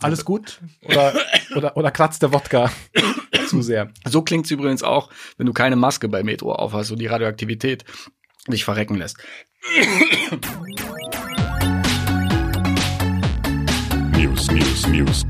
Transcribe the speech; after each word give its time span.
Alles 0.00 0.24
gut? 0.24 0.60
Oder, 0.82 1.14
oder, 1.56 1.76
oder 1.76 1.90
kratzt 1.90 2.22
der 2.22 2.32
Wodka 2.32 2.70
zu 3.48 3.62
sehr? 3.62 3.90
So 4.04 4.22
klingt's 4.22 4.50
übrigens 4.50 4.82
auch, 4.82 5.10
wenn 5.36 5.46
du 5.46 5.52
keine 5.52 5.76
Maske 5.76 6.08
bei 6.08 6.22
Metro 6.22 6.52
aufhast 6.52 6.92
und 6.92 6.98
die 6.98 7.06
Radioaktivität 7.06 7.84
dich 8.48 8.64
verrecken 8.64 8.96
lässt. 8.96 9.16
News, 14.12 14.50
News, 14.50 14.86
News. 14.88 15.24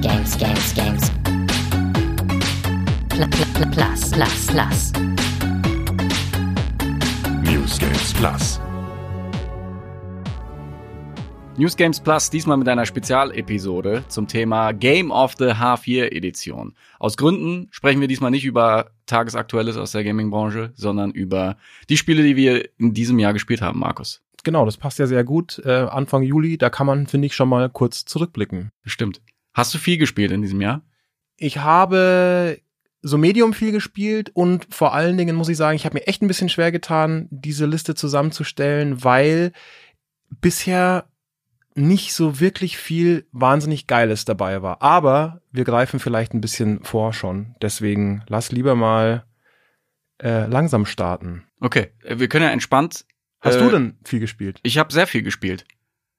Games, 0.00 0.38
Games, 0.38 0.74
Games. 0.74 1.10
Pl 3.08 3.26
pl 3.26 3.46
pl 3.54 3.66
plus, 3.70 4.10
plus, 4.10 4.46
plus. 4.46 4.92
News 7.42 7.78
Games 7.78 8.12
Plus. 8.14 8.67
News 11.58 11.74
Games 11.74 11.98
Plus, 11.98 12.30
diesmal 12.30 12.56
mit 12.56 12.68
einer 12.68 12.86
Spezialepisode 12.86 14.04
zum 14.06 14.28
Thema 14.28 14.70
Game 14.70 15.10
of 15.10 15.34
the 15.40 15.54
Half 15.54 15.88
Year 15.88 16.12
Edition. 16.12 16.76
Aus 17.00 17.16
Gründen 17.16 17.66
sprechen 17.72 18.00
wir 18.00 18.06
diesmal 18.06 18.30
nicht 18.30 18.44
über 18.44 18.92
Tagesaktuelles 19.06 19.76
aus 19.76 19.90
der 19.90 20.04
Gaming-Branche, 20.04 20.70
sondern 20.76 21.10
über 21.10 21.56
die 21.88 21.96
Spiele, 21.96 22.22
die 22.22 22.36
wir 22.36 22.68
in 22.78 22.94
diesem 22.94 23.18
Jahr 23.18 23.32
gespielt 23.32 23.60
haben, 23.60 23.80
Markus. 23.80 24.22
Genau, 24.44 24.64
das 24.64 24.76
passt 24.76 25.00
ja 25.00 25.08
sehr 25.08 25.24
gut. 25.24 25.60
Äh, 25.64 25.88
Anfang 25.90 26.22
Juli, 26.22 26.58
da 26.58 26.70
kann 26.70 26.86
man, 26.86 27.08
finde 27.08 27.26
ich, 27.26 27.34
schon 27.34 27.48
mal 27.48 27.68
kurz 27.68 28.04
zurückblicken. 28.04 28.70
Bestimmt. 28.84 29.20
Hast 29.52 29.74
du 29.74 29.78
viel 29.78 29.98
gespielt 29.98 30.30
in 30.30 30.42
diesem 30.42 30.60
Jahr? 30.60 30.82
Ich 31.38 31.58
habe 31.58 32.60
so 33.02 33.18
medium 33.18 33.52
viel 33.52 33.72
gespielt 33.72 34.30
und 34.32 34.72
vor 34.72 34.94
allen 34.94 35.16
Dingen 35.16 35.34
muss 35.34 35.48
ich 35.48 35.56
sagen, 35.56 35.74
ich 35.74 35.86
habe 35.86 35.94
mir 35.94 36.06
echt 36.06 36.22
ein 36.22 36.28
bisschen 36.28 36.50
schwer 36.50 36.70
getan, 36.70 37.26
diese 37.32 37.66
Liste 37.66 37.96
zusammenzustellen, 37.96 39.02
weil 39.02 39.50
bisher 40.40 41.06
nicht 41.74 42.12
so 42.12 42.40
wirklich 42.40 42.76
viel 42.78 43.26
wahnsinnig 43.32 43.86
Geiles 43.86 44.24
dabei 44.24 44.62
war. 44.62 44.82
Aber 44.82 45.42
wir 45.52 45.64
greifen 45.64 46.00
vielleicht 46.00 46.34
ein 46.34 46.40
bisschen 46.40 46.82
vor 46.82 47.12
schon. 47.12 47.54
Deswegen 47.62 48.24
lass 48.28 48.52
lieber 48.52 48.74
mal 48.74 49.24
äh, 50.20 50.46
langsam 50.46 50.86
starten. 50.86 51.44
Okay, 51.60 51.88
äh, 52.02 52.18
wir 52.18 52.28
können 52.28 52.44
ja 52.44 52.50
entspannt. 52.50 53.04
Hast 53.40 53.56
äh, 53.56 53.60
du 53.60 53.70
denn 53.70 53.98
viel 54.04 54.20
gespielt? 54.20 54.58
Ich 54.62 54.78
habe 54.78 54.92
sehr 54.92 55.06
viel 55.06 55.22
gespielt. 55.22 55.64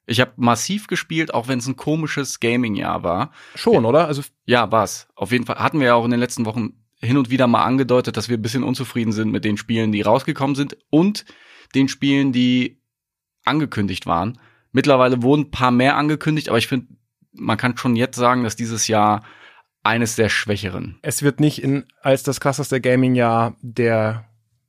Ich 0.06 0.20
habe 0.20 0.32
massiv 0.38 0.88
gespielt, 0.88 1.34
auch 1.34 1.48
wenn 1.48 1.60
es 1.60 1.68
ein 1.68 1.76
komisches 1.76 2.40
Gaming-Jahr 2.40 3.04
war. 3.04 3.32
Schon, 3.56 3.86
oder? 3.86 4.08
Also 4.08 4.24
Ja, 4.46 4.72
war's. 4.72 5.08
Auf 5.16 5.32
jeden 5.32 5.46
Fall 5.46 5.58
hatten 5.58 5.80
wir 5.80 5.88
ja 5.88 5.94
auch 5.96 6.06
in 6.06 6.12
den 6.12 6.20
letzten 6.20 6.46
Wochen 6.46 6.74
hin 7.02 7.18
und 7.18 7.30
wieder 7.30 7.48
mal 7.48 7.64
angedeutet, 7.64 8.18
dass 8.18 8.28
wir 8.28 8.38
ein 8.38 8.42
bisschen 8.42 8.64
unzufrieden 8.64 9.12
sind 9.12 9.32
mit 9.32 9.46
den 9.46 9.58
Spielen, 9.58 9.92
die 9.92 10.02
rausgekommen 10.02 10.56
sind 10.56 10.78
und 10.90 11.26
den 11.76 11.88
Spielen, 11.88 12.32
die 12.32 12.82
angekündigt 13.46 14.06
waren. 14.06 14.40
Mittlerweile 14.72 15.22
wurden 15.24 15.42
ein 15.46 15.52
paar 15.52 15.72
mehr 15.72 15.96
angekündigt, 15.98 16.50
aber 16.50 16.58
ich 16.58 16.68
finde, 16.68 16.88
man 17.34 17.58
kann 17.58 17.78
schon 17.78 17.96
jetzt 17.96 18.18
sagen, 18.18 18.44
dass 18.44 18.56
dieses 18.56 18.88
Jahr 18.88 19.24
eines 19.84 20.16
der 20.16 20.30
schwächeren. 20.30 20.98
es 21.02 21.24
wird 21.24 21.40
nicht 21.40 21.64
in, 21.64 21.86
als 22.02 22.24
das 22.24 22.40
krasseste 22.40 22.82
Gaming-Jahr 22.82 23.56
der 23.62 24.26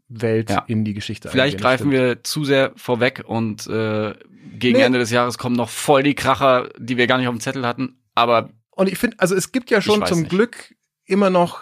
Welt 0.08 0.50
Ja. 0.50 0.64
in 0.68 0.84
die 0.84 0.94
Geschichte 0.94 1.28
Vielleicht 1.28 1.54
eingehen. 1.56 1.62
greifen 1.62 1.82
Stimmt. 1.90 1.92
wir 1.92 2.24
zu 2.24 2.44
sehr 2.44 2.72
vorweg 2.76 3.22
und 3.26 3.66
äh, 3.66 4.14
gegen 4.58 4.78
Nee. 4.78 4.84
Ende 4.84 4.98
des 4.98 5.10
Jahres 5.10 5.36
kommen 5.38 5.56
noch 5.56 5.68
voll 5.68 6.02
die 6.02 6.14
Kracher, 6.14 6.68
die 6.78 6.96
wir 6.96 7.06
gar 7.06 7.18
nicht 7.18 7.28
auf 7.28 7.34
dem 7.34 7.40
Zettel 7.40 7.66
hatten. 7.66 7.98
Aber 8.14 8.50
Und 8.70 8.88
ich 8.88 8.98
finde, 8.98 9.18
also 9.20 9.34
es 9.34 9.52
gibt 9.52 9.70
ja 9.70 9.80
schon 9.80 10.04
zum 10.06 10.20
nicht. 10.20 10.30
Glück 10.30 10.74
immer 11.04 11.30
noch, 11.30 11.60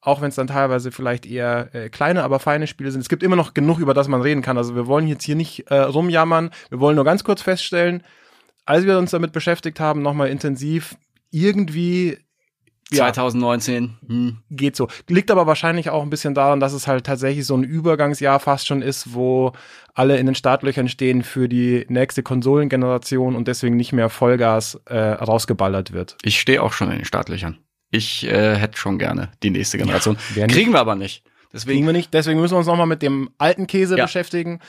auch 0.00 0.20
wenn 0.20 0.28
es 0.28 0.36
dann 0.36 0.46
teilweise 0.46 0.92
vielleicht 0.92 1.26
eher 1.26 1.74
äh, 1.74 1.88
kleine, 1.88 2.22
aber 2.22 2.38
feine 2.38 2.66
Spiele 2.66 2.90
sind, 2.90 3.00
es 3.00 3.08
gibt 3.08 3.22
immer 3.22 3.36
noch 3.36 3.54
genug, 3.54 3.78
über 3.78 3.94
das 3.94 4.08
man 4.08 4.22
reden 4.22 4.42
kann. 4.42 4.56
Also 4.56 4.74
wir 4.74 4.86
wollen 4.86 5.08
jetzt 5.08 5.24
hier 5.24 5.34
nicht 5.36 5.70
äh, 5.70 5.74
rumjammern. 5.78 6.50
Wir 6.70 6.80
wollen 6.80 6.96
nur 6.96 7.04
ganz 7.04 7.24
kurz 7.24 7.42
feststellen, 7.42 8.02
als 8.64 8.84
wir 8.84 8.98
uns 8.98 9.10
damit 9.10 9.32
beschäftigt 9.32 9.80
haben, 9.80 10.02
nochmal 10.02 10.28
intensiv, 10.28 10.96
irgendwie 11.30 12.18
Ja. 12.90 13.04
2019, 13.04 13.96
hm, 14.06 14.38
geht 14.50 14.76
so. 14.76 14.88
Liegt 15.08 15.30
aber 15.30 15.46
wahrscheinlich 15.46 15.90
auch 15.90 16.02
ein 16.02 16.10
bisschen 16.10 16.34
daran, 16.34 16.60
dass 16.60 16.72
es 16.72 16.86
halt 16.86 17.04
tatsächlich 17.04 17.44
so 17.44 17.56
ein 17.56 17.64
Übergangsjahr 17.64 18.40
fast 18.40 18.66
schon 18.66 18.82
ist, 18.82 19.14
wo 19.14 19.52
alle 19.94 20.16
in 20.18 20.26
den 20.26 20.34
Startlöchern 20.34 20.88
stehen 20.88 21.22
für 21.22 21.48
die 21.48 21.84
nächste 21.88 22.22
Konsolengeneration 22.22 23.34
und 23.36 23.48
deswegen 23.48 23.76
nicht 23.76 23.92
mehr 23.92 24.08
Vollgas 24.10 24.80
äh, 24.86 24.96
rausgeballert 24.98 25.92
wird. 25.92 26.16
ich 26.22 26.40
stehe 26.40 26.62
auch 26.62 26.72
schon 26.72 26.90
in 26.90 26.98
den 26.98 27.04
Startlöchern. 27.04 27.58
Ich 27.90 28.24
äh, 28.26 28.56
hätte 28.56 28.76
schon 28.78 28.98
gerne 28.98 29.30
die 29.42 29.50
nächste 29.50 29.78
Generation. 29.78 30.16
nicht? 30.34 30.48
Kriegen 30.50 30.72
wir 30.72 30.80
aber 30.80 30.94
nicht. 30.94 31.24
Kriegen 31.24 31.50
Deswegen, 31.52 31.86
wir 31.86 31.92
nicht. 31.94 32.12
Deswegen 32.12 32.40
müssen 32.40 32.54
wir 32.54 32.58
uns 32.58 32.66
nochmal 32.66 32.86
mit 32.86 33.00
dem 33.02 33.30
alten 33.38 33.66
Käse 33.66 33.96
Ja. 33.96 34.04
beschäftigen. 34.04 34.60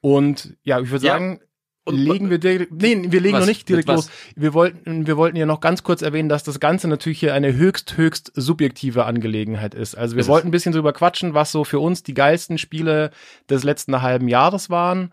Und 0.00 0.56
ja, 0.62 0.80
ich 0.80 0.90
würde 0.90 1.06
Ja. 1.06 1.12
sagen, 1.14 1.40
Und- 1.84 1.96
legen 1.96 2.30
wir 2.30 2.38
direkt, 2.38 2.72
nee, 2.72 3.06
wir 3.10 3.20
legen 3.20 3.34
Was? 3.34 3.40
noch 3.40 3.46
nicht 3.48 3.68
direkt 3.68 3.88
los. 3.88 4.08
Wir 4.36 4.54
wollten, 4.54 5.06
wir 5.08 5.16
wollten 5.16 5.36
ja 5.36 5.46
noch 5.46 5.60
ganz 5.60 5.82
kurz 5.82 6.00
erwähnen, 6.02 6.28
dass 6.28 6.44
das 6.44 6.60
Ganze 6.60 6.86
natürlich 6.86 7.18
hier 7.18 7.34
eine 7.34 7.54
höchst, 7.54 7.96
höchst 7.96 8.30
subjektive 8.36 9.04
Angelegenheit 9.04 9.74
ist. 9.74 9.96
Also 9.96 10.14
wir 10.14 10.20
Ist 10.20 10.28
wollten 10.28 10.48
ein 10.48 10.52
bisschen 10.52 10.72
drüber 10.72 10.92
quatschen, 10.92 11.34
was 11.34 11.50
so 11.50 11.64
für 11.64 11.80
uns 11.80 12.04
die 12.04 12.14
geilsten 12.14 12.58
Spiele 12.58 13.10
des 13.50 13.64
letzten 13.64 14.00
halben 14.00 14.28
Jahres 14.28 14.70
waren. 14.70 15.12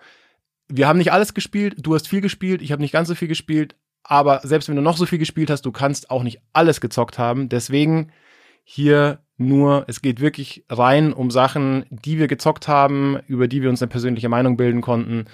Wir 0.68 0.88
haben 0.88 1.00
nicht 1.00 1.12
alles 1.12 1.34
gespielt, 1.34 1.75
du 1.80 1.96
hast 1.96 2.08
viel 2.08 2.22
gespielt, 2.22 2.62
ich 2.62 2.72
habe 2.72 2.84
nicht 2.84 2.92
ganz 2.92 3.08
so 3.08 3.16
viel 3.16 3.28
gespielt, 3.28 3.75
aber 4.09 4.42
selbst 4.44 4.68
wenn 4.68 4.75
du 4.75 4.81
noch 4.81 4.97
so 4.97 5.06
viel 5.06 5.20
gespielt 5.20 5.50
hast, 5.50 5.62
du 5.66 5.72
kannst 5.72 6.09
auch 6.09 6.24
nicht 6.24 6.42
alles 6.52 6.81
gezockt 6.81 7.20
haben. 7.20 7.47
Deswegen 7.47 8.12
hier 8.64 9.20
nur, 9.38 9.86
es 9.88 10.02
geht 10.02 10.20
wirklich 10.20 10.66
rein 10.70 11.14
um 11.14 11.31
Sachen, 11.31 11.86
die 11.90 12.18
wir 12.18 12.28
gezockt 12.28 12.68
haben, 12.68 13.18
über 13.28 13.48
die 13.48 13.62
wir 13.62 13.69
uns 13.69 13.81
eine 13.81 13.90
persönliche 13.90 14.28
Meinung 14.28 14.58
bilden 14.58 14.81
konnten. 14.81 15.25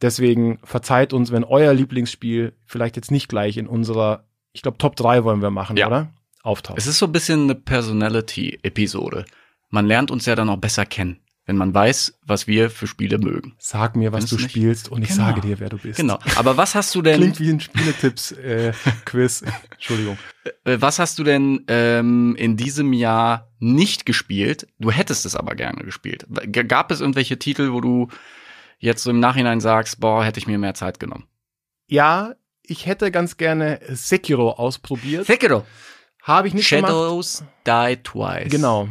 Deswegen 0.00 0.58
verzeiht 0.62 1.12
uns, 1.12 1.32
wenn 1.32 1.42
euer 1.42 1.72
Lieblingsspiel 1.74 2.52
vielleicht 2.66 2.96
jetzt 2.96 3.10
nicht 3.10 3.28
gleich 3.28 3.56
in 3.56 3.66
unserer, 3.66 4.24
ich 4.52 4.62
glaube, 4.62 4.78
Top 4.78 4.94
3 4.94 5.24
wollen 5.24 5.42
wir 5.42 5.50
machen, 5.50 5.76
Ja. 5.76 5.86
oder? 5.88 6.10
Auftaucht. 6.44 6.78
es 6.78 6.86
ist 6.86 6.98
so 6.98 7.06
ein 7.06 7.12
bisschen 7.12 7.42
eine 7.44 7.56
Personality-Episode. 7.56 9.24
Man 9.70 9.86
lernt 9.86 10.10
uns 10.10 10.24
ja 10.26 10.34
dann 10.34 10.48
auch 10.48 10.56
besser 10.56 10.86
kennen, 10.86 11.18
wenn 11.48 11.56
man 11.56 11.72
weiß, 11.72 12.18
was 12.26 12.46
wir 12.46 12.68
für 12.68 12.86
Spiele 12.86 13.16
mögen. 13.18 13.54
Sag 13.58 13.96
mir, 13.96 14.12
was 14.12 14.24
Findest 14.26 14.32
du 14.32 14.36
nicht? 14.36 14.50
spielst 14.50 14.88
und 14.90 15.02
ich 15.02 15.08
Genau. 15.08 15.24
sage 15.24 15.40
dir, 15.40 15.58
wer 15.58 15.70
du 15.70 15.78
bist. 15.78 15.96
Genau. 15.98 16.18
Aber 16.36 16.58
was 16.58 16.74
hast 16.74 16.94
du 16.94 17.00
denn, 17.00 17.16
Klingt 17.20 17.40
wie 17.40 17.48
ein 17.50 17.60
Spieletipps-Quiz. 17.60 19.44
Entschuldigung. 19.72 20.18
äh, 20.64 20.76
was 20.80 20.98
hast 20.98 21.18
du 21.18 21.24
denn 21.24 21.64
ähm, 21.68 22.36
in 22.36 22.56
diesem 22.58 22.92
Jahr 22.92 23.50
nicht 23.58 24.04
gespielt? 24.06 24.66
Du 24.78 24.90
hättest 24.90 25.24
es 25.26 25.34
aber 25.34 25.54
gerne 25.54 25.82
gespielt. 25.84 26.26
Gab 26.68 26.90
es 26.90 27.00
irgendwelche 27.00 27.38
Titel, 27.38 27.72
wo 27.72 27.80
du 27.80 28.08
jetzt 28.78 29.02
so 29.02 29.10
im 29.10 29.18
Nachhinein 29.18 29.60
sagst, 29.60 30.00
boah, 30.00 30.24
hätte 30.24 30.38
ich 30.38 30.46
mir 30.46 30.58
mehr 30.58 30.74
Zeit 30.74 31.00
genommen? 31.00 31.24
Ja, 31.86 32.34
ich 32.62 32.84
hätte 32.84 33.10
ganz 33.10 33.38
gerne 33.38 33.80
Sekiro 33.88 34.50
ausprobiert. 34.52 35.26
Sekiro. 35.26 35.64
Habe 36.22 36.48
ich 36.48 36.52
nicht 36.54 36.68
gemacht. 36.68 36.90
Shadows 36.90 37.42
Die 37.66 37.96
Twice. 38.02 38.50
Genau. 38.50 38.88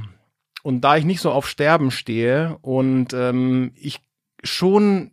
Und 0.63 0.81
da 0.81 0.97
ich 0.97 1.05
nicht 1.05 1.21
so 1.21 1.31
auf 1.31 1.47
Sterben 1.47 1.91
stehe 1.91 2.57
und 2.61 3.13
ähm, 3.13 3.71
ich 3.75 4.01
schon 4.43 5.11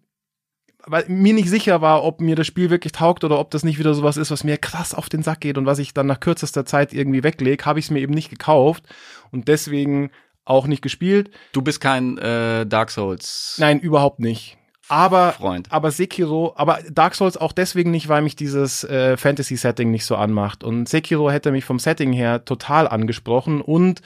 weil 0.86 1.04
mir 1.08 1.32
nicht 1.32 1.48
sicher 1.48 1.80
war, 1.80 2.04
ob 2.04 2.20
mir 2.20 2.36
das 2.36 2.46
Spiel 2.46 2.70
wirklich 2.70 2.92
taugt 2.92 3.24
oder 3.24 3.38
ob 3.38 3.50
das 3.50 3.64
nicht 3.64 3.78
wieder 3.78 3.94
sowas 3.94 4.16
ist, 4.16 4.30
was 4.30 4.44
mir 4.44 4.58
krass 4.58 4.94
auf 4.94 5.08
den 5.08 5.22
Sack 5.22 5.40
geht 5.40 5.58
und 5.58 5.66
was 5.66 5.78
ich 5.78 5.94
dann 5.94 6.06
nach 6.06 6.20
kürzester 6.20 6.66
Zeit 6.66 6.92
irgendwie 6.92 7.22
weglege, 7.22 7.64
habe 7.64 7.78
ich 7.78 7.86
es 7.86 7.90
mir 7.90 8.00
eben 8.00 8.14
nicht 8.14 8.30
gekauft 8.30 8.84
und 9.30 9.48
deswegen 9.48 10.10
auch 10.44 10.66
nicht 10.66 10.82
gespielt. 10.82 11.30
Du 11.52 11.62
bist 11.62 11.80
kein 11.80 12.18
äh, 12.18 12.66
Dark 12.66 12.90
Souls 12.90 13.56
Nein, 13.58 13.80
überhaupt 13.80 14.20
nicht. 14.20 14.58
Aber 14.88 15.32
Freund. 15.32 15.72
aber 15.72 15.90
Sekiro, 15.90 16.52
aber 16.56 16.80
Dark 16.90 17.14
Souls 17.14 17.38
auch 17.38 17.52
deswegen 17.52 17.90
nicht, 17.90 18.10
weil 18.10 18.20
mich 18.20 18.36
dieses 18.36 18.84
äh, 18.84 19.16
Fantasy-Setting 19.16 19.90
nicht 19.90 20.04
so 20.04 20.16
anmacht. 20.16 20.62
Und 20.62 20.90
Sekiro 20.90 21.30
hätte 21.30 21.52
mich 21.52 21.64
vom 21.64 21.78
Setting 21.78 22.12
her 22.12 22.44
total 22.44 22.86
angesprochen 22.86 23.62
und 23.62 24.02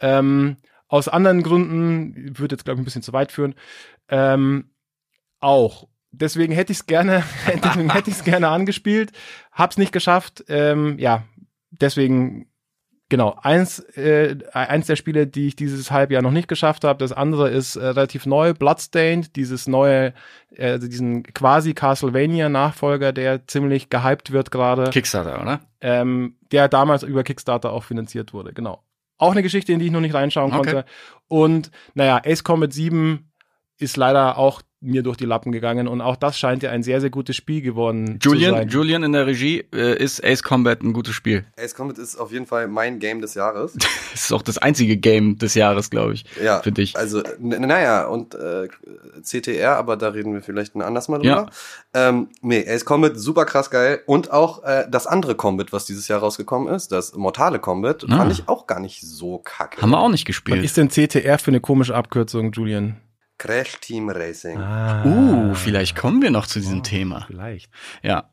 ähm, 0.00 0.56
aus 0.90 1.08
anderen 1.08 1.42
Gründen, 1.42 2.38
würde 2.38 2.54
jetzt 2.54 2.64
glaube 2.64 2.78
ich 2.78 2.82
ein 2.82 2.84
bisschen 2.84 3.02
zu 3.02 3.12
weit 3.12 3.32
führen, 3.32 3.54
ähm, 4.08 4.70
auch. 5.38 5.88
Deswegen 6.12 6.52
hätte 6.52 6.72
ich 6.72 6.80
es 6.80 6.86
gerne, 6.86 7.22
deswegen 7.64 7.90
hätte 7.90 8.10
ich 8.10 8.16
es 8.16 8.24
gerne 8.24 8.48
angespielt, 8.48 9.12
hab's 9.52 9.78
nicht 9.78 9.92
geschafft. 9.92 10.44
Ähm, 10.48 10.98
ja, 10.98 11.22
deswegen 11.70 12.48
genau 13.08 13.38
eins 13.40 13.78
äh, 13.96 14.36
eins 14.52 14.88
der 14.88 14.96
Spiele, 14.96 15.28
die 15.28 15.46
ich 15.46 15.56
dieses 15.56 15.92
Halbjahr 15.92 16.22
noch 16.22 16.32
nicht 16.32 16.48
geschafft 16.48 16.82
habe. 16.82 16.98
Das 16.98 17.12
andere 17.12 17.48
ist 17.48 17.76
äh, 17.76 17.86
relativ 17.86 18.26
neu, 18.26 18.52
Bloodstained, 18.52 19.36
dieses 19.36 19.68
neue, 19.68 20.12
äh, 20.50 20.80
diesen 20.80 21.22
quasi 21.22 21.74
Castlevania 21.74 22.48
Nachfolger, 22.48 23.12
der 23.12 23.46
ziemlich 23.46 23.88
gehypt 23.88 24.32
wird 24.32 24.50
gerade 24.50 24.90
Kickstarter, 24.90 25.40
oder? 25.40 25.60
ähm, 25.80 26.36
der 26.50 26.68
damals 26.68 27.04
über 27.04 27.22
Kickstarter 27.22 27.72
auch 27.72 27.84
finanziert 27.84 28.32
wurde, 28.32 28.52
genau. 28.52 28.82
Auch 29.20 29.32
eine 29.32 29.42
Geschichte, 29.42 29.72
in 29.72 29.78
die 29.78 29.86
ich 29.86 29.92
noch 29.92 30.00
nicht 30.00 30.14
reinschauen 30.14 30.52
Okay. 30.52 30.70
konnte. 30.72 30.84
Und 31.28 31.70
naja, 31.94 32.20
Ace 32.24 32.42
Combat 32.42 32.72
7 32.72 33.29
ist 33.80 33.96
leider 33.96 34.38
auch 34.38 34.62
mir 34.82 35.02
durch 35.02 35.18
die 35.18 35.26
Lappen 35.26 35.52
gegangen 35.52 35.86
und 35.88 36.00
auch 36.00 36.16
das 36.16 36.38
scheint 36.38 36.62
ja 36.62 36.70
ein 36.70 36.82
sehr, 36.82 37.02
sehr 37.02 37.10
gutes 37.10 37.36
Spiel 37.36 37.60
geworden 37.60 38.18
zu 38.18 38.30
Julian, 38.30 38.54
sein. 38.54 38.68
Julian 38.68 39.02
in 39.02 39.12
der 39.12 39.26
Regie 39.26 39.62
äh, 39.74 40.02
ist 40.02 40.24
Ace 40.24 40.42
Combat 40.42 40.80
ein 40.82 40.94
gutes 40.94 41.14
Spiel. 41.14 41.44
Ace 41.62 41.74
Combat 41.74 41.98
ist 41.98 42.16
auf 42.16 42.32
jeden 42.32 42.46
Fall 42.46 42.66
mein 42.66 42.98
Game 42.98 43.20
des 43.20 43.34
Jahres. 43.34 43.76
Das 44.12 44.22
ist 44.24 44.32
auch 44.32 44.42
das 44.42 44.58
einzige 44.58 44.96
Game 44.96 45.38
des 45.38 45.54
Jahres, 45.54 45.88
glaube 45.90 46.14
ich, 46.14 46.24
Ja, 46.42 46.60
für 46.62 46.72
dich. 46.72 46.96
Also, 46.96 47.22
naja, 47.38 48.06
und 48.06 48.34
äh, 48.34 48.66
CTR, 49.22 49.76
aber 49.76 49.96
da 49.96 50.08
reden 50.08 50.32
wir 50.34 50.42
vielleicht 50.42 50.74
ein 50.74 50.82
anderes 50.82 51.08
Mal 51.08 51.18
drüber. 51.18 51.46
Ja. 51.94 52.08
Ähm, 52.08 52.28
nee, 52.40 52.64
Ace 52.66 52.84
Combat, 52.84 53.16
super 53.18 53.44
krass 53.44 53.70
geil. 53.70 54.00
Und 54.06 54.32
auch 54.32 54.64
äh, 54.64 54.86
das 54.90 55.06
andere 55.06 55.34
Combat, 55.36 55.72
was 55.72 55.84
dieses 55.84 56.08
Jahr 56.08 56.20
rausgekommen 56.20 56.72
ist, 56.74 56.90
das 56.90 57.14
Mortale 57.14 57.58
Combat, 57.60 58.04
Ah. 58.08 58.16
fand 58.16 58.32
ich 58.32 58.48
auch 58.48 58.66
gar 58.66 58.80
nicht 58.80 59.00
so 59.02 59.38
kacke. 59.38 59.80
Haben 59.80 59.90
wir 59.90 60.00
auch 60.00 60.08
nicht 60.08 60.22
Was 60.22 60.26
gespielt. 60.26 60.64
ist 60.64 60.76
denn 60.76 60.88
CTR 60.88 61.38
für 61.38 61.50
eine 61.50 61.60
komische 61.60 61.94
Abkürzung, 61.94 62.50
Julian? 62.52 62.96
Crash 63.40 63.80
Team 63.80 64.10
Racing. 64.10 64.58
Ah, 64.58 65.02
Uh, 65.02 65.54
vielleicht 65.54 65.96
kommen 65.96 66.20
wir 66.20 66.30
noch 66.30 66.46
zu 66.46 66.60
diesem 66.60 66.82
Thema. 66.82 67.24
Vielleicht. 67.26 67.70
Ja. 68.02 68.30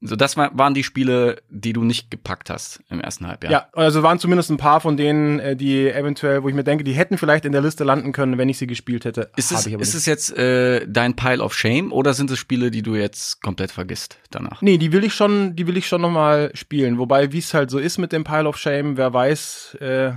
So, 0.00 0.16
das 0.16 0.38
war, 0.38 0.56
waren 0.56 0.72
die 0.72 0.82
Spiele, 0.82 1.42
die 1.50 1.74
du 1.74 1.84
nicht 1.84 2.10
gepackt 2.10 2.48
hast 2.48 2.82
im 2.88 3.02
ersten 3.02 3.26
Halbjahr. 3.26 3.52
Ja. 3.52 3.66
also 3.74 4.02
waren 4.02 4.18
zumindest 4.18 4.48
ein 4.48 4.56
paar 4.56 4.80
von 4.80 4.96
denen, 4.96 5.40
äh, 5.40 5.56
die 5.56 5.90
eventuell, 5.90 6.42
wo 6.42 6.48
ich 6.48 6.54
mir 6.54 6.64
denke, 6.64 6.84
die 6.84 6.94
hätten 6.94 7.18
vielleicht 7.18 7.44
in 7.44 7.52
der 7.52 7.60
Liste 7.60 7.84
landen 7.84 8.12
können, 8.12 8.38
wenn 8.38 8.48
ich 8.48 8.56
sie 8.56 8.66
gespielt 8.66 9.04
hätte. 9.04 9.30
Ist 9.36 9.52
es, 9.52 9.66
ich 9.66 9.74
aber 9.74 9.82
ist 9.82 9.88
nicht. 9.88 9.96
es 9.96 10.06
jetzt 10.06 10.34
äh, 10.38 10.86
dein 10.88 11.16
Pile 11.16 11.42
of 11.44 11.52
Shame 11.52 11.92
oder 11.92 12.14
sind 12.14 12.30
es 12.30 12.38
Spiele, 12.38 12.70
die 12.70 12.80
du 12.80 12.94
jetzt 12.94 13.42
komplett 13.42 13.72
vergisst 13.72 14.16
danach? 14.30 14.62
Nee, 14.62 14.78
die 14.78 14.90
will 14.92 15.04
ich 15.04 15.12
schon, 15.12 15.54
die 15.54 15.66
will 15.66 15.76
ich 15.76 15.86
schon 15.86 16.00
nochmal 16.00 16.50
spielen. 16.54 16.96
Wobei, 16.96 17.32
wie 17.32 17.38
es 17.38 17.52
halt 17.52 17.68
so 17.70 17.78
ist 17.78 17.98
mit 17.98 18.12
dem 18.12 18.24
Pile 18.24 18.48
of 18.48 18.56
Shame, 18.56 18.96
wer 18.96 19.12
weiß, 19.12 19.76
äh, 19.82 20.12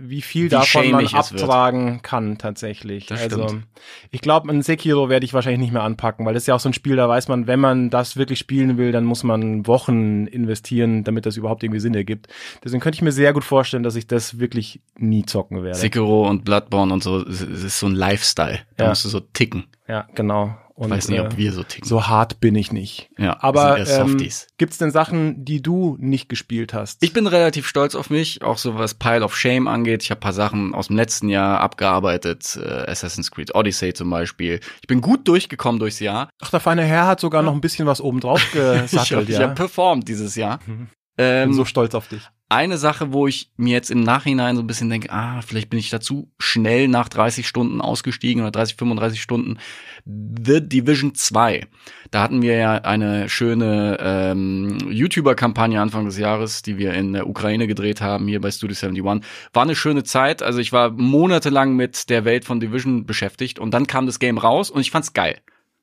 wie 0.00 0.22
viel 0.22 0.44
Wie 0.44 0.48
davon 0.50 0.90
man 0.92 1.04
es 1.04 1.12
wird. 1.12 1.42
abtragen 1.42 2.00
kann 2.02 2.38
tatsächlich. 2.38 3.06
Das 3.06 3.20
also 3.22 3.48
stimmt. 3.48 3.66
ich 4.10 4.20
glaube, 4.20 4.48
ein 4.50 4.62
Sekiro 4.62 5.08
werde 5.08 5.24
ich 5.26 5.34
wahrscheinlich 5.34 5.60
nicht 5.60 5.72
mehr 5.72 5.82
anpacken, 5.82 6.24
weil 6.24 6.34
das 6.34 6.44
ist 6.44 6.46
ja 6.46 6.54
auch 6.54 6.60
so 6.60 6.68
ein 6.68 6.72
Spiel, 6.72 6.96
da 6.96 7.08
weiß 7.08 7.28
man, 7.28 7.46
wenn 7.46 7.60
man 7.60 7.90
das 7.90 8.16
wirklich 8.16 8.38
spielen 8.38 8.78
will, 8.78 8.92
dann 8.92 9.04
muss 9.04 9.24
man 9.24 9.66
Wochen 9.66 10.26
investieren, 10.26 11.04
damit 11.04 11.26
das 11.26 11.36
überhaupt 11.36 11.62
irgendwie 11.62 11.80
Sinn 11.80 11.94
ergibt. 11.94 12.28
Deswegen 12.64 12.80
könnte 12.80 12.96
ich 12.96 13.02
mir 13.02 13.12
sehr 13.12 13.32
gut 13.32 13.44
vorstellen, 13.44 13.82
dass 13.82 13.96
ich 13.96 14.06
das 14.06 14.38
wirklich 14.38 14.80
nie 14.98 15.24
zocken 15.24 15.62
werde. 15.62 15.78
Sekiro 15.78 16.28
und 16.28 16.44
Bloodborne 16.44 16.92
und 16.92 17.02
so, 17.02 17.18
es 17.22 17.40
es 17.40 17.64
ist 17.64 17.80
so 17.80 17.86
ein 17.86 17.94
Lifestyle. 17.94 18.60
Da 18.76 18.84
Ja. 18.84 18.90
musst 18.90 19.04
du 19.04 19.08
so 19.08 19.20
ticken. 19.20 19.64
ja, 19.88 20.06
genau. 20.14 20.56
Und, 20.78 20.90
Ich 20.90 20.90
weiß 20.92 21.08
nicht, 21.08 21.20
ob 21.20 21.32
äh, 21.32 21.36
wir 21.36 21.52
so 21.52 21.64
ticken. 21.64 21.88
so 21.88 22.06
hart 22.06 22.38
bin 22.38 22.54
ich 22.54 22.70
nicht. 22.70 23.10
ja, 23.18 23.36
Aber 23.40 23.78
ähm, 23.78 23.84
Softies. 23.84 24.46
gibt's 24.58 24.78
denn 24.78 24.92
Sachen, 24.92 25.44
die 25.44 25.60
du 25.60 25.96
nicht 25.98 26.28
gespielt 26.28 26.72
hast? 26.72 27.02
Ich 27.02 27.12
bin 27.12 27.26
relativ 27.26 27.66
stolz 27.66 27.96
auf 27.96 28.10
mich, 28.10 28.42
auch 28.42 28.58
so 28.58 28.78
was 28.78 28.94
Pile 28.94 29.24
of 29.24 29.36
Shame 29.36 29.66
angeht. 29.66 30.04
Ich 30.04 30.12
habe 30.12 30.20
paar 30.20 30.32
Sachen 30.32 30.74
aus 30.74 30.86
dem 30.86 30.94
letzten 30.94 31.28
Jahr 31.28 31.60
abgearbeitet, 31.60 32.56
äh, 32.62 32.88
Assassin's 32.88 33.32
Creed 33.32 33.56
Odyssey 33.56 33.92
zum 33.92 34.08
Beispiel. 34.08 34.60
Ich 34.80 34.86
bin 34.86 35.00
gut 35.00 35.26
durchgekommen 35.26 35.80
durchs 35.80 35.98
Jahr. 35.98 36.30
Ach, 36.40 36.50
der 36.50 36.60
feine 36.60 36.84
Herr 36.84 37.08
hat 37.08 37.18
sogar 37.18 37.42
noch 37.42 37.54
ein 37.54 37.60
bisschen 37.60 37.88
was 37.88 38.00
oben 38.00 38.20
drauf 38.20 38.40
Ich 38.54 38.60
habe 38.60 38.82
gesattelt, 38.82 39.28
ich 39.30 39.34
ja. 39.34 39.48
hab 39.48 39.56
performt 39.56 40.06
dieses 40.06 40.36
Jahr. 40.36 40.60
Mhm. 40.66 40.90
Ähm, 41.18 41.48
bin 41.48 41.56
so 41.56 41.64
stolz 41.64 41.96
auf 41.96 42.06
dich. 42.06 42.22
Eine 42.50 42.78
Sache, 42.78 43.12
wo 43.12 43.26
ich 43.26 43.50
mir 43.56 43.74
jetzt 43.74 43.90
im 43.90 44.00
Nachhinein 44.00 44.56
so 44.56 44.62
ein 44.62 44.66
bisschen 44.66 44.88
denke, 44.88 45.10
ah, 45.10 45.42
vielleicht 45.42 45.68
bin 45.68 45.78
ich 45.78 45.90
dazu 45.90 46.30
schnell 46.38 46.88
nach 46.88 47.08
30 47.08 47.46
Stunden 47.46 47.80
ausgestiegen 47.82 48.42
oder 48.42 48.50
30, 48.50 48.76
35 48.76 49.20
Stunden. 49.20 49.58
The 50.06 50.66
Division 50.66 51.14
2. 51.14 51.66
Da 52.10 52.22
hatten 52.22 52.40
wir 52.40 52.56
ja 52.56 52.74
eine 52.76 53.28
schöne 53.28 53.98
ähm, 54.00 54.78
YouTuber-Kampagne 54.88 55.78
Anfang 55.78 56.06
des 56.06 56.16
Jahres, 56.16 56.62
die 56.62 56.78
wir 56.78 56.94
in 56.94 57.12
der 57.12 57.28
Ukraine 57.28 57.66
gedreht 57.66 58.00
haben, 58.00 58.26
hier 58.28 58.40
bei 58.40 58.50
Studio 58.50 58.76
71. 58.80 59.28
War 59.52 59.62
eine 59.62 59.76
schöne 59.76 60.04
Zeit. 60.04 60.42
Also 60.42 60.60
ich 60.60 60.72
war 60.72 60.90
monatelang 60.90 61.76
mit 61.76 62.08
der 62.08 62.24
Welt 62.24 62.46
von 62.46 62.60
Division 62.60 63.04
beschäftigt 63.04 63.58
und 63.58 63.74
dann 63.74 63.86
kam 63.86 64.06
das 64.06 64.18
Game 64.18 64.38
raus 64.38 64.70
und 64.70 64.80
ich 64.80 64.90
fand's 64.90 65.12
geil. 65.12 65.38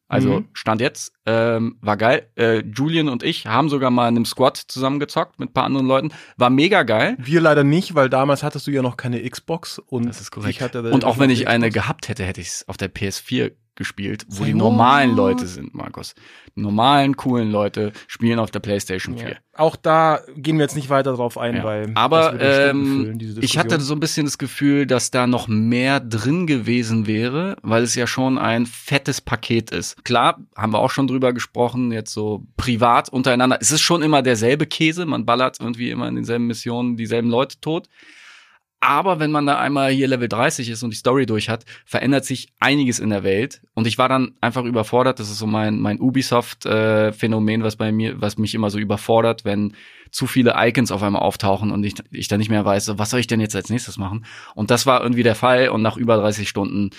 Also 0.07 0.42
Mhm. 0.42 0.50
Stand 0.54 0.81
jetzt, 0.81 1.13
ähm, 1.25 1.78
war 1.81 1.98
geil. 1.98 2.30
Äh, 2.36 2.60
Julian 2.60 3.10
und 3.10 3.24
ich 3.24 3.48
haben 3.48 3.69
sogar 3.69 3.90
mal 3.90 4.07
in 4.07 4.16
einem 4.16 4.25
Squad 4.25 4.56
zusammengezockt 4.57 5.40
mit 5.40 5.50
ein 5.50 5.54
paar 5.54 5.63
anderen 5.63 5.88
Leuten. 5.88 6.12
War 6.38 6.52
mega 6.52 6.84
geil. 6.84 7.16
Wir 7.19 7.42
leider 7.42 7.63
nicht, 7.63 7.96
weil 7.96 8.10
damals 8.10 8.44
hattest 8.44 8.68
du 8.68 8.72
ja 8.72 8.84
noch 8.84 8.98
keine 8.98 9.28
Xbox 9.28 9.80
und 9.80 10.06
Das 10.06 10.22
ist 10.22 10.30
korrekt. 10.31 10.52
ich 10.52 10.62
hatte 10.62 10.84
Und 10.92 11.06
auch 11.06 11.18
wenn 11.18 11.31
ich 11.31 11.48
eine 11.48 11.69
Xbox. 11.69 11.84
gehabt 11.86 12.10
hätte, 12.10 12.24
hätte 12.24 12.42
ich 12.42 12.48
es 12.48 12.68
auf 12.68 12.78
der 12.78 12.94
PS4 12.94 13.52
gespielt, 13.75 14.25
wo 14.30 14.44
die 14.44 14.54
normalen 14.54 15.16
Leute 15.16 15.48
sind, 15.48 15.74
Markus. 15.74 16.16
Die 16.56 16.62
normalen, 16.62 17.18
coolen 17.18 17.51
Leute 17.51 17.92
spielen 18.07 18.39
auf 18.39 18.50
der 18.50 18.60
PlayStation 18.62 19.18
4. 19.18 19.30
Ja. 19.30 19.36
Auch 19.57 19.75
da 19.75 20.22
gehen 20.38 20.57
wir 20.57 20.63
jetzt 20.63 20.75
nicht 20.75 20.89
weiter 20.89 21.13
drauf 21.13 21.38
ein, 21.38 21.57
Ja. 21.57 21.63
weil 21.63 21.92
Aber 21.95 22.39
ähm, 22.39 23.18
füllen, 23.18 23.39
ich 23.42 23.57
hatte 23.57 23.80
so 23.81 23.94
ein 23.94 24.00
bisschen 24.00 24.25
das 24.25 24.38
Gefühl, 24.38 24.86
dass 24.88 25.12
da 25.12 25.27
noch 25.27 25.48
mehr 25.48 26.00
drin 26.00 26.48
gewesen 26.48 27.07
wäre, 27.07 27.57
weil 27.62 27.83
es 27.83 27.95
ja 27.95 28.07
schon 28.07 28.38
ein 28.38 28.66
fettes 28.66 29.19
Paket 29.22 29.72
ist. 29.72 30.04
Klar, 30.06 30.39
haben 30.56 30.71
wir 30.74 30.80
auch 30.80 30.92
schon 30.92 31.07
drüber 31.07 31.33
gesprochen, 31.33 31.92
jetzt 31.92 32.13
so 32.13 32.45
privat 32.57 33.10
untereinander. 33.10 33.57
Es 33.60 33.71
ist 33.71 33.81
schon 33.81 34.01
immer 34.01 34.21
derselbe 34.21 34.66
Käse, 34.66 35.06
man 35.06 35.25
ballert 35.25 35.60
irgendwie 35.60 35.89
immer 35.89 36.07
in 36.07 36.16
denselben 36.16 36.48
Missionen 36.48 36.95
dieselben 36.98 37.30
Leute 37.30 37.60
tot. 37.60 37.88
Aber 38.80 39.19
wenn 39.19 39.31
man 39.31 39.48
da 39.48 39.57
einmal 39.57 39.92
hier 39.92 40.07
Level 40.07 40.27
30 40.27 40.69
ist 40.69 40.83
und 40.83 40.92
die 40.92 40.98
Story 40.98 41.25
durch 41.25 41.50
hat, 41.50 41.66
verändert 41.86 42.24
sich 42.24 42.54
einiges 42.60 43.00
in 43.00 43.10
der 43.10 43.24
Welt. 43.24 43.62
Und 43.74 43.88
ich 43.88 43.98
war 43.98 44.10
dann 44.10 44.36
einfach 44.42 44.63
überfordert. 44.63 45.19
Das 45.19 45.30
ist 45.30 45.39
so 45.39 45.48
mein, 45.48 45.80
mein 45.80 46.00
Ubisoft-Phänomen, 46.00 47.63
was 47.63 47.77
bei 47.77 47.92
mir, 47.92 48.22
was 48.22 48.38
mich 48.38 48.54
immer 48.54 48.69
so 48.69 48.77
überfordert, 48.77 49.44
wenn 49.44 49.74
zu 50.12 50.27
viele 50.27 50.54
Icons 50.56 50.92
auf 50.92 51.01
einmal 51.01 51.24
auftauchen 51.24 51.72
und 51.72 51.83
ich, 51.83 51.95
ich 52.12 52.27
dann 52.27 52.39
nicht 52.39 52.50
mehr 52.50 52.63
weiß, 52.63 52.98
was 52.98 53.10
soll 53.10 53.19
ich 53.19 53.27
denn 53.27 53.42
jetzt 53.42 53.56
als 53.56 53.69
nächstes 53.69 53.98
machen? 53.98 54.25
Und 54.54 54.72
das 54.72 54.86
war 54.86 55.01
irgendwie 55.01 55.24
der 55.24 55.36
Fall. 55.36 55.69
Und 55.69 55.81
nach 55.81 55.98
über 55.98 56.18
30 56.18 56.48
Stunden 56.48 56.92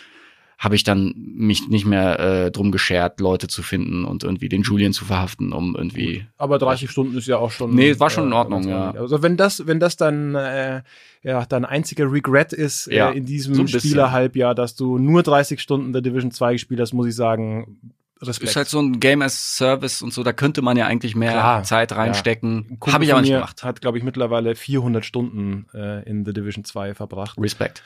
habe 0.58 0.74
ich 0.74 0.84
dann 0.84 1.12
mich 1.16 1.68
nicht 1.68 1.84
mehr 1.84 2.18
äh, 2.18 2.50
drum 2.50 2.72
geschert, 2.72 3.20
Leute 3.20 3.46
zu 3.46 3.62
finden 3.62 4.04
und 4.04 4.24
irgendwie 4.24 4.48
den 4.48 4.62
Julian 4.62 4.92
zu 4.92 5.04
verhaften, 5.04 5.52
um 5.52 5.76
irgendwie 5.76 6.26
aber 6.38 6.58
30 6.58 6.90
Stunden 6.90 7.18
ist 7.18 7.26
ja 7.26 7.36
auch 7.36 7.50
schon. 7.50 7.74
Nee, 7.74 7.98
war 8.00 8.08
schon 8.08 8.28
in 8.28 8.32
Ordnung, 8.32 8.66
ja. 8.66 8.92
Also 8.92 9.22
wenn 9.22 9.36
das, 9.36 9.66
wenn 9.66 9.80
das 9.80 9.96
dann 9.96 10.34
äh, 10.34 10.82
ja 11.22 11.44
dein 11.44 11.64
einziger 11.66 12.10
Regret 12.10 12.54
ist 12.54 12.86
Ja, 12.86 13.10
äh, 13.10 13.18
in 13.18 13.26
diesem 13.26 13.54
so. 13.54 13.66
Spielerhalbjahr, 13.66 14.54
dass 14.54 14.74
du 14.74 14.98
nur 14.98 15.22
30 15.22 15.60
Stunden 15.60 15.92
der 15.92 16.00
Division 16.00 16.30
2 16.30 16.54
gespielt 16.54 16.80
hast, 16.80 16.94
muss 16.94 17.06
ich 17.06 17.14
sagen, 17.14 17.78
Respekt. 18.22 18.50
ist 18.50 18.56
halt 18.56 18.68
so 18.68 18.80
ein 18.80 18.98
Game 18.98 19.20
as 19.20 19.56
Service 19.56 20.00
und 20.00 20.12
so, 20.12 20.22
da 20.22 20.32
könnte 20.32 20.62
man 20.62 20.78
ja 20.78 20.86
eigentlich 20.86 21.14
mehr 21.14 21.32
Klar, 21.32 21.62
Zeit 21.64 21.92
Ein 21.92 21.98
reinstecken. 21.98 22.78
Kumpel 22.80 22.94
Habe 22.94 23.04
ich 23.04 23.12
aber 23.12 23.20
nicht 23.20 23.32
gemacht. 23.32 23.62
Hat, 23.62 23.82
glaube 23.82 23.98
ich, 23.98 24.04
mittlerweile 24.04 24.54
400 24.54 25.04
Stunden 25.04 25.66
äh, 25.74 26.02
in 26.08 26.24
The 26.24 26.32
Division 26.32 26.64
2 26.64 26.94
verbracht. 26.94 27.36
Respekt. 27.38 27.82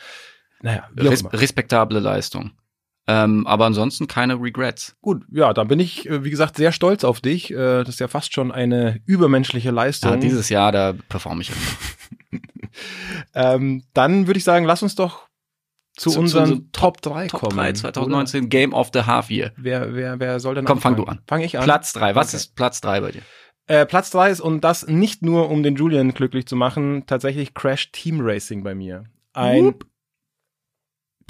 Naja, 0.63 0.89
Res 0.97 1.25
respektable 1.33 1.99
Leistung. 2.01 2.53
Ähm, 3.07 3.47
aber 3.47 3.65
ansonsten 3.67 4.07
keine 4.07 4.35
Regrets. 4.41 4.95
Gut, 5.01 5.25
ja, 5.33 5.53
da 5.55 5.65
bin 5.65 5.81
ich, 5.81 6.09
äh, 6.09 6.23
wie 6.23 6.31
gesagt, 6.31 6.57
sehr 6.57 6.71
stolz 6.71 7.03
auf 7.03 7.21
dich. 7.21 7.51
Äh, 7.51 7.57
Das 7.85 7.89
ist 7.89 7.99
ja 8.01 8.09
fast 8.09 8.33
schon 8.35 8.53
eine 8.53 9.01
übermenschliche 9.07 9.71
Leistung. 9.71 10.11
Ja, 10.13 10.17
dieses 10.17 10.49
Jahr, 10.49 10.71
da 10.71 10.93
performe 11.09 11.41
ich 11.43 11.51
immer. 11.51 12.41
ähm, 13.35 13.85
dann 13.95 14.27
würde 14.27 14.39
ich 14.39 14.45
sagen, 14.45 14.65
lass 14.65 14.83
uns 14.83 14.95
doch 14.95 15.29
zu, 15.97 16.11
Zu- 16.11 16.15
zu 16.15 16.21
unseren 16.21 16.43
unseren 16.45 16.73
Top 16.73 17.01
3 17.03 17.27
Top 17.29 17.41
kommen. 17.41 17.57
3 17.57 17.73
2019, 17.73 18.49
Game 18.49 18.73
of 18.73 18.91
the 18.93 19.03
Half 19.03 19.31
Year. 19.31 19.47
Oder? 19.55 19.55
Wer, 19.65 19.95
wer, 19.95 20.21
wer 20.21 20.41
soll 20.41 20.55
denn 20.55 20.65
Komm, 20.65 20.81
fang 20.81 20.93
anfangen? 20.95 21.07
du 21.07 21.11
an. 21.13 21.25
Fang 21.27 21.41
ich 21.41 21.59
an. 21.59 21.65
Platz 21.65 21.93
3. 21.95 22.15
Was 22.15 22.29
Okay. 22.29 22.37
ist 22.37 22.55
Platz 22.55 22.81
3 22.81 23.01
bei 23.01 23.13
dir? 23.13 23.23
Äh, 23.67 23.87
Platz 23.87 24.11
3 24.11 24.31
ist, 24.31 24.41
und 24.41 24.63
das 24.63 24.87
nicht 24.87 25.23
nur, 25.23 25.51
um 25.51 25.63
den 25.63 25.77
Julian 25.77 26.13
glücklich 26.15 26.47
zu 26.47 26.57
machen, 26.57 27.05
tatsächlich 27.07 27.55
Crash 27.55 27.91
Team 27.93 28.21
Racing 28.21 28.63
bei 28.63 28.75
mir. 28.75 29.05
Ein 29.33 29.65
Whoop. 29.65 29.87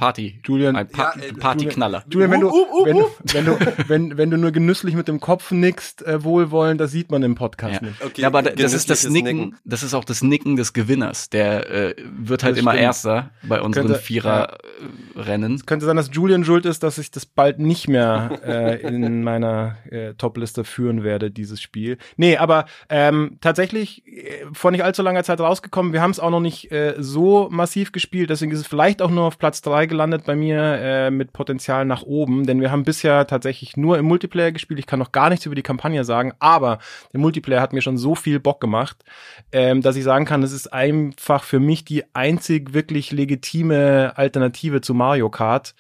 Party. 0.01 0.41
Julian, 0.45 0.77
Ein 0.77 0.89
pa 0.89 1.13
Ja, 1.15 1.23
äh, 1.23 1.33
Partyknaller. 1.35 2.05
Julian, 2.11 2.31
wenn 2.31 2.41
du, 2.41 2.49
Uh, 2.49 2.53
uh, 2.53 2.81
uh, 2.83 2.87
wenn, 2.87 2.97
du, 2.97 3.05
wenn 3.35 3.45
du, 3.45 3.59
wenn, 3.89 4.17
wenn 4.17 4.31
du 4.31 4.39
nur 4.39 4.51
genüsslich 4.51 4.95
mit 4.95 5.09
dem 5.09 5.21
Kopf 5.21 5.51
nickst, 5.51 6.07
äh, 6.07 6.25
wohlwollend, 6.25 6.81
das 6.81 6.91
sieht 6.91 7.11
man 7.11 7.23
im 7.23 7.35
Podcast 7.35 7.83
Ja. 7.83 7.89
nicht. 7.89 8.03
Okay, 8.03 8.23
Ja, 8.23 8.29
aber 8.29 8.43
das 8.43 8.73
ist 8.73 8.89
das 8.89 9.03
genüssliches 9.03 9.11
Nicken, 9.35 9.57
das 9.65 9.83
ist 9.83 9.93
auch 9.93 10.05
das 10.05 10.23
Nicken 10.23 10.57
des 10.57 10.73
Gewinners. 10.73 11.29
Der 11.29 11.69
äh, 11.71 11.95
wird 12.19 12.43
halt 12.45 12.55
Das 12.57 12.63
immer 12.63 12.71
stimmt. 12.73 12.83
Erster 12.85 13.31
bei 13.43 13.61
unseren 13.61 13.89
Könnte- 13.89 14.01
Vierer-Rennen. 14.01 15.65
Könnte 15.67 15.87
sein, 15.87 15.97
dass 15.97 16.11
Julian 16.13 16.45
schuld 16.45 16.67
ist, 16.67 16.83
dass 16.83 16.99
ich 16.99 17.11
das 17.11 17.27
bald 17.27 17.59
nicht 17.59 17.89
mehr 17.89 18.41
äh, 18.45 18.81
in 18.87 19.23
meiner 19.25 19.77
äh, 19.91 20.15
Top-Liste 20.15 20.65
führen 20.65 21.05
werde, 21.05 21.31
dieses 21.31 21.61
Spiel. 21.61 21.99
Nee, 22.17 22.37
aber 22.37 22.67
ähm, 22.89 23.39
tatsächlich 23.41 24.07
äh, 24.07 24.45
vor 24.53 24.71
nicht 24.71 24.85
allzu 24.85 25.03
langer 25.03 25.25
Zeit 25.25 25.41
rausgekommen. 25.41 25.93
Wir 25.93 26.01
haben 26.03 26.11
es 26.11 26.21
auch 26.21 26.31
noch 26.31 26.41
nicht 26.41 26.71
äh, 26.73 26.95
so 26.99 27.49
massiv 27.51 27.93
gespielt, 27.93 28.31
deswegen 28.31 28.53
ist 28.53 28.61
es 28.61 28.67
vielleicht 28.67 29.03
auch 29.03 29.11
nur 29.11 29.25
auf 29.25 29.39
Platz 29.39 29.61
drei 29.63 29.87
gelandet 29.91 30.25
bei 30.25 30.35
mir 30.35 30.63
äh, 30.63 31.11
mit 31.11 31.35
Potenzial 31.35 31.85
nach 31.85 32.03
oben, 32.03 32.47
denn 32.47 32.63
wir 32.63 32.71
haben 32.71 32.85
bisher 32.85 33.27
tatsächlich 33.27 33.77
nur 33.77 33.99
im 33.99 34.07
Multiplayer 34.07 34.53
gespielt. 34.53 34.81
Ich 34.81 34.87
kann 34.87 34.99
noch 34.99 35.13
gar 35.13 35.29
nichts 35.29 35.45
über 35.45 35.55
die 35.55 35.63
Kampagne 35.63 36.05
sagen, 36.05 36.33
aber 36.39 36.79
der 37.13 37.21
Multiplayer 37.21 37.61
hat 37.61 37.75
mir 37.75 37.83
schon 37.83 37.99
so 37.99 38.15
viel 38.15 38.41
Bock 38.41 38.61
gemacht, 38.63 39.05
ähm, 39.53 39.83
dass 39.83 39.97
ich 39.97 40.05
sagen 40.05 40.25
kann, 40.25 40.43
es 40.43 40.53
ist 40.53 40.73
einfach 40.73 41.45
für 41.45 41.61
mich 41.61 41.85
die 41.85 42.05
einzig 42.15 42.73
wirklich 42.73 43.13
legitime 43.13 44.15
Alternative 44.17 44.81
zu 44.81 44.95
Mario 44.95 45.29
Kart. 45.29 45.75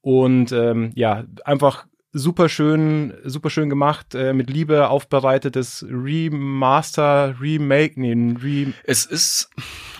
Und 0.00 0.52
ähm, 0.52 0.92
ja, 0.94 1.24
einfach 1.44 1.86
super 2.14 2.48
schön, 2.48 3.12
super 3.24 3.50
schön 3.50 3.68
gemacht, 3.68 4.14
äh, 4.14 4.32
mit 4.32 4.48
Liebe 4.48 4.88
aufbereitetes 4.88 5.84
Remaster, 5.90 7.34
Remake, 7.40 8.00
nee, 8.00 8.12
ein 8.12 8.36
Re 8.36 8.72
Es 8.84 9.04
ist, 9.04 9.50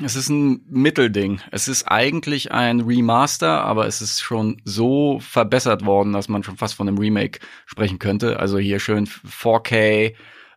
es 0.03 0.15
ist 0.15 0.29
ein 0.29 0.65
Mittelding. 0.71 1.41
Es 1.51 1.67
ist 1.67 1.85
eigentlich 1.89 2.53
ein 2.53 2.81
Remaster, 2.81 3.65
aber 3.65 3.87
es 3.87 4.01
ist 4.01 4.21
schon 4.21 4.63
so 4.65 5.19
verbessert 5.21 5.85
worden, 5.85 6.13
dass 6.13 6.29
man 6.29 6.45
schon 6.45 6.57
fast 6.57 6.75
von 6.75 6.89
einem 6.89 6.99
Remake 6.99 7.41
sprechen 7.67 7.99
könnte. 7.99 8.39
Also 8.39 8.59
hier 8.59 8.79
schön 8.79 9.07
4K, 9.07 10.15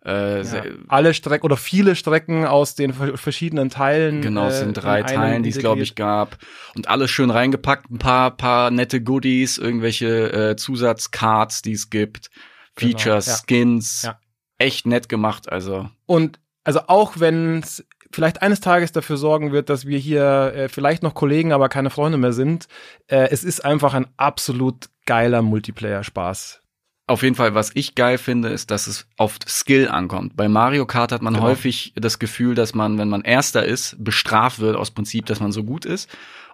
äh, 0.08 0.42
ja, 0.42 0.64
alle 0.88 1.14
Strecken 1.14 1.46
oder 1.46 1.58
viele 1.58 1.96
Strecken 1.96 2.46
aus 2.46 2.74
den 2.76 2.94
ver- 2.94 3.18
verschiedenen 3.18 3.70
Teilen. 3.70 4.22
Genau, 4.22 4.48
es 4.48 4.56
äh, 4.56 4.60
sind 4.60 4.74
drei 4.76 5.00
in 5.02 5.06
einem 5.06 5.16
Teilen, 5.22 5.44
die 5.44 5.50
es 5.50 5.58
glaube 5.60 5.82
ich 5.82 5.96
gab 5.96 6.38
und 6.76 6.88
alles 6.88 7.12
schön 7.12 7.30
reingepackt, 7.30 7.92
ein 7.92 8.00
paar 8.00 8.32
paar 8.38 8.72
nette 8.72 9.02
Goodies, 9.02 9.58
irgendwelche 9.58 10.32
äh, 10.52 10.56
Zusatzcards, 10.56 11.62
die 11.62 11.74
es 11.74 11.90
gibt, 11.90 12.30
Genau, 12.76 12.92
Features, 12.98 13.26
ja. 13.26 13.36
Skins, 13.36 14.04
Ja. 14.04 14.20
echt 14.58 14.88
nett 14.88 15.10
gemacht, 15.10 15.52
also 15.52 15.90
Und 16.06 16.40
also 16.64 16.82
auch 16.88 17.20
wenn 17.20 17.60
es 17.60 17.86
vielleicht 18.12 18.42
eines 18.42 18.62
Tages 18.62 18.92
dafür 18.94 19.18
sorgen 19.18 19.52
wird, 19.52 19.70
dass 19.70 19.86
wir 19.86 19.98
hier 20.00 20.54
äh, 20.56 20.70
vielleicht 20.70 21.04
noch 21.04 21.14
Kollegen, 21.14 21.52
aber 21.52 21.68
keine 21.70 21.90
Freunde 21.90 22.18
mehr 22.18 22.32
sind, 22.34 22.68
äh, 23.08 23.28
es 23.32 23.44
ist 23.44 23.66
einfach 23.66 23.94
ein 23.94 24.08
absolut 24.18 24.90
geiler 25.06 25.42
Multiplayer-Spaß. 25.42 26.62
Auf 27.10 27.24
jeden 27.24 27.36
Fall, 27.36 27.56
was 27.56 27.72
ich 27.74 27.96
geil 27.96 28.18
finde, 28.18 28.50
ist, 28.50 28.70
dass 28.70 28.86
es 28.88 29.08
auf 29.16 29.38
Skill 29.48 29.88
ankommt. 29.88 30.36
Bei 30.36 30.50
Mario 30.50 30.86
Kart 30.86 31.14
hat 31.14 31.22
man 31.22 31.34
Genau. 31.36 31.46
häufig 31.46 31.94
das 31.96 32.20
Gefühl, 32.20 32.54
dass 32.54 32.76
man, 32.76 32.98
wenn 32.98 33.08
man 33.08 33.22
Erster 33.22 33.64
ist, 33.66 33.96
bestraft 33.98 34.60
wird 34.60 34.76
aus 34.76 34.92
Prinzip, 34.92 35.26
dass 35.26 35.40
man 35.40 35.54
so 35.54 35.64
gut 35.64 35.86
ist. 35.86 36.10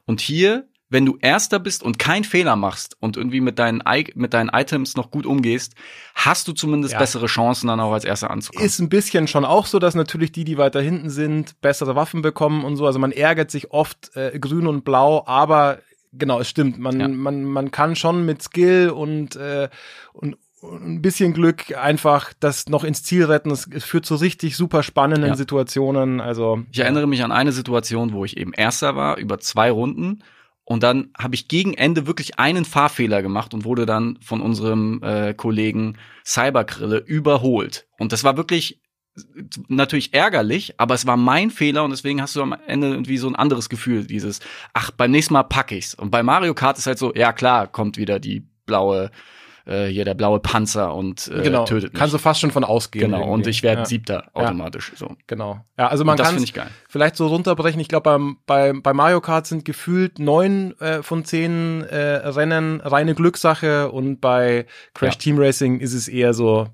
Und 0.05 0.21
hier, 0.21 0.67
wenn 0.89 1.07
du 1.07 1.17
Erster 1.19 1.57
bist 1.57 1.81
und 1.81 1.97
keinen 1.97 2.23
Fehler 2.23 2.55
machst 2.55 2.95
und 2.99 3.17
irgendwie 3.17 3.41
mit 3.41 3.57
deinen, 3.57 3.81
I 3.87 4.11
mit 4.13 4.35
deinen 4.35 4.49
Items 4.49 4.95
noch 4.95 5.09
gut 5.09 5.25
umgehst, 5.25 5.73
hast 6.13 6.47
du 6.47 6.51
zumindest 6.53 6.93
Ja. 6.93 6.99
bessere 6.99 7.25
Chancen, 7.25 7.65
dann 7.65 7.79
auch 7.79 7.93
als 7.93 8.05
Erster 8.05 8.29
anzukommen. 8.29 8.63
Ist 8.63 8.77
ein 8.77 8.89
bisschen 8.89 9.27
schon 9.27 9.45
auch 9.45 9.65
so, 9.65 9.79
dass 9.79 9.95
natürlich 9.95 10.31
die, 10.33 10.43
die 10.43 10.59
weiter 10.59 10.81
hinten 10.81 11.09
sind, 11.09 11.59
bessere 11.61 11.95
Waffen 11.95 12.21
bekommen 12.21 12.63
und 12.63 12.75
so. 12.75 12.85
Also 12.85 12.99
man 12.99 13.11
ärgert 13.11 13.49
sich 13.49 13.71
oft 13.71 14.15
äh, 14.15 14.37
grün 14.37 14.67
und 14.67 14.85
blau, 14.85 15.23
aber 15.25 15.79
genau, 16.17 16.39
es 16.39 16.49
stimmt. 16.49 16.79
Man, 16.79 16.99
Ja. 16.99 17.07
man, 17.07 17.43
man 17.43 17.71
kann 17.71 17.95
schon 17.95 18.25
mit 18.25 18.41
Skill 18.41 18.89
und, 18.89 19.35
äh, 19.35 19.69
und, 20.13 20.37
ein 20.63 21.01
bisschen 21.01 21.33
Glück 21.33 21.75
einfach 21.77 22.31
das 22.39 22.69
noch 22.69 22.85
ins 22.85 23.03
Ziel 23.03 23.25
retten. 23.25 23.51
Es, 23.51 23.67
führt 23.83 24.05
zu 24.05 24.15
richtig 24.15 24.55
super 24.55 24.81
spannenden 24.81 25.31
Ja. 25.31 25.35
Situationen. 25.35 26.21
Also 26.21 26.63
Ich 26.71 26.79
erinnere 26.79 27.05
mich 27.05 27.21
an 27.21 27.33
eine 27.33 27.51
Situation, 27.51 28.13
wo 28.13 28.23
ich 28.23 28.37
eben 28.37 28.53
Erster 28.53 28.95
war 28.95 29.17
über 29.17 29.39
zwei 29.39 29.71
Runden 29.71 30.23
und 30.63 30.81
dann 30.81 31.09
habe 31.17 31.35
ich 31.35 31.49
gegen 31.49 31.73
Ende 31.73 32.07
wirklich 32.07 32.39
einen 32.39 32.63
Fahrfehler 32.63 33.21
gemacht 33.21 33.53
und 33.53 33.65
wurde 33.65 33.85
dann 33.85 34.17
von 34.21 34.39
unserem 34.39 35.01
äh, 35.03 35.33
Kollegen 35.33 35.97
Cyberkrille 36.25 36.99
überholt. 36.99 37.85
Und 37.99 38.13
das 38.13 38.23
war 38.23 38.37
wirklich 38.37 38.79
natürlich 39.67 40.13
ärgerlich, 40.13 40.73
aber 40.77 40.95
es 40.95 41.05
war 41.05 41.17
mein 41.17 41.51
Fehler 41.51 41.83
und 41.83 41.91
deswegen 41.91 42.21
hast 42.21 42.35
du 42.35 42.41
am 42.41 42.55
Ende 42.67 42.87
irgendwie 42.89 43.17
so 43.17 43.27
ein 43.27 43.35
anderes 43.35 43.69
Gefühl, 43.69 44.05
dieses, 44.05 44.39
ach, 44.73 44.91
beim 44.91 45.11
nächsten 45.11 45.33
Mal 45.33 45.43
pack 45.43 45.71
ich's. 45.71 45.93
Und 45.93 46.09
bei 46.09 46.23
Mario 46.23 46.53
Kart 46.53 46.77
ist 46.77 46.87
halt 46.87 46.97
so, 46.97 47.13
ja 47.13 47.33
klar, 47.33 47.67
kommt 47.67 47.97
wieder 47.97 48.19
die 48.19 48.47
blaue, 48.65 49.11
äh, 49.65 49.85
hier 49.85 50.03
der 50.03 50.13
blaue 50.15 50.39
Panzer 50.39 50.93
und 50.95 51.27
äh, 51.27 51.41
genau, 51.43 51.65
tötet 51.65 51.93
mich. 51.93 51.99
kannst 51.99 52.13
du 52.13 52.17
fast 52.17 52.39
schon 52.41 52.51
von 52.51 52.63
ausgehen. 52.63 53.11
genau, 53.11 53.23
und 53.23 53.29
irgendwie. 53.41 53.49
ich 53.51 53.63
werde 53.63 53.81
ja, 53.81 53.85
Siebter 53.85 54.29
automatisch. 54.33 54.91
So. 54.95 55.15
Genau. 55.27 55.63
Ja, 55.77 55.87
also 55.89 56.03
man 56.03 56.13
Und 56.13 56.19
das 56.19 56.27
kann 56.27 56.35
finde 56.35 56.45
ich 56.45 56.53
geil. 56.53 56.69
vielleicht 56.89 57.15
so 57.15 57.27
runterbrechen. 57.27 57.79
Ich 57.79 57.87
glaube, 57.87 58.03
beim, 58.09 58.37
bei, 58.45 58.73
bei 58.73 58.93
Mario 58.93 59.21
Kart 59.21 59.45
sind 59.45 59.63
gefühlt 59.63 60.17
neun 60.19 60.77
äh, 60.79 61.03
von 61.03 61.23
zehn 61.23 61.83
äh, 61.83 61.97
Rennen 62.27 62.81
reine 62.81 63.13
Glückssache 63.15 63.91
und 63.91 64.19
bei 64.21 64.65
Crash 64.93 65.13
Ja. 65.13 65.19
Team 65.19 65.37
Racing 65.37 65.79
ist 65.79 65.93
es 65.93 66.07
eher 66.07 66.33
so, 66.33 66.67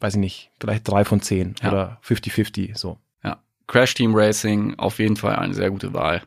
weiß 0.00 0.14
ich 0.14 0.20
nicht, 0.20 0.50
vielleicht 0.60 0.88
drei 0.88 1.04
von 1.04 1.20
zehn 1.20 1.54
Ja. 1.62 1.70
oder 1.70 1.98
50-50, 2.02 2.76
so. 2.76 2.98
Ja, 3.22 3.38
Crash 3.66 3.94
Team 3.94 4.14
Racing 4.14 4.74
auf 4.78 4.98
jeden 4.98 5.16
Fall 5.16 5.36
eine 5.36 5.54
sehr 5.54 5.70
gute 5.70 5.92
Wahl. 5.94 6.22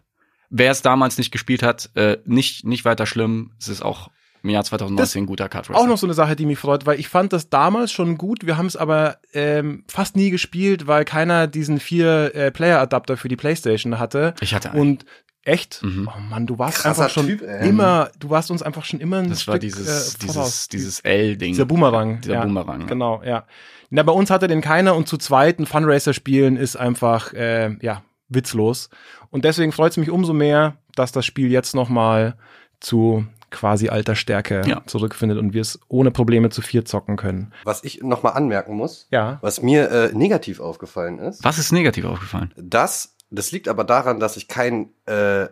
Wer 0.49 0.71
es 0.71 0.81
damals 0.81 1.17
nicht 1.17 1.31
gespielt 1.31 1.61
hat, 1.63 1.89
äh, 1.95 2.17
nicht 2.25 2.65
nicht 2.65 2.85
weiter 2.85 3.05
schlimm. 3.05 3.51
Es 3.59 3.67
ist 3.67 3.81
auch 3.81 4.09
im 4.43 4.51
Jahr 4.51 4.63
2019 4.63 5.23
ein 5.23 5.25
guter 5.25 5.49
Kart 5.49 5.69
Racer. 5.69 5.77
Auch 5.79 5.87
noch 5.87 5.97
so 5.97 6.07
eine 6.07 6.13
Sache, 6.13 6.35
die 6.37 6.45
mich 6.45 6.57
freut, 6.59 6.85
weil 6.85 6.99
ich 6.99 7.09
fand 7.09 7.33
das 7.33 7.49
damals 7.49 7.91
schon 7.91 8.17
gut. 8.17 8.45
Wir 8.45 8.55
haben 8.55 8.67
es 8.67 8.77
aber 8.77 9.17
ähm, 9.33 9.83
fast 9.89 10.15
nie 10.15 10.29
gespielt, 10.29 10.87
weil 10.87 11.03
keiner 11.03 11.47
diesen 11.47 11.79
vier 11.81 12.33
äh, 12.33 12.51
Player-Adapter 12.51 13.17
für 13.17 13.27
die 13.27 13.35
Playstation 13.35 13.99
hatte. 13.99 14.35
Ich 14.39 14.53
hatte 14.53 14.71
einen. 14.71 14.79
Und 14.79 15.05
echt? 15.47 15.81
Mhm. 15.83 16.09
Oh 16.15 16.19
Mann, 16.29 16.45
du 16.45 16.57
warst 16.59 16.79
Krasser 16.79 17.03
einfach 17.03 17.13
schon 17.13 17.27
Typ, 17.27 17.41
immer, 17.41 18.09
du 18.19 18.29
warst 18.29 18.51
uns 18.51 18.61
einfach 18.61 18.85
schon 18.85 18.99
immer 18.99 19.17
ein 19.17 19.29
das 19.29 19.41
Stück, 19.41 19.53
war 19.53 19.59
dieses 19.59 20.15
äh, 20.15 20.17
dieses 20.21 20.67
dieses 20.67 20.99
L-Ding. 21.01 21.53
Dieser 21.53 21.65
Boomerang. 21.65 22.21
Dieser 22.21 22.33
ja, 22.35 22.43
Boomerang. 22.45 22.81
ja. 22.81 22.87
Genau, 22.87 23.21
ja. 23.23 23.45
Na, 23.89 24.03
bei 24.03 24.11
uns 24.11 24.29
hatte 24.29 24.47
den 24.47 24.61
keiner 24.61 24.95
und 24.95 25.07
zu 25.07 25.17
zweit 25.17 25.59
ein 25.59 25.65
Funracer 25.65 26.13
spielen 26.13 26.57
ist 26.57 26.75
einfach, 26.75 27.33
äh, 27.33 27.75
ja, 27.81 28.03
witzlos. 28.29 28.89
Und 29.29 29.45
deswegen 29.45 29.71
freut 29.71 29.91
es 29.91 29.97
mich 29.97 30.09
umso 30.09 30.33
mehr, 30.33 30.77
dass 30.95 31.11
das 31.13 31.25
Spiel 31.25 31.49
jetzt 31.51 31.73
nochmal 31.75 32.35
zu 32.79 33.25
quasi 33.49 33.87
alter 33.87 34.15
Stärke 34.15 34.63
Ja. 34.67 34.81
zurückfindet 34.85 35.37
und 35.37 35.53
wir 35.53 35.61
es 35.61 35.79
ohne 35.87 36.11
Probleme 36.11 36.49
zu 36.49 36.61
vier 36.61 36.83
zocken 36.83 37.15
können. 37.15 37.53
Was 37.63 37.81
ich 37.85 38.03
noch 38.03 38.21
mal 38.21 38.31
anmerken 38.31 38.75
muss, 38.75 39.07
Ja. 39.09 39.37
was 39.41 39.61
mir 39.61 39.89
äh, 39.89 40.11
negativ 40.13 40.59
aufgefallen 40.59 41.17
ist, 41.19 41.45
Was 41.45 41.57
ist 41.57 41.71
negativ 41.71 42.03
aufgefallen? 42.03 42.53
das, 42.57 43.15
das 43.29 43.51
liegt 43.51 43.67
aber 43.67 43.83
daran, 43.83 44.19
dass 44.19 44.37
ich 44.37 44.47
kein 44.47 44.93
äh, 45.05 45.47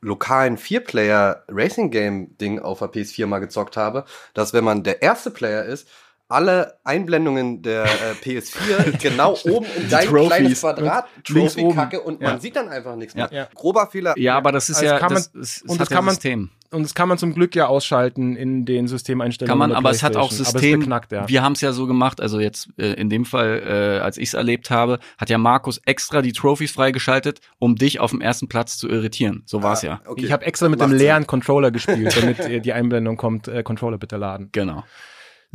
lokalen 0.00 0.56
Vier-Player-Racing-Game-Ding 0.56 2.60
auf 2.60 2.78
der 2.78 2.88
PS4 2.88 3.26
mal 3.26 3.40
gezockt 3.40 3.76
habe, 3.76 4.04
dass 4.34 4.52
wenn 4.52 4.64
man 4.64 4.84
der 4.84 5.02
erste 5.02 5.30
Player 5.30 5.64
ist, 5.64 5.88
alle 6.28 6.74
Einblendungen 6.84 7.62
der 7.62 7.84
äh, 7.84 7.86
PS4 8.24 9.00
genau 9.00 9.36
oben 9.44 9.66
in 9.76 9.88
dein 9.88 10.06
Trophies. 10.08 10.26
kleines 10.28 10.60
Quadrat 10.60 11.06
Links 11.28 11.54
Trophy 11.54 11.66
oben. 11.66 11.76
kacke 11.76 12.00
und 12.00 12.20
man 12.20 12.34
Ja. 12.34 12.40
sieht 12.40 12.56
dann 12.56 12.68
einfach 12.68 12.96
nichts 12.96 13.14
mehr. 13.14 13.28
Ja. 13.32 13.48
Grober 13.54 13.86
Fehler. 13.86 14.14
Ja, 14.18 14.36
aber 14.36 14.52
das 14.52 14.68
ist 14.68 14.76
Also 14.76 14.86
ja 14.86 14.98
kann 14.98 15.12
man- 15.12 15.22
das, 15.34 15.34
es, 15.34 15.62
und 15.62 15.80
das 15.80 15.88
ja 15.88 15.96
kann 15.96 16.04
man- 16.04 16.14
System. 16.14 16.50
Und 16.72 16.82
das 16.82 16.94
kann 16.96 17.08
man 17.08 17.16
zum 17.16 17.32
Glück 17.32 17.54
ja 17.54 17.68
ausschalten 17.68 18.34
in 18.34 18.64
den 18.66 18.88
Systemeinstellungen. 18.88 19.52
Kann 19.60 19.68
man, 19.70 19.72
aber 19.72 19.90
es 19.90 20.02
hat 20.02 20.16
auch. 20.16 20.32
System. 20.32 20.80
Beknackt, 20.80 21.12
ja. 21.12 21.28
Wir 21.28 21.42
haben 21.44 21.52
es 21.52 21.60
ja 21.60 21.70
so 21.70 21.86
gemacht, 21.86 22.20
also 22.20 22.40
jetzt 22.40 22.68
äh, 22.76 22.92
in 22.94 23.08
dem 23.08 23.24
Fall, 23.24 23.62
äh, 23.64 24.00
als 24.02 24.18
ich 24.18 24.24
es 24.30 24.34
erlebt 24.34 24.68
habe, 24.70 24.98
hat 25.16 25.30
ja 25.30 25.38
Markus 25.38 25.80
extra 25.86 26.22
die 26.22 26.32
Trophies 26.32 26.72
freigeschaltet, 26.72 27.38
um 27.60 27.76
dich 27.76 28.00
auf 28.00 28.10
dem 28.10 28.20
ersten 28.20 28.48
Platz 28.48 28.78
zu 28.78 28.88
irritieren. 28.88 29.44
So 29.46 29.62
war's 29.62 29.82
ja. 29.82 30.00
Okay. 30.06 30.24
Ich 30.24 30.32
habe 30.32 30.44
extra 30.44 30.68
mit 30.68 30.80
Macht 30.80 30.88
dem 30.90 30.98
Sinn. 30.98 31.06
leeren 31.06 31.26
Controller 31.28 31.70
gespielt, 31.70 32.14
damit 32.20 32.40
äh, 32.40 32.60
die 32.60 32.72
Einblendung 32.72 33.16
kommt, 33.16 33.46
äh, 33.46 33.62
Controller 33.62 33.96
bitte 33.98 34.16
laden. 34.16 34.48
Genau. 34.50 34.82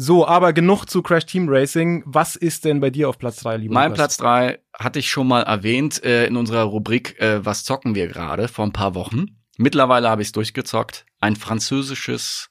So, 0.02 0.26
aber 0.28 0.52
genug 0.52 0.86
zu 0.86 1.04
Crash 1.04 1.28
Team 1.28 1.48
Racing. 1.48 2.02
Was 2.08 2.36
ist 2.36 2.66
denn 2.66 2.80
bei 2.80 2.90
dir 2.90 3.08
auf 3.08 3.20
Platz 3.20 3.36
drei, 3.38 3.58
lieber 3.58 3.76
Mein? 3.76 3.94
Platz 3.94 4.18
drei 4.18 4.58
hatte 4.74 4.98
ich 4.98 5.12
schon 5.12 5.28
mal 5.28 5.44
erwähnt 5.44 6.04
äh, 6.04 6.26
in 6.26 6.38
unserer 6.38 6.64
Rubrik 6.64 7.20
äh, 7.20 7.46
Was 7.46 7.64
zocken 7.66 7.94
wir 7.94 8.08
gerade 8.08 8.48
vor 8.48 8.66
ein 8.66 8.74
paar 8.74 8.96
Wochen. 8.96 9.26
Mittlerweile 9.58 10.10
habe 10.10 10.24
ich 10.24 10.30
es 10.30 10.32
durchgezockt. 10.32 11.06
Ein 11.20 11.36
französisches 11.36 12.50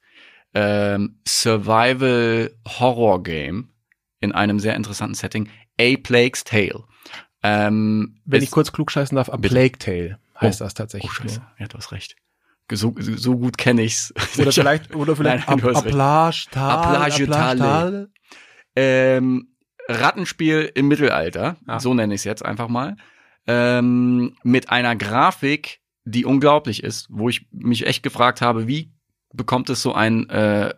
ähm, 0.55 1.19
Survival-Horror-Game 1.27 3.71
in 4.21 4.31
einem 4.33 4.61
sehr 4.61 4.77
interessanten 4.77 5.17
Setting. 5.17 5.49
A 5.81 5.97
Plague's 6.01 6.45
Tale. 6.45 6.85
Ähm, 7.43 8.21
Wenn 8.27 8.45
ich 8.45 8.53
kurz 8.53 8.71
klugscheißen 8.71 9.17
darf, 9.17 9.29
A. 9.29 9.37
Plague 9.39 9.77
Tale 9.79 10.21
heißt 10.41 10.61
Oh. 10.61 10.65
das 10.67 10.75
tatsächlich. 10.75 11.11
Oh, 11.11 11.15
scheiße. 11.15 11.43
Ja, 11.59 11.67
du 11.67 11.77
hast 11.77 11.91
recht. 11.91 12.15
So, 12.77 12.95
so, 12.99 13.37
gut 13.37 13.59
kenne 13.59 13.83
ich's. 13.83 14.13
Oder 14.39 14.53
vielleicht, 14.53 14.95
oder 14.95 15.17
vielleicht 15.17 15.49
Nein, 15.49 15.59
recht. 15.61 15.77
Aplagetal. 15.77 16.71
Aplagetal. 16.71 18.09
Ähm, 18.77 19.49
Rattenspiel 19.89 20.71
im 20.75 20.89
Mittelalter, 20.89 21.57
Ah. 21.67 21.81
so 21.81 21.95
nenne 21.95 22.15
ich 22.15 22.21
es 22.21 22.25
jetzt 22.25 22.45
einfach 22.45 22.69
mal, 22.69 22.97
ähm, 23.47 24.37
mit 24.45 24.71
einer 24.71 24.95
Grafik, 24.95 25.81
die 26.05 26.25
unglaublich 26.25 26.83
ist, 26.85 27.07
wo 27.11 27.29
ich 27.29 27.47
mich 27.51 27.87
echt 27.87 28.03
gefragt 28.03 28.41
habe, 28.41 28.69
wie 28.69 28.93
bekommt 29.33 29.69
es 29.71 29.83
so 29.83 29.93
ein 29.95 30.29
äh, 30.31 30.73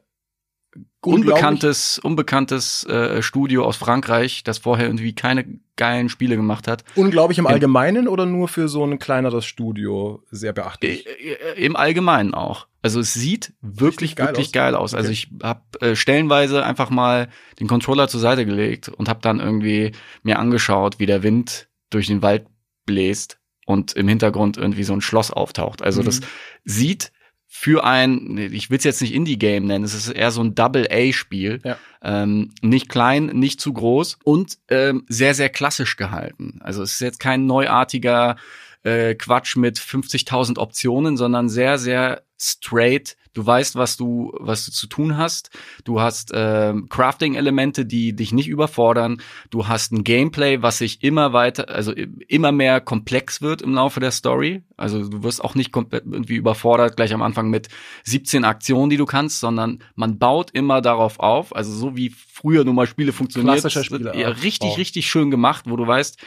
unbekanntes, 1.05 1.99
unbekanntes 1.99 2.85
äh, 2.85 3.23
Studio 3.23 3.65
aus 3.65 3.77
Frankreich, 3.77 4.45
das 4.45 4.59
vorher 4.59 4.87
irgendwie 4.87 5.15
keine 5.15 5.59
geilen 5.77 6.09
Spiele 6.09 6.37
gemacht 6.37 6.69
hat, 6.69 6.85
Unglaublich 6.95 7.39
im 7.39 7.47
Im- 7.47 7.51
Allgemeinen 7.53 8.07
oder 8.09 8.27
nur 8.27 8.47
für 8.49 8.69
so 8.69 8.85
ein 8.85 8.99
kleineres 8.99 9.45
Studio 9.45 10.23
sehr 10.31 10.51
äh, 10.51 10.53
beachtlich? 10.55 11.07
äh, 11.07 11.65
im 11.65 11.77
Allgemeinen 11.77 12.35
auch. 12.35 12.67
Also 12.83 13.01
es 13.01 13.15
sieht 13.15 13.53
wirklich, 13.61 14.17
geil 14.17 14.29
wirklich 14.29 14.49
aus. 14.49 14.53
geil 14.53 14.75
aus. 14.75 14.95
Also 14.95 15.09
Okay. 15.09 15.13
ich 15.13 15.29
habe 15.43 15.61
äh, 15.81 15.97
stellenweise 15.97 16.65
einfach 16.65 16.91
mal 16.91 17.29
den 17.61 17.67
Controller 17.69 18.09
zur 18.09 18.21
Seite 18.21 18.45
gelegt 18.45 18.89
und 18.89 19.09
habe 19.09 19.21
dann 19.23 19.41
irgendwie 19.41 19.93
mir 20.23 20.39
angeschaut, 20.39 20.99
wie 20.99 21.07
der 21.07 21.23
Wind 21.23 21.69
durch 21.91 22.07
den 22.09 22.23
Wald 22.23 22.47
bläst 22.87 23.39
und 23.67 23.93
im 23.93 24.09
Hintergrund 24.09 24.57
irgendwie 24.57 24.83
so 24.85 24.93
ein 24.93 25.01
Schloss 25.01 25.31
auftaucht. 25.31 25.83
Also 25.83 26.01
Mhm. 26.03 26.07
das 26.07 26.21
sieht 26.65 27.13
für 27.55 27.85
ein, 27.85 28.39
ich 28.39 28.71
will 28.71 28.79
es 28.79 28.85
jetzt 28.85 29.03
nicht 29.03 29.13
Indie-Game 29.13 29.67
nennen, 29.67 29.85
es 29.85 29.93
ist 29.93 30.09
eher 30.09 30.31
so 30.31 30.43
ein 30.43 30.55
Double-A-Spiel. 30.55 31.61
Ja. 31.63 31.77
Ähm, 32.01 32.51
nicht 32.63 32.89
klein, 32.89 33.27
nicht 33.27 33.61
zu 33.61 33.75
groß 33.75 34.19
und 34.25 34.57
ähm, 34.69 35.05
sehr, 35.07 35.35
sehr 35.35 35.51
klassisch 35.51 35.97
gehalten. 35.97 36.61
Also 36.63 36.83
es 36.83 36.93
ist 36.93 37.01
jetzt 37.01 37.21
kein 37.21 37.45
neuartiger 37.45 38.37
äh, 38.85 39.15
Quatsch 39.15 39.57
mit 39.57 39.79
50.000 39.79 40.59
Optionen, 40.59 41.19
sondern 41.19 41.51
sehr, 41.51 41.77
sehr 41.77 42.23
straight 42.41 43.19
Du 43.35 43.47
weißt, 43.47 43.77
was 43.77 43.97
du, 43.97 44.33
was 44.39 44.67
du 44.67 44.73
zu 44.73 44.87
tun 44.87 45.17
hast. 45.17 45.51
Du 45.85 46.01
hast 46.01 46.33
äh, 46.33 46.75
Crafting-Elemente, 46.89 47.87
die 47.87 48.15
dich 48.15 48.33
nicht 48.33 48.49
überfordern. 48.49 49.23
Du 49.51 49.69
hast 49.69 49.93
ein 49.93 50.05
Gameplay, 50.05 50.61
was 50.61 50.79
sich 50.79 51.03
immer 51.03 51.33
weiter, 51.33 51.69
also 51.69 51.93
immer 51.93 52.53
mehr 52.53 52.81
komplex 52.81 53.41
wird 53.41 53.63
im 53.63 53.75
Laufe 53.75 54.01
der 54.01 54.11
Story. 54.11 54.63
Also 54.77 55.09
du 55.09 55.23
wirst 55.23 55.43
auch 55.43 55.55
nicht 55.55 55.73
komplett 55.73 56.05
irgendwie 56.05 56.37
überfordert 56.37 56.97
gleich 56.97 57.15
am 57.15 57.23
Anfang 57.23 57.49
mit 57.49 57.69
17 58.05 58.45
Aktionen, 58.45 58.91
die 58.91 58.97
du 58.97 59.07
kannst, 59.07 59.41
sondern 59.41 59.83
man 59.95 60.19
baut 60.19 60.51
immer 60.51 60.81
darauf 60.81 61.19
auf. 61.19 61.55
Also 61.55 61.73
so 61.73 61.97
wie 61.97 62.11
früher 62.11 62.65
nun 62.65 62.75
mal 62.75 62.87
Spiele 62.87 63.13
funktioniert. 63.13 63.61
Klassischer 63.61 63.85
Spieler. 63.85 64.15
Ja, 64.17 64.29
richtig, 64.29 64.77
richtig 64.77 65.09
schön 65.09 65.31
gemacht, 65.31 65.65
wo 65.69 65.77
du 65.77 65.87
weißt, 65.87 66.19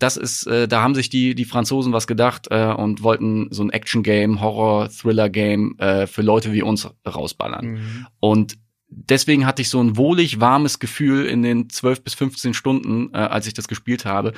das 0.00 0.16
ist, 0.16 0.46
äh, 0.46 0.66
da 0.66 0.82
haben 0.82 0.94
sich 0.94 1.10
die, 1.10 1.34
die 1.34 1.44
Franzosen 1.44 1.92
was 1.92 2.06
gedacht 2.06 2.48
äh, 2.50 2.72
und 2.72 3.02
wollten 3.02 3.48
so 3.50 3.62
ein 3.62 3.70
Action-Game, 3.70 4.40
Horror-Thriller-Game 4.40 5.78
äh, 5.78 6.06
für 6.06 6.22
Leute 6.22 6.52
wie 6.52 6.62
uns 6.62 6.88
rausballern. 7.06 7.66
Mhm. 7.66 8.06
Und 8.18 8.58
deswegen 8.88 9.46
hatte 9.46 9.62
ich 9.62 9.68
so 9.68 9.80
ein 9.80 9.96
wohlig 9.96 10.40
warmes 10.40 10.78
Gefühl 10.78 11.26
in 11.26 11.42
den 11.42 11.68
12 11.68 12.02
bis 12.02 12.14
15 12.14 12.54
Stunden, 12.54 13.12
äh, 13.12 13.18
als 13.18 13.46
ich 13.46 13.54
das 13.54 13.68
gespielt 13.68 14.06
habe. 14.06 14.32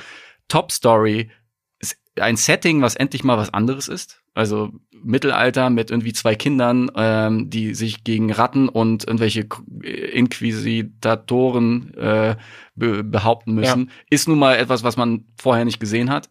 Top 0.49 0.71
Story, 0.71 1.31
ist 1.79 1.97
ein 2.19 2.35
Setting, 2.35 2.81
was 2.81 2.95
endlich 2.95 3.23
mal 3.23 3.37
was 3.37 3.53
anderes 3.53 3.87
ist. 3.87 4.21
Also 4.33 4.71
Mittelalter 5.03 5.69
mit 5.69 5.91
irgendwie 5.91 6.13
zwei 6.13 6.35
Kindern, 6.35 6.89
ähm, 6.95 7.49
die 7.49 7.75
sich 7.75 8.03
gegen 8.03 8.31
Ratten 8.31 8.69
und 8.69 9.05
irgendwelche 9.05 9.45
K- 9.45 9.61
Inquisitatoren 9.83 11.93
äh, 11.95 12.35
be 12.75 13.03
behaupten 13.03 13.53
müssen, 13.53 13.91
ist 14.09 14.27
nun 14.27 14.39
mal 14.39 14.55
etwas, 14.55 14.83
was 14.83 14.97
man 14.97 15.25
vorher 15.39 15.65
nicht 15.65 15.79
gesehen 15.79 16.09
hat. 16.09 16.29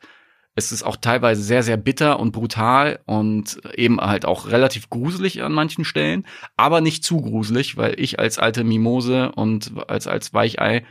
Es 0.54 0.70
ist 0.70 0.82
auch 0.82 0.96
teilweise 0.96 1.42
sehr, 1.42 1.62
sehr 1.62 1.78
bitter 1.78 2.20
und 2.20 2.32
brutal 2.32 3.00
und 3.06 3.58
eben 3.74 4.00
halt 4.00 4.26
auch 4.26 4.50
relativ 4.50 4.90
gruselig 4.90 5.42
an 5.42 5.52
manchen 5.52 5.84
Stellen, 5.84 6.26
aber 6.56 6.82
nicht 6.82 7.04
zu 7.04 7.22
gruselig, 7.22 7.78
weil 7.78 7.98
ich 7.98 8.18
als 8.18 8.38
alte 8.38 8.62
Mimose 8.62 9.32
und 9.32 9.72
als, 9.88 10.06
als 10.06 10.34
Weichei 10.34 10.84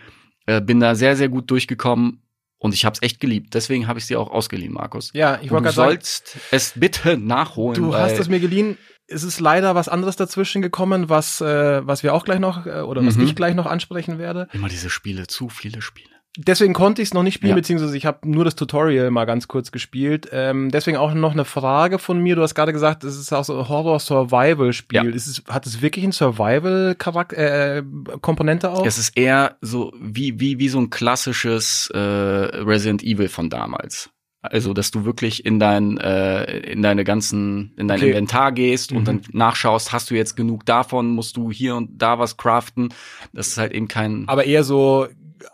äh, 0.48 0.62
bin 0.62 0.80
da 0.80 0.96
sehr, 0.96 1.16
sehr 1.16 1.30
gut 1.30 1.52
durchgekommen 1.52 2.24
und 2.64 2.74
ich 2.76 2.86
habe 2.86 2.94
es 2.94 3.02
echt 3.02 3.20
geliebt. 3.20 3.54
Deswegen 3.56 3.88
habe 3.88 3.98
ich 3.98 4.06
sie 4.06 4.16
auch 4.16 4.30
ausgeliehen, 4.30 4.72
Markus. 4.74 5.10
Ja, 5.14 5.40
ich 5.42 5.50
wollte 5.50 5.70
du 5.70 5.74
gerade 5.74 5.76
sagen, 5.76 5.90
sollst 5.90 6.38
es 6.52 6.74
bitte 6.76 7.18
nachholen. 7.18 7.82
du 7.82 7.96
hast 7.96 8.20
es 8.20 8.30
mir 8.30 8.40
geliehen. 8.40 8.78
Es 9.08 9.24
ist 9.24 9.40
leider 9.42 9.74
was 9.76 9.90
anderes 9.90 10.16
dazwischen 10.16 10.62
gekommen, 10.62 11.10
was, 11.10 11.42
äh, 11.42 11.86
was 11.86 12.04
wir 12.04 12.14
auch 12.14 12.24
gleich 12.24 12.40
noch, 12.40 12.66
äh, 12.68 12.82
oder 12.82 13.04
was 13.06 13.16
Mhm. 13.18 13.24
ich 13.26 13.36
gleich 13.36 13.56
noch 13.56 13.66
ansprechen 13.66 14.20
werde. 14.20 14.48
immer 14.54 14.70
diese 14.70 14.90
Spiele, 14.90 15.26
zu 15.28 15.50
viele 15.50 15.82
Spiele. 15.82 16.08
Deswegen 16.38 16.74
konnte 16.74 17.02
ich 17.02 17.10
es 17.10 17.14
noch 17.14 17.24
nicht 17.24 17.34
spielen, 17.36 17.50
Ja. 17.50 17.56
beziehungsweise 17.56 17.98
ich 17.98 18.06
habe 18.06 18.20
nur 18.30 18.46
das 18.46 18.56
Tutorial 18.56 19.12
mal 19.12 19.26
ganz 19.26 19.50
kurz 19.50 19.72
gespielt. 19.74 20.30
Ähm, 20.32 20.70
deswegen 20.72 20.96
auch 20.98 21.14
noch 21.14 21.34
eine 21.34 21.44
Frage 21.44 22.00
von 22.00 22.22
mir. 22.22 22.38
Du 22.38 22.42
hast 22.42 22.56
gerade 22.56 22.72
gesagt, 22.72 23.04
es 23.04 23.18
ist 23.18 23.34
auch 23.34 23.44
so 23.44 23.60
ein 23.60 23.68
Horror-Survival-Spiel. 23.68 25.04
Ja. 25.04 25.06
Ist 25.10 25.28
es, 25.28 25.44
hat 25.50 25.66
es 25.66 25.82
wirklich 25.82 26.06
eine 26.06 26.14
Survival-Komponente 26.14 28.72
auch? 28.72 28.86
Es 28.86 28.98
ist 28.98 29.18
eher 29.18 29.58
so 29.62 29.94
wie, 30.00 30.40
wie, 30.40 30.60
wie 30.60 30.70
so 30.70 30.80
ein 30.80 30.90
klassisches 30.90 31.90
äh, 31.94 31.98
Resident 32.00 33.04
Evil 33.04 33.30
von 33.30 33.50
damals. 33.50 34.10
Also, 34.44 34.74
dass 34.74 34.90
du 34.90 35.06
wirklich 35.06 35.46
in 35.46 35.60
dein, 35.60 36.00
äh, 36.00 36.58
in 36.62 36.82
deine 36.82 37.04
ganzen, 37.04 37.74
in 37.78 37.88
dein 37.88 38.00
Okay. 38.00 38.08
Inventar 38.10 38.52
gehst 38.52 38.90
Mhm. 38.92 38.98
und 38.98 39.08
dann 39.08 39.22
nachschaust, 39.34 39.94
hast 39.94 40.10
du 40.10 40.16
jetzt 40.16 40.36
genug 40.36 40.66
davon, 40.66 41.10
musst 41.12 41.38
du 41.38 41.52
hier 41.52 41.76
und 41.76 42.02
da 42.02 42.18
was 42.18 42.38
craften. 42.38 42.90
Das 43.34 43.50
ist 43.50 43.58
halt 43.60 43.72
eben 43.72 43.88
kein. 43.88 44.28
Aber 44.28 44.46
eher 44.46 44.64
so, 44.64 45.06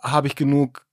habe 0.03 0.27
ich 0.27 0.36
genug 0.36 0.86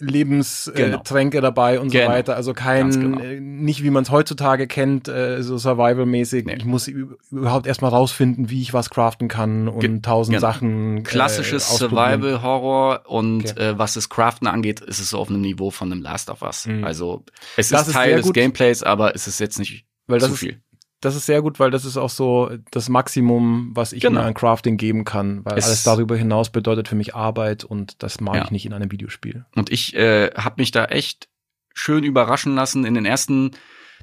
Lebenstränke 0.00 1.36
Genau. 1.36 1.38
äh, 1.38 1.40
dabei 1.40 1.78
und 1.80 1.92
Genau. 1.92 2.06
so 2.06 2.10
weiter. 2.10 2.36
Also 2.36 2.52
kein, 2.52 2.90
genau. 2.90 3.20
äh, 3.20 3.38
nicht 3.40 3.82
wie 3.84 3.90
man 3.90 4.02
es 4.02 4.10
heutzutage 4.10 4.66
kennt, 4.66 5.06
äh, 5.08 5.40
so 5.42 5.56
Survival-mäßig. 5.56 6.46
Nee. 6.46 6.56
Ich 6.56 6.64
muss 6.64 6.88
überhaupt 6.88 7.66
erstmal 7.66 7.90
rausfinden, 7.92 8.50
wie 8.50 8.60
ich 8.60 8.74
was 8.74 8.90
craften 8.90 9.28
kann 9.28 9.68
und 9.68 9.80
Ge- 9.80 10.00
tausend 10.00 10.36
genau. 10.36 10.46
Sachen. 10.48 10.98
äh, 10.98 11.02
klassisches. 11.02 11.68
Survival-Horror 11.78 13.02
und 13.06 13.50
Okay. 13.52 13.70
äh, 13.70 13.78
was 13.78 13.94
das 13.94 14.08
Craften 14.08 14.46
angeht, 14.48 14.80
ist 14.80 14.98
es 14.98 15.10
so 15.10 15.18
auf 15.18 15.28
einem 15.30 15.40
Niveau 15.40 15.70
von 15.70 15.92
einem 15.92 16.02
Last 16.02 16.28
of 16.30 16.42
Us. 16.42 16.66
Mhm. 16.66 16.84
Also 16.84 17.24
es 17.56 17.68
Das 17.68 17.86
ist 17.88 17.94
Teil 17.94 18.16
des 18.16 18.26
gut. 18.26 18.34
Gameplays, 18.34 18.82
aber 18.82 19.14
es 19.14 19.26
ist 19.26 19.38
jetzt 19.40 19.58
nicht 19.58 19.86
Weil 20.06 20.18
das 20.18 20.28
zu 20.28 20.34
ist, 20.34 20.40
viel. 20.40 20.60
Das 21.04 21.14
ist 21.16 21.26
sehr 21.26 21.42
gut, 21.42 21.60
weil 21.60 21.70
das 21.70 21.84
ist 21.84 21.96
auch 21.96 22.10
so 22.10 22.50
das 22.70 22.88
Maximum, 22.88 23.70
was 23.74 23.92
ich 23.92 24.02
Genau. 24.02 24.20
mir 24.20 24.26
an 24.26 24.34
Crafting 24.34 24.76
geben 24.76 25.04
kann, 25.04 25.44
weil 25.44 25.58
Es- 25.58 25.66
alles 25.66 25.82
darüber 25.82 26.16
hinaus 26.16 26.50
bedeutet 26.50 26.88
für 26.88 26.96
mich 26.96 27.14
Arbeit 27.14 27.64
und 27.64 28.02
das 28.02 28.20
mag 28.20 28.36
Ja. 28.36 28.44
ich 28.44 28.50
nicht 28.50 28.66
in 28.66 28.72
einem 28.72 28.90
Videospiel. 28.90 29.44
Und 29.54 29.70
ich 29.70 29.94
äh, 29.94 30.30
habe 30.34 30.56
mich 30.58 30.70
da 30.70 30.84
echt 30.86 31.28
schön 31.74 32.04
überraschen 32.04 32.54
lassen. 32.54 32.84
In 32.84 32.94
den 32.94 33.04
ersten 33.04 33.50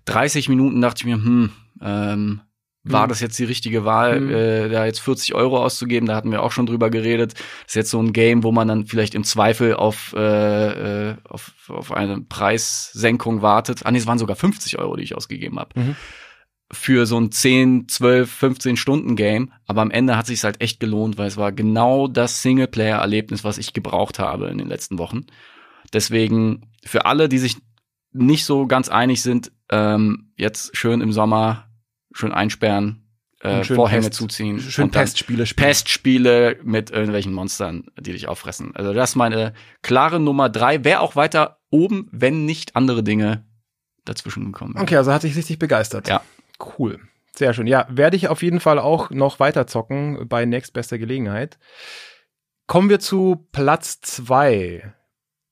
30 0.05 0.50
Minuten 0.50 0.81
dachte 0.81 1.00
ich 1.01 1.05
mir, 1.05 1.15
hm, 1.15 1.51
ähm, 1.81 2.41
war 2.84 3.03
Hm. 3.03 3.10
das 3.10 3.20
jetzt 3.20 3.38
die 3.38 3.43
richtige 3.43 3.86
Wahl, 3.86 4.15
Hm. 4.17 4.29
äh, 4.31 4.70
da 4.70 4.86
jetzt 4.88 5.00
40 5.01 5.36
Euro 5.36 5.63
auszugeben? 5.63 6.08
Da 6.08 6.15
hatten 6.15 6.31
wir 6.31 6.41
auch 6.41 6.51
schon 6.51 6.65
drüber 6.65 6.89
geredet. 6.89 7.34
Das 7.36 7.43
ist 7.67 7.75
jetzt 7.75 7.91
so 7.91 8.01
ein 8.01 8.12
Game, 8.12 8.43
wo 8.43 8.51
man 8.51 8.67
dann 8.67 8.88
vielleicht 8.88 9.13
im 9.13 9.24
Zweifel 9.24 9.75
auf, 9.75 10.13
äh, 10.17 11.10
äh, 11.12 11.15
auf, 11.29 11.51
auf 11.70 11.91
eine 11.91 12.22
Preissenkung 12.22 13.42
wartet. 13.44 13.85
Ah, 13.85 13.92
nee, 13.92 14.00
es 14.00 14.07
waren 14.07 14.18
sogar 14.18 14.35
50 14.35 14.79
Euro, 14.79 14.96
die 14.96 15.03
ich 15.03 15.16
ausgegeben 15.16 15.59
habe. 15.59 15.79
Mhm. 15.79 15.96
Für 16.74 17.05
so 17.05 17.20
ein 17.20 17.31
10, 17.31 17.88
12, 17.90 18.31
15 18.31 18.77
Stunden 18.77 19.16
Game. 19.16 19.51
Aber 19.68 19.81
am 19.81 19.92
Ende 19.92 20.16
hat 20.18 20.25
sich 20.27 20.44
halt 20.44 20.62
echt 20.62 20.79
gelohnt, 20.79 21.18
weil 21.18 21.27
es 21.27 21.36
war 21.38 21.51
genau 21.51 22.07
das 22.07 22.42
Singleplayer-Erlebnis, 22.42 23.44
was 23.44 23.57
ich 23.57 23.74
gebraucht 23.74 24.20
habe 24.20 24.48
in 24.48 24.57
den 24.57 24.68
letzten 24.68 24.98
Wochen. 24.98 25.25
Deswegen 25.94 26.70
für 26.86 27.05
alle, 27.05 27.27
die 27.29 27.38
sich 27.40 27.57
nicht 28.14 28.46
so 28.46 28.68
ganz 28.68 28.90
einig 28.90 29.22
sind, 29.22 29.51
ähm, 29.70 30.31
jetzt 30.36 30.75
schön 30.75 31.01
im 31.01 31.12
Sommer 31.12 31.68
schön 32.14 32.31
einsperren, 32.34 33.07
äh, 33.40 33.64
schön 33.64 33.75
Vorhänge 33.75 34.07
Pest- 34.07 34.14
zuziehen 34.16 34.60
Schön 34.60 34.86
und 34.86 34.92
Pestspiele 34.92 35.46
spielen. 35.46 35.68
Pestspiele 35.68 36.57
mit 36.64 36.90
irgendwelchen 36.92 37.34
Monstern, 37.34 37.86
die 38.00 38.12
dich 38.12 38.27
auffressen. 38.27 38.75
Also 38.75 38.94
das 38.94 39.12
ist 39.12 39.16
meine 39.16 39.53
klare 39.81 40.20
Nummer 40.20 40.50
drei. 40.50 40.84
Wäre 40.84 41.00
auch 41.00 41.16
weiter 41.16 41.60
oben, 41.70 42.07
wenn 42.12 42.46
nicht 42.46 42.75
andere 42.75 43.01
Dinge 43.03 43.46
dazwischen 44.05 44.46
gekommen 44.46 44.75
wären. 44.75 44.84
Okay, 44.84 44.98
also 44.98 45.12
hat 45.14 45.24
dich 45.24 45.36
richtig 45.36 45.57
begeistert. 45.60 46.07
Ja. 46.07 46.22
Cool. 46.77 47.00
Sehr 47.35 47.53
schön. 47.53 47.67
Ja, 47.67 47.87
werde 47.89 48.17
ich 48.17 48.27
auf 48.27 48.43
jeden 48.43 48.59
Fall 48.59 48.77
auch 48.77 49.09
noch 49.09 49.39
weiter 49.39 49.67
zocken 49.67 50.27
bei 50.27 50.45
nächstbester 50.45 50.97
Gelegenheit. 50.97 51.57
Kommen 52.67 52.89
wir 52.89 53.00
zu 53.00 53.47
Platz 53.51 54.01
zwei. 54.01 54.93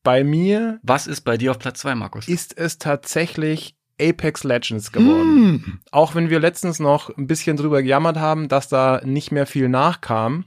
Bei 0.04 0.24
mir 0.24 0.80
Was 0.84 1.08
ist 1.08 1.22
bei 1.22 1.38
dir 1.38 1.52
auf 1.52 1.60
Platz 1.60 1.80
zwei, 1.80 1.95
Markus? 1.95 2.28
ist 2.28 2.58
es 2.58 2.78
tatsächlich 2.78 3.76
Apex 4.02 4.43
Legends 4.43 4.91
geworden. 4.91 5.63
Hm. 5.65 5.80
Auch 5.91 6.15
wenn 6.15 6.30
wir 6.30 6.39
letztens 6.39 6.80
noch 6.80 7.15
ein 7.17 7.28
bisschen 7.28 7.58
drüber 7.58 7.82
gejammert 7.82 8.17
haben, 8.17 8.48
dass 8.48 8.69
da 8.69 9.02
nicht 9.04 9.32
mehr 9.32 9.45
viel 9.45 9.67
nachkam. 9.67 10.45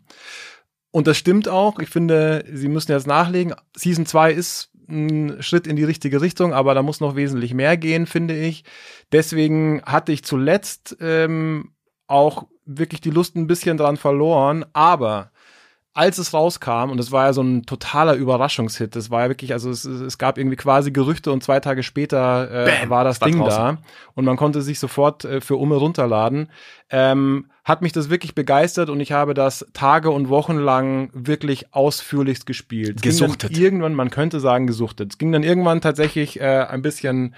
Und 0.90 1.07
das 1.07 1.16
stimmt 1.18 1.48
auch. 1.48 1.79
Ich 1.79 1.88
finde, 1.88 2.44
sie 2.51 2.68
müssen 2.68 2.92
jetzt 2.92 3.07
nachlegen. 3.07 3.55
Season 3.77 4.07
2 4.07 4.33
ist 4.33 4.72
ein 4.88 5.42
Schritt 5.42 5.66
in 5.66 5.77
die 5.77 5.85
richtige 5.85 6.21
Richtung, 6.21 6.53
aber 6.53 6.75
da 6.75 6.83
muss 6.83 7.01
noch 7.01 7.16
wesentlich 7.16 7.55
mehr 7.55 7.77
gehen, 7.77 8.07
finde 8.07 8.38
ich. 8.38 8.64
Deswegen 9.11 9.83
hatte 9.85 10.12
ich 10.12 10.25
zuletzt 10.25 10.97
ähm, 11.01 11.73
auch 12.07 12.47
wirklich 12.64 13.01
die 13.01 13.11
Lust 13.11 13.37
ein 13.37 13.47
bisschen 13.47 13.77
dran 13.77 13.97
verloren. 13.97 14.64
Aber 14.73 15.32
als 15.94 16.16
es 16.16 16.33
rauskam, 16.33 16.90
und 16.90 16.98
es 16.98 17.12
war 17.12 17.26
ja 17.26 17.33
so 17.35 17.42
ein 17.42 17.64
totaler 17.64 18.14
Überraschungshit, 18.14 18.96
das 18.96 19.11
war 19.11 19.22
ja 19.24 19.28
wirklich, 19.28 19.52
also 19.52 19.68
es, 19.70 19.85
es 19.85 20.16
gab 20.16 20.38
irgendwie 20.38 20.57
quasi 20.57 20.90
Gerüchte 20.90 21.31
und 21.31 21.42
zwei 21.42 21.61
Tage 21.61 21.83
später 21.83 22.50
äh, 22.50 22.81
Bam, 22.81 22.90
war 22.90 23.05
das 23.05 23.20
war 23.20 23.28
Ding 23.28 23.38
draußen. 23.38 23.59
da 23.59 23.78
und 24.14 24.24
man 24.24 24.37
konnte 24.37 24.62
sich 24.62 24.78
sofort 24.78 25.24
äh, 25.24 25.42
für 25.42 25.57
Umme 25.57 25.76
runterladen. 25.76 26.48
Ähm, 26.88 27.46
hat 27.64 27.83
mich 27.83 27.92
das 27.92 28.09
wirklich 28.09 28.35
begeistert 28.35 28.88
und 28.88 29.00
ich 29.00 29.12
habe 29.12 29.35
das 29.35 29.66
Tage 29.74 30.11
und 30.11 30.31
Wochen 30.31 30.57
lang 30.57 31.11
wirklich 31.12 31.74
ausführlichst 31.74 32.46
gespielt. 32.46 33.02
Gesuchtet. 33.02 33.57
Irgendwann, 33.57 33.94
man 33.94 34.11
könnte 34.11 34.40
sagen, 34.40 34.66
gesuchtet. 34.66 35.12
Es 35.12 35.18
ging 35.18 35.31
dann 35.31 35.42
irgendwann 35.42 35.81
tatsächlich 35.81 36.40
äh, 36.40 36.66
ein 36.68 36.83
bisschen 36.83 37.35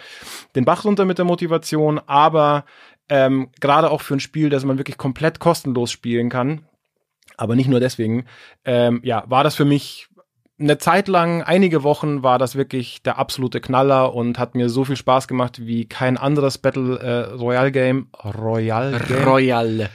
den 0.55 0.65
Bach 0.65 0.85
runter 0.85 1.05
mit 1.05 1.19
der 1.19 1.25
Motivation, 1.25 2.01
aber 2.07 2.65
ähm, 3.09 3.51
gerade 3.61 3.91
auch 3.91 4.01
für 4.01 4.15
ein 4.15 4.21
Spiel, 4.21 4.49
das 4.49 4.65
man 4.65 4.79
wirklich 4.79 4.97
komplett 4.97 5.41
kostenlos 5.41 5.91
spielen 5.91 6.31
kann, 6.31 6.63
aber 7.37 7.57
nicht 7.57 7.69
nur 7.69 7.81
deswegen, 7.81 8.27
ähm, 8.65 9.01
ja, 9.05 9.25
war 9.27 9.45
das 9.45 9.55
für 9.55 9.65
mich 9.65 10.09
eine 10.59 10.79
Zeit 10.79 11.09
lang, 11.09 11.43
einige 11.43 11.83
Wochen 11.83 12.23
war 12.23 12.39
das 12.39 12.55
wirklich 12.55 13.03
der 13.03 13.19
absolute 13.19 13.61
Knaller 13.61 14.15
und 14.15 14.39
hat 14.39 14.55
mir 14.55 14.69
so 14.69 14.85
viel 14.85 14.97
Spaß 14.97 15.27
gemacht 15.27 15.67
wie 15.67 15.87
kein 15.87 16.17
anderes 16.17 16.59
Battle 16.59 16.99
äh, 16.99 17.35
Royale 17.35 17.73
Game. 17.73 18.09
Royale 18.25 19.01
Game. 19.01 19.25
Royal. 19.25 19.91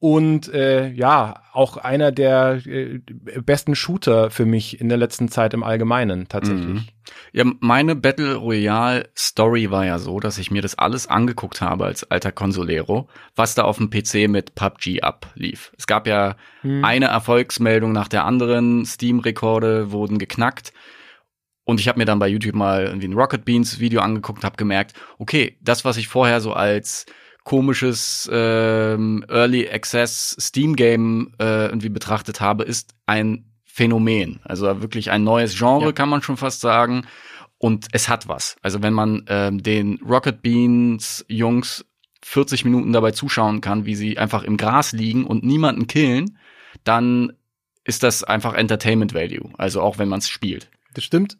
Und 0.00 0.48
äh, 0.52 0.88
ja, 0.88 1.42
auch 1.52 1.76
einer 1.76 2.10
der 2.10 2.62
äh, 2.66 3.00
besten 3.44 3.74
Shooter 3.74 4.30
für 4.30 4.46
mich 4.46 4.80
in 4.80 4.88
der 4.88 4.96
letzten 4.96 5.28
Zeit 5.28 5.52
im 5.52 5.62
Allgemeinen 5.62 6.26
tatsächlich. 6.26 6.66
Mhm. 6.66 6.84
Ja, 7.32 7.44
meine 7.60 7.96
Battle 7.96 8.36
Royale 8.36 9.10
Story 9.16 9.70
war 9.70 9.84
ja 9.84 9.98
so, 9.98 10.18
dass 10.18 10.38
ich 10.38 10.50
mir 10.50 10.62
das 10.62 10.78
alles 10.78 11.06
angeguckt 11.06 11.60
habe 11.60 11.84
als 11.84 12.10
alter 12.10 12.32
Consolero, 12.32 13.08
was 13.36 13.54
da 13.54 13.64
auf 13.64 13.76
dem 13.76 13.90
PC 13.90 14.26
mit 14.28 14.54
PUBG 14.54 15.02
ablief. 15.02 15.72
Es 15.76 15.86
gab 15.86 16.06
ja 16.06 16.36
Hm. 16.62 16.82
eine 16.84 17.06
Erfolgsmeldung 17.06 17.92
nach 17.92 18.08
der 18.08 18.24
anderen, 18.24 18.86
Steam-Rekorde 18.86 19.92
wurden 19.92 20.18
geknackt. 20.18 20.72
Und 21.64 21.78
ich 21.78 21.88
habe 21.88 21.98
mir 21.98 22.04
dann 22.06 22.18
bei 22.18 22.28
YouTube 22.28 22.54
mal 22.54 22.84
irgendwie 22.86 23.08
ein 23.08 23.12
Rocket 23.12 23.44
Beans 23.44 23.80
Video 23.80 24.00
angeguckt, 24.00 24.44
habe 24.44 24.56
gemerkt, 24.56 24.94
okay, 25.18 25.58
das, 25.60 25.84
was 25.84 25.98
ich 25.98 26.08
vorher 26.08 26.40
so 26.40 26.52
als 26.54 27.06
komisches 27.50 28.30
ähm, 28.32 29.24
Early 29.28 29.68
Access 29.68 30.36
Steam 30.38 30.76
Game 30.76 31.32
äh, 31.40 31.66
irgendwie 31.66 31.88
betrachtet 31.88 32.40
habe, 32.40 32.62
ist 32.62 32.94
ein 33.06 33.44
Phänomen. 33.64 34.38
Also 34.44 34.80
wirklich 34.82 35.10
ein 35.10 35.24
neues 35.24 35.58
Genre, 35.58 35.86
Ja. 35.86 35.92
kann 35.92 36.08
man 36.08 36.22
schon 36.22 36.36
fast 36.36 36.60
sagen. 36.60 37.06
Und 37.58 37.88
es 37.90 38.08
hat 38.08 38.28
was. 38.28 38.56
Also 38.62 38.82
wenn 38.84 38.92
man 38.92 39.24
ähm, 39.26 39.60
den 39.64 39.98
Rocket 40.08 40.42
Beans 40.42 41.24
Jungs 41.28 41.84
40 42.22 42.64
Minuten 42.64 42.92
dabei 42.92 43.10
zuschauen 43.10 43.60
kann, 43.60 43.84
wie 43.84 43.96
sie 43.96 44.16
einfach 44.16 44.44
im 44.44 44.56
Gras 44.56 44.92
liegen 44.92 45.24
und 45.26 45.42
niemanden 45.42 45.88
killen, 45.88 46.38
dann 46.84 47.32
ist 47.82 48.04
das 48.04 48.22
einfach 48.22 48.54
Entertainment 48.54 49.12
Value. 49.12 49.50
Also 49.58 49.80
auch 49.82 49.98
wenn 49.98 50.08
man 50.08 50.20
es 50.20 50.28
spielt. 50.28 50.70
Das 50.94 51.02
stimmt. 51.02 51.36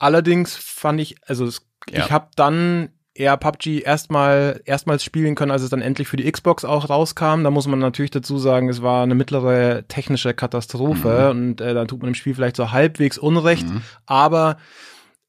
Allerdings 0.00 0.56
fand 0.56 1.00
ich, 1.00 1.14
also 1.24 1.44
es, 1.46 1.64
Ja. 1.88 2.04
ich 2.04 2.10
habe 2.10 2.30
dann 2.34 2.88
eher 3.18 3.36
PUBG 3.36 3.80
erstmal 3.82 4.60
erstmals 4.64 5.02
spielen 5.04 5.34
können, 5.34 5.50
als 5.50 5.62
es 5.62 5.70
dann 5.70 5.82
endlich 5.82 6.08
für 6.08 6.16
die 6.16 6.30
Xbox 6.30 6.64
auch 6.64 6.88
rauskam. 6.90 7.42
Da 7.44 7.50
muss 7.50 7.66
man 7.66 7.78
natürlich 7.78 8.10
dazu 8.10 8.38
sagen, 8.38 8.68
es 8.68 8.82
war 8.82 9.02
eine 9.02 9.14
mittlere 9.14 9.84
technische 9.88 10.34
Katastrophe 10.34 11.30
und 11.30 11.60
äh, 11.60 11.74
dann 11.74 11.88
tut 11.88 12.00
man 12.00 12.10
dem 12.10 12.14
Spiel 12.14 12.34
vielleicht 12.34 12.56
so 12.56 12.72
halbwegs 12.72 13.18
Unrecht. 13.18 13.68
Mhm. 13.68 13.82
Aber 14.06 14.58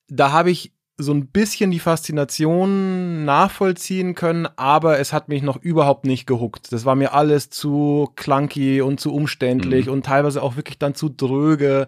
da 0.07 0.31
habe 0.31 0.51
ich 0.51 0.73
so 0.99 1.13
ein 1.13 1.27
bisschen 1.27 1.69
die 1.69 1.79
Faszination 1.79 3.23
nachvollziehen 3.23 4.15
können, 4.15 4.47
aber 4.55 4.99
es 4.99 5.13
hat 5.13 5.29
mich 5.29 5.43
noch 5.43 5.57
überhaupt 5.57 6.05
nicht 6.05 6.25
gehuckt. 6.25 6.71
Das 6.73 6.85
war 6.85 6.95
mir 6.95 7.13
alles 7.13 7.49
zu 7.51 8.09
clunky 8.15 8.81
und 8.81 8.99
zu 8.99 9.13
umständlich 9.13 9.85
Mhm. 9.85 9.91
und 9.93 10.05
teilweise 10.05 10.41
auch 10.41 10.55
wirklich 10.55 10.79
dann 10.79 10.95
zu 10.95 11.09
dröge. 11.09 11.87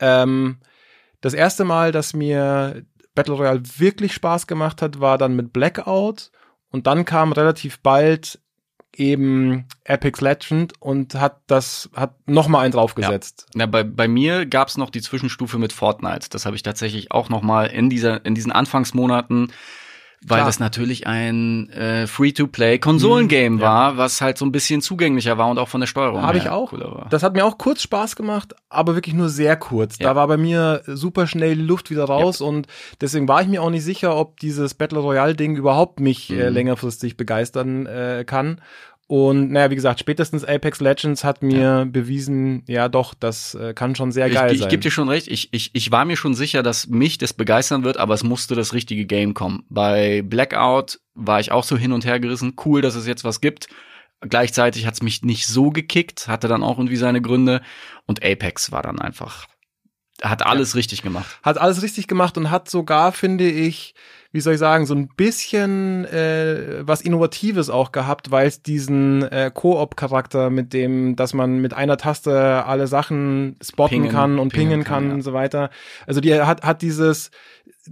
Ähm, 0.00 0.56
das 1.20 1.34
erste 1.34 1.64
Mal, 1.64 1.92
dass 1.92 2.14
mir 2.14 2.82
Battle 3.14 3.34
Royale 3.34 3.62
wirklich 3.78 4.14
Spaß 4.14 4.46
gemacht 4.46 4.82
hat, 4.82 5.00
war 5.00 5.18
dann 5.18 5.36
mit 5.36 5.52
Blackout 5.52 6.30
und 6.70 6.86
dann 6.86 7.04
kam 7.04 7.32
relativ 7.32 7.80
bald 7.80 8.40
eben 8.96 9.66
Apex 9.86 10.20
Legend 10.20 10.72
und 10.80 11.14
hat 11.14 11.40
das 11.46 11.90
hat 11.94 12.14
noch 12.26 12.48
mal 12.48 12.60
einen 12.60 12.72
draufgesetzt. 12.72 13.46
Na, 13.54 13.66
bei, 13.66 13.84
bei 13.84 14.08
mir 14.08 14.46
gab's 14.46 14.76
noch 14.76 14.90
die 14.90 15.00
Zwischenstufe 15.00 15.58
mit 15.58 15.72
Fortnite. 15.72 16.28
Das 16.30 16.44
habe 16.44 16.56
ich 16.56 16.62
tatsächlich 16.62 17.12
auch 17.12 17.28
noch 17.28 17.42
mal 17.42 17.66
in 17.66 17.88
dieser 17.88 18.24
in 18.24 18.34
diesen 18.34 18.52
Anfangsmonaten, 18.52 19.52
weil 20.26 20.36
Klar. 20.38 20.46
das 20.46 20.60
natürlich 20.60 21.06
ein 21.06 21.70
äh, 21.70 22.06
Free-to-Play-Konsolengame 22.06 23.50
Mhm, 23.50 23.58
ja. 23.58 23.64
war, 23.64 23.96
was 23.96 24.20
halt 24.20 24.36
so 24.38 24.44
ein 24.44 24.52
bisschen 24.52 24.82
zugänglicher 24.82 25.38
war 25.38 25.48
und 25.48 25.58
auch 25.58 25.68
von 25.68 25.80
der 25.80 25.86
Steuerung 25.88 26.22
Habe 26.22 26.38
ich 26.38 26.48
auch. 26.50 26.72
Das 27.08 27.22
hat 27.22 27.34
mir 27.34 27.44
auch 27.44 27.56
kurz 27.58 27.82
Spaß 27.82 28.16
gemacht, 28.16 28.54
aber 28.68 28.94
wirklich 28.94 29.14
nur 29.14 29.28
sehr 29.30 29.56
kurz. 29.56 29.98
Ja. 29.98 30.08
Da 30.10 30.16
war 30.16 30.28
bei 30.28 30.36
mir 30.36 30.82
super 30.86 31.26
schnell 31.26 31.56
die 31.56 31.62
Luft 31.62 31.90
wieder 31.90 32.04
raus 32.04 32.40
und 32.40 32.66
deswegen 33.00 33.28
war 33.28 33.40
ich 33.42 33.48
mir 33.48 33.62
auch 33.62 33.70
nicht 33.70 33.84
sicher, 33.84 34.14
ob 34.16 34.38
dieses 34.40 34.74
Battle 34.74 34.98
Royale 34.98 35.34
Ding 35.34 35.56
überhaupt 35.56 36.00
mich 36.00 36.30
äh, 36.30 36.48
Mhm. 36.48 36.54
längerfristig 36.54 37.16
begeistern 37.16 37.86
äh, 37.86 38.24
kann. 38.26 38.60
Und 39.10 39.50
naja, 39.50 39.72
wie 39.72 39.74
gesagt, 39.74 39.98
spätestens 39.98 40.44
Apex 40.44 40.78
Legends 40.78 41.24
hat 41.24 41.42
mir 41.42 41.84
bewiesen, 41.84 42.62
ja 42.68 42.88
doch, 42.88 43.12
das 43.12 43.56
äh, 43.56 43.74
kann 43.74 43.96
schon 43.96 44.12
sehr 44.12 44.30
geil 44.30 44.50
ich, 44.50 44.52
ich 44.52 44.60
sein. 44.60 44.68
gebe 44.68 44.82
dir 44.82 44.92
schon 44.92 45.08
recht. 45.08 45.26
Ich, 45.26 45.52
ich, 45.52 45.70
ich 45.72 45.90
war 45.90 46.04
mir 46.04 46.16
schon 46.16 46.32
sicher, 46.32 46.62
dass 46.62 46.86
mich 46.86 47.18
das 47.18 47.32
begeistern 47.32 47.82
wird, 47.82 47.96
aber 47.96 48.14
es 48.14 48.22
musste 48.22 48.54
das 48.54 48.72
richtige 48.72 49.06
Game 49.06 49.34
kommen. 49.34 49.64
Bei 49.68 50.22
Blackout 50.22 51.00
war 51.14 51.40
ich 51.40 51.50
auch 51.50 51.64
so 51.64 51.76
hin 51.76 51.90
und 51.90 52.04
her 52.04 52.20
gerissen. 52.20 52.54
Cool, 52.64 52.82
dass 52.82 52.94
es 52.94 53.08
jetzt 53.08 53.24
was 53.24 53.40
gibt. 53.40 53.66
Gleichzeitig 54.20 54.86
hat's 54.86 55.02
mich 55.02 55.22
nicht 55.22 55.48
so 55.48 55.70
gekickt, 55.70 56.28
hatte 56.28 56.46
dann 56.46 56.62
auch 56.62 56.78
irgendwie 56.78 56.94
seine 56.94 57.20
Gründe. 57.20 57.62
Und 58.06 58.24
Apex 58.24 58.70
war 58.70 58.84
dann 58.84 59.00
einfach, 59.00 59.48
hat 60.22 60.46
alles 60.46 60.76
richtig 60.76 61.02
gemacht. 61.02 61.40
hat 61.42 61.58
alles 61.58 61.82
richtig 61.82 62.06
gemacht 62.06 62.38
und 62.38 62.52
hat 62.52 62.70
sogar, 62.70 63.10
finde 63.10 63.50
ich, 63.50 63.92
wie 64.32 64.40
soll 64.40 64.54
ich 64.54 64.58
sagen, 64.60 64.86
so 64.86 64.94
ein 64.94 65.08
bisschen 65.08 66.04
äh, 66.04 66.86
was 66.86 67.00
Innovatives 67.00 67.68
auch 67.68 67.90
gehabt, 67.90 68.30
weil 68.30 68.46
es 68.46 68.62
diesen 68.62 69.22
äh, 69.22 69.50
Koop-Charakter 69.52 70.50
mit 70.50 70.72
dem, 70.72 71.16
dass 71.16 71.34
man 71.34 71.58
mit 71.58 71.74
einer 71.74 71.96
Taste 71.96 72.64
alle 72.64 72.86
Sachen 72.86 73.56
spotten 73.60 73.90
Pingen, 73.90 74.10
kann 74.10 74.38
und 74.38 74.52
pingen 74.52 74.70
pingen, 74.70 74.84
kann, 74.84 74.94
kann 74.94 75.08
ja. 75.08 75.14
und 75.14 75.22
so 75.22 75.32
weiter. 75.32 75.70
Also 76.06 76.20
die 76.20 76.40
hat, 76.40 76.62
hat 76.62 76.82
dieses 76.82 77.30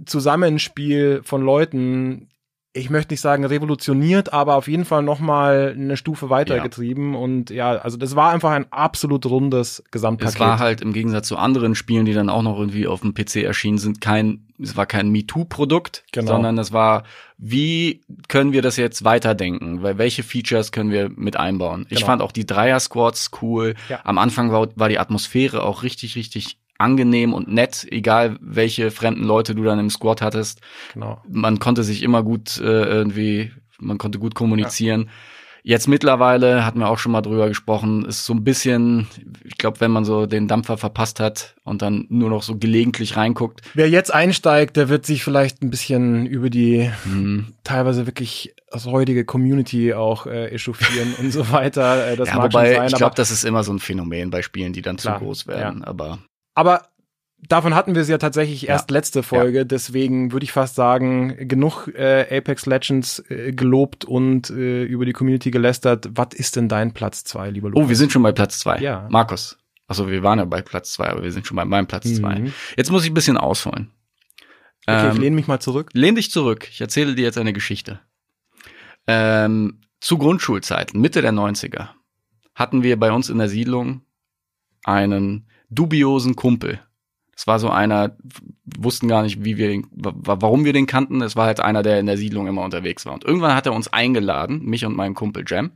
Zusammenspiel 0.05 1.21
von 1.23 1.41
Leuten, 1.41 2.29
ich 2.71 2.91
möchte 2.91 3.13
nicht 3.13 3.21
sagen 3.21 3.45
revolutioniert, 3.45 4.31
aber 4.31 4.55
auf 4.55 4.67
jeden 4.67 4.85
Fall 4.85 5.01
noch 5.01 5.19
mal 5.19 5.73
eine 5.75 5.97
Stufe 5.97 6.29
weitergetrieben 6.29 7.15
und 7.15 7.49
ja, 7.49 7.71
also 7.71 7.97
das 7.97 8.15
war 8.15 8.29
einfach 8.31 8.51
ein 8.51 8.71
absolut 8.71 9.25
rundes 9.25 9.83
Gesamtpaket. 9.89 10.35
Es 10.35 10.39
war 10.39 10.59
halt 10.59 10.81
im 10.81 10.93
Gegensatz 10.93 11.27
zu 11.27 11.37
anderen 11.37 11.73
Spielen, 11.73 12.05
die 12.05 12.13
dann 12.13 12.29
auch 12.29 12.43
noch 12.43 12.59
irgendwie 12.59 12.85
auf 12.85 13.01
dem 13.01 13.15
PC 13.15 13.37
erschienen 13.37 13.79
sind, 13.79 14.01
kein, 14.01 14.45
es 14.61 14.77
war 14.77 14.85
kein 14.85 15.09
MeToo-Produkt, 15.09 16.03
Genau. 16.11 16.33
sondern 16.33 16.55
das 16.57 16.71
war, 16.71 17.05
wie 17.39 18.01
können 18.27 18.53
wir 18.53 18.61
das 18.61 18.77
jetzt 18.77 19.03
weiterdenken? 19.03 19.81
Weil 19.81 19.97
welche 19.97 20.21
Features 20.21 20.71
können 20.71 20.91
wir 20.91 21.09
mit 21.09 21.37
einbauen? 21.37 21.87
Ich 21.89 21.97
Genau. 21.97 22.05
fand 22.05 22.21
auch 22.21 22.31
die 22.31 22.45
Dreier-Squads 22.45 23.31
cool. 23.41 23.73
Ja. 23.89 24.01
Am 24.03 24.19
Anfang 24.19 24.51
war, 24.51 24.67
war 24.75 24.89
die 24.89 24.99
Atmosphäre 24.99 25.63
auch 25.63 25.81
richtig, 25.81 26.15
richtig 26.15 26.58
angenehm 26.79 27.33
und 27.33 27.51
nett, 27.51 27.85
egal 27.91 28.37
welche 28.41 28.89
fremden 28.89 29.23
Leute 29.23 29.53
du 29.53 29.63
dann 29.63 29.79
im 29.79 29.89
Squad 29.89 30.21
hattest. 30.21 30.61
genau. 30.93 31.21
Man 31.27 31.59
konnte 31.59 31.83
sich 31.83 32.01
immer 32.01 32.23
gut 32.23 32.57
äh, 32.59 32.83
irgendwie, 32.83 33.51
man 33.77 33.97
konnte 33.97 34.17
gut 34.17 34.33
kommunizieren. 34.33 35.09
Jetzt 35.61 35.89
mittlerweile, 35.89 36.65
hatten 36.65 36.79
wir 36.79 36.87
auch 36.87 36.97
schon 36.97 37.11
mal 37.11 37.21
drüber 37.21 37.49
gesprochen, 37.49 38.05
ist 38.05 38.23
so 38.23 38.33
ein 38.33 38.45
bisschen, 38.45 39.07
ich 39.43 39.57
glaube, 39.57 39.81
wenn 39.81 39.91
man 39.91 40.05
so 40.05 40.25
den 40.25 40.47
Dampfer 40.47 40.77
verpasst 40.77 41.19
hat 41.19 41.55
und 41.65 41.81
dann 41.81 42.05
nur 42.07 42.29
noch 42.29 42.43
so 42.43 42.57
gelegentlich 42.57 43.17
reinguckt, 43.17 43.61
Wer 43.73 43.89
jetzt 43.89 44.13
einsteigt, 44.13 44.77
der 44.77 44.87
wird 44.87 45.05
sich 45.05 45.21
vielleicht 45.21 45.61
ein 45.61 45.69
bisschen 45.69 46.25
über 46.25 46.49
die 46.49 46.89
hm, 47.03 47.53
teilweise 47.65 48.07
wirklich 48.07 48.55
räudige 48.85 49.25
Community 49.25 49.93
auch 49.93 50.27
äh, 50.27 50.47
echauffieren 50.47 51.13
und 51.19 51.31
so 51.31 51.51
weiter. 51.51 52.07
Äh, 52.07 52.15
das 52.15 52.29
ja, 52.29 52.35
mag 52.35 52.53
wobei 52.53 52.75
sein, 52.75 52.87
ich 52.87 52.95
glaube, 52.95 53.15
das 53.15 53.29
ist 53.29 53.43
immer 53.43 53.63
so 53.63 53.73
ein 53.73 53.79
Phänomen 53.79 54.29
bei 54.29 54.41
Spielen, 54.41 54.71
die 54.71 54.81
dann 54.81 54.95
Klar, 54.95 55.19
zu 55.19 55.25
groß 55.25 55.47
werden. 55.47 55.83
Aber 55.83 56.19
aber 56.59 56.87
davon 57.47 57.73
hatten 57.73 57.95
wir 57.95 58.01
es 58.01 58.09
ja 58.09 58.17
tatsächlich 58.17 58.63
Ja. 58.63 58.69
erst 58.69 58.91
letzte 58.91 59.23
Folge, 59.23 59.65
deswegen 59.65 60.31
würde 60.33 60.43
ich 60.43 60.51
fast 60.51 60.75
sagen, 60.75 61.47
genug 61.47 61.87
äh, 61.95 62.37
Apex 62.37 62.65
Legends 62.65 63.19
äh, 63.29 63.53
gelobt 63.53 64.03
und 64.05 64.49
äh, 64.49 64.83
über 64.83 65.05
die 65.05 65.13
Community 65.13 65.49
gelästert. 65.51 66.09
Was 66.13 66.33
ist 66.33 66.55
denn 66.55 66.67
dein 66.67 66.93
Platz 66.93 67.23
zwei, 67.23 67.49
lieber 67.49 67.69
Lukas? 67.69 67.85
oh, 67.85 67.89
wir 67.89 67.95
sind 67.95 68.11
schon 68.11 68.23
bei 68.23 68.31
Platz 68.33 68.59
zwei. 68.59 68.77
Ja. 68.79 69.07
Markus. 69.09 69.57
Also 69.87 70.07
wir 70.09 70.21
waren 70.21 70.37
ja 70.39 70.45
bei 70.45 70.61
Platz 70.61 70.91
zwei, 70.93 71.07
aber 71.09 71.23
wir 71.23 71.31
sind 71.31 71.47
schon 71.47 71.55
bei 71.55 71.65
meinem 71.65 71.87
Platz 71.87 72.13
zwei. 72.13 72.39
Mhm. 72.39 72.53
Jetzt 72.77 72.91
muss 72.91 73.03
ich 73.05 73.09
ein 73.11 73.15
bisschen 73.15 73.37
ausholen. 73.37 73.89
Okay, 74.85 75.09
ich 75.09 75.15
Ähm, 75.15 75.21
lehne 75.21 75.35
mich 75.35 75.47
mal 75.47 75.59
zurück. 75.59 75.89
Lehn 75.93 76.15
dich 76.15 76.29
zurück. 76.31 76.67
Ich 76.71 76.81
erzähle 76.81 77.15
dir 77.15 77.23
jetzt 77.23 77.37
eine 77.37 77.53
Geschichte. 77.53 77.99
Ähm, 79.07 79.81
zu 80.01 80.17
Grundschulzeiten, 80.17 80.99
Mitte 81.01 81.21
der 81.21 81.31
90er, 81.33 81.89
hatten 82.55 82.83
wir 82.83 82.99
bei 82.99 83.11
uns 83.11 83.29
in 83.29 83.37
der 83.37 83.49
Siedlung 83.49 84.01
einen 84.83 85.47
dubiosen 85.69 86.35
Kumpel. 86.35 86.79
Das 87.33 87.47
war 87.47 87.59
so 87.59 87.69
einer, 87.69 88.17
wussten 88.77 89.07
gar 89.07 89.23
nicht, 89.23 89.45
wie 89.45 89.57
wir 89.57 89.81
warum 89.93 90.65
wir 90.65 90.73
den 90.73 90.87
kannten. 90.87 91.21
Es 91.21 91.37
war 91.37 91.45
halt 91.45 91.61
einer, 91.61 91.83
der 91.83 91.99
in 91.99 92.05
der 92.05 92.17
Siedlung 92.17 92.47
immer 92.47 92.63
unterwegs 92.63 93.05
war. 93.05 93.13
Und 93.13 93.23
irgendwann 93.23 93.55
hat 93.55 93.65
er 93.65 93.73
uns 93.73 93.87
eingeladen, 93.87 94.65
mich 94.65 94.85
und 94.85 94.95
meinen 94.95 95.15
Kumpel 95.15 95.45
Jam, 95.47 95.71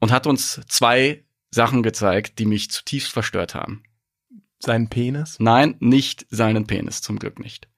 und 0.00 0.10
hat 0.10 0.26
uns 0.26 0.60
zwei 0.66 1.24
Sachen 1.50 1.84
gezeigt, 1.84 2.38
die 2.40 2.46
mich 2.46 2.70
zutiefst 2.70 3.12
verstört 3.12 3.54
haben. 3.54 3.84
Sein 4.58 4.88
Penis. 4.88 5.36
Nein, 5.38 5.76
nicht 5.78 6.26
seinen 6.30 6.66
Penis, 6.66 7.00
zum 7.00 7.20
Glück 7.20 7.38
nicht. 7.38 7.68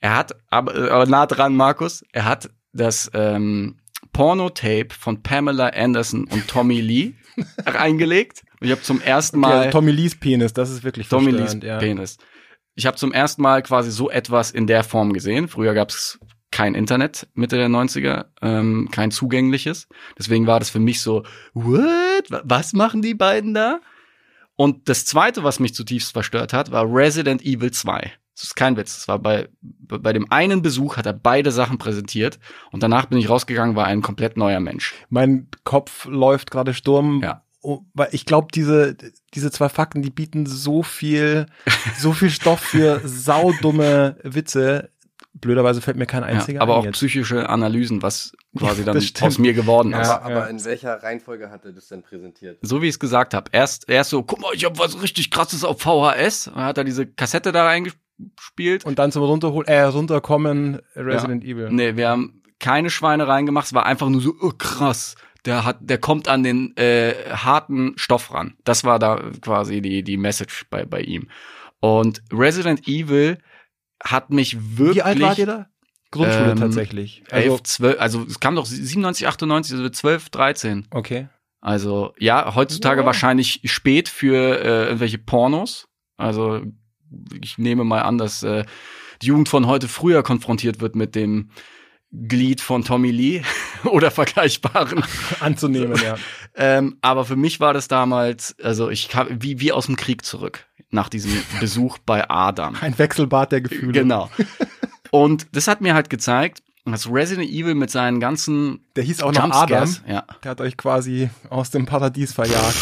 Er 0.00 0.16
hat, 0.16 0.34
aber, 0.48 0.90
aber 0.90 1.06
nah 1.06 1.26
dran, 1.26 1.54
Markus, 1.56 2.04
er 2.12 2.24
hat 2.24 2.50
das 2.72 3.10
ähm, 3.14 3.78
Pornotape 4.12 4.88
von 4.90 5.22
Pamela 5.22 5.68
Anderson 5.68 6.24
und 6.24 6.48
Tommy 6.48 6.80
Lee 6.80 7.14
reingelegt. 7.66 8.42
Und 8.60 8.66
ich 8.66 8.70
habe 8.72 8.82
zum 8.82 9.00
ersten 9.00 9.38
Okay, 9.38 9.52
Mal 9.54 9.58
also 9.66 9.70
Tommy 9.70 9.90
Lees 9.92 10.18
Penis, 10.18 10.52
das 10.52 10.70
ist 10.70 10.84
wirklich 10.84 11.08
Tommy 11.08 11.30
Lees 11.30 11.56
ja. 11.62 11.78
Penis. 11.78 12.18
Ich 12.74 12.86
habe 12.86 12.96
zum 12.96 13.12
ersten 13.12 13.42
Mal 13.42 13.62
quasi 13.62 13.90
so 13.90 14.08
etwas 14.10 14.50
in 14.50 14.66
der 14.66 14.84
Form 14.84 15.12
gesehen. 15.12 15.48
Früher 15.48 15.74
gab 15.74 15.90
es 15.90 16.18
kein 16.50 16.74
Internet 16.74 17.28
Mitte 17.34 17.56
der 17.56 17.68
90er, 17.68 18.26
ähm, 18.40 18.88
kein 18.90 19.10
zugängliches. 19.10 19.88
Deswegen 20.18 20.46
war 20.46 20.58
das 20.60 20.70
für 20.70 20.78
mich 20.78 21.00
so, 21.00 21.24
what? 21.54 22.30
Wa- 22.30 22.42
Was 22.44 22.72
machen 22.72 23.02
die 23.02 23.14
beiden 23.14 23.52
da? 23.54 23.80
Und 24.56 24.88
das 24.88 25.04
zweite, 25.04 25.44
was 25.44 25.60
mich 25.60 25.74
zutiefst 25.74 26.12
verstört 26.12 26.52
hat, 26.52 26.70
war 26.72 26.84
Resident 26.88 27.42
Evil 27.42 27.70
2. 27.70 28.12
Das 28.38 28.44
ist 28.44 28.54
kein 28.54 28.76
Witz. 28.76 28.94
Das 28.94 29.08
war 29.08 29.18
bei, 29.18 29.48
bei 29.60 30.12
dem 30.12 30.30
einen 30.30 30.62
Besuch 30.62 30.96
hat 30.96 31.06
er 31.06 31.12
beide 31.12 31.50
Sachen 31.50 31.76
präsentiert 31.78 32.38
und 32.70 32.82
danach 32.84 33.06
bin 33.06 33.18
ich 33.18 33.28
rausgegangen, 33.28 33.74
war 33.74 33.86
ein 33.86 34.00
komplett 34.00 34.36
neuer 34.36 34.60
Mensch. 34.60 34.94
Mein 35.08 35.48
Kopf 35.64 36.04
läuft 36.06 36.50
gerade 36.52 36.72
Sturm. 36.72 37.20
Ja. 37.22 37.42
Oh, 37.60 37.80
weil 37.94 38.08
ich 38.12 38.24
glaube, 38.24 38.48
diese, 38.54 38.96
diese 39.34 39.50
zwei 39.50 39.68
Fakten, 39.68 40.00
die 40.02 40.10
bieten 40.10 40.46
so 40.46 40.84
viel, 40.84 41.46
so 41.98 42.12
viel 42.12 42.30
Stoff 42.30 42.60
für 42.60 43.00
saudumme 43.04 44.16
Witze. 44.22 44.90
Blöderweise 45.34 45.80
fällt 45.80 45.96
mir 45.96 46.06
kein 46.06 46.24
einziger 46.24 46.56
Ja, 46.58 46.62
aber 46.62 46.74
ein 46.74 46.78
auch 46.80 46.84
jetzt. 46.84 46.94
psychische 46.94 47.48
Analysen, 47.48 48.02
was 48.02 48.32
quasi 48.56 48.84
dann 48.84 48.96
aus 49.20 49.38
mir 49.38 49.52
geworden 49.54 49.90
Ja. 49.90 50.02
ist. 50.02 50.08
Aber, 50.08 50.24
aber 50.24 50.50
in 50.50 50.64
welcher 50.64 51.02
Reihenfolge 51.02 51.50
hat 51.50 51.64
er 51.64 51.72
das 51.72 51.88
denn 51.88 52.02
präsentiert? 52.02 52.58
So 52.62 52.82
wie 52.82 52.86
ich 52.86 52.94
es 52.94 52.98
gesagt 53.00 53.34
habe. 53.34 53.50
Erst, 53.52 53.88
erst 53.88 54.10
so, 54.10 54.22
guck 54.22 54.40
mal, 54.40 54.52
ich 54.54 54.64
habe 54.64 54.78
was 54.78 55.00
richtig 55.02 55.30
krasses 55.30 55.64
auf 55.64 55.80
VHS. 55.80 56.44
Dann 56.54 56.64
hat 56.64 56.78
er 56.78 56.84
diese 56.84 57.06
Kassette 57.06 57.52
da 57.52 57.64
reingespielt. 57.64 58.02
Und 58.84 58.98
dann 58.98 59.12
zum 59.12 59.22
Runterholen, 59.22 59.68
äh, 59.68 59.82
runterkommen 59.82 60.80
Resident 60.94 61.44
Evil. 61.44 61.68
Nee, 61.70 61.96
wir 61.96 62.08
haben 62.08 62.42
keine 62.58 62.90
Schweinereien 62.90 63.46
gemacht, 63.46 63.66
es 63.66 63.74
war 63.74 63.86
einfach 63.86 64.08
nur 64.08 64.20
so, 64.20 64.34
oh, 64.40 64.52
krass. 64.56 65.14
Der 65.44 65.64
hat, 65.64 65.78
der 65.80 65.98
kommt 65.98 66.26
an 66.28 66.42
den 66.42 66.76
äh, 66.76 67.14
harten 67.30 67.94
Stoff 67.96 68.34
ran. 68.34 68.56
Das 68.64 68.82
war 68.84 68.98
da 68.98 69.22
quasi 69.40 69.80
die 69.80 70.02
die 70.02 70.16
Message 70.16 70.66
bei 70.68 70.84
bei 70.84 71.00
ihm. 71.00 71.28
Und 71.80 72.22
Resident 72.32 72.88
Evil 72.88 73.38
hat 74.02 74.30
mich 74.30 74.76
wirklich 74.78 74.96
Wie 74.96 75.02
alt 75.02 75.20
wart 75.20 75.38
ihr 75.38 75.46
da? 75.46 75.66
Grundschule 76.10 76.50
Ähm, 76.52 76.58
tatsächlich. 76.58 77.22
11, 77.30 77.44
Also, 77.52 77.58
12, 77.62 78.00
also 78.00 78.22
es 78.24 78.40
kam 78.40 78.56
doch 78.56 78.66
97, 78.66 79.28
98, 79.28 79.74
also 79.76 79.88
12, 79.88 80.30
13. 80.30 80.86
okay. 80.90 81.28
Also 81.60 82.14
ja, 82.18 82.54
heutzutage 82.54 83.00
Ja. 83.00 83.06
wahrscheinlich 83.06 83.60
spät 83.64 84.08
für 84.08 84.60
äh, 84.60 84.84
irgendwelche 84.86 85.18
Pornos. 85.18 85.88
Also 86.16 86.62
ich 87.40 87.58
nehme 87.58 87.84
mal 87.84 88.02
an, 88.02 88.18
dass 88.18 88.42
äh, 88.42 88.64
die 89.22 89.26
Jugend 89.26 89.48
von 89.48 89.66
heute 89.66 89.88
früher 89.88 90.22
konfrontiert 90.22 90.80
wird 90.80 90.96
mit 90.96 91.14
dem 91.14 91.50
Glied 92.12 92.60
von 92.60 92.84
Tommy 92.84 93.10
Lee 93.10 93.42
oder 93.84 94.10
vergleichbaren. 94.10 95.04
Anzunehmen, 95.40 96.00
ja. 96.02 96.16
Ähm, 96.60 96.96
aber 97.02 97.24
für 97.24 97.36
mich 97.36 97.60
war 97.60 97.72
das 97.72 97.86
damals, 97.86 98.56
also 98.60 98.90
ich 98.90 99.08
kam 99.08 99.28
wie, 99.30 99.60
wie 99.60 99.70
aus 99.70 99.86
dem 99.86 99.94
Krieg 99.94 100.24
zurück 100.24 100.66
nach 100.90 101.08
diesem 101.08 101.30
Besuch 101.60 101.98
bei 101.98 102.28
Adam. 102.28 102.74
Ein 102.80 102.98
Wechselbad 102.98 103.52
der 103.52 103.60
Gefühle. 103.60 103.92
Genau. 103.92 104.28
Und 105.12 105.46
das 105.52 105.68
hat 105.68 105.80
mir 105.82 105.94
halt 105.94 106.10
gezeigt, 106.10 106.64
dass 106.84 107.08
Resident 107.08 107.48
Evil 107.48 107.76
mit 107.76 107.92
seinen 107.92 108.18
ganzen 108.18 108.80
Der 108.96 109.04
hieß 109.04 109.22
auch 109.22 109.32
noch 109.32 109.52
Adam. 109.52 109.94
Ja, 110.08 110.24
Der 110.42 110.50
hat 110.50 110.60
euch 110.60 110.76
quasi 110.76 111.30
aus 111.48 111.70
dem 111.70 111.86
Paradies 111.86 112.32
verjagt. 112.32 112.76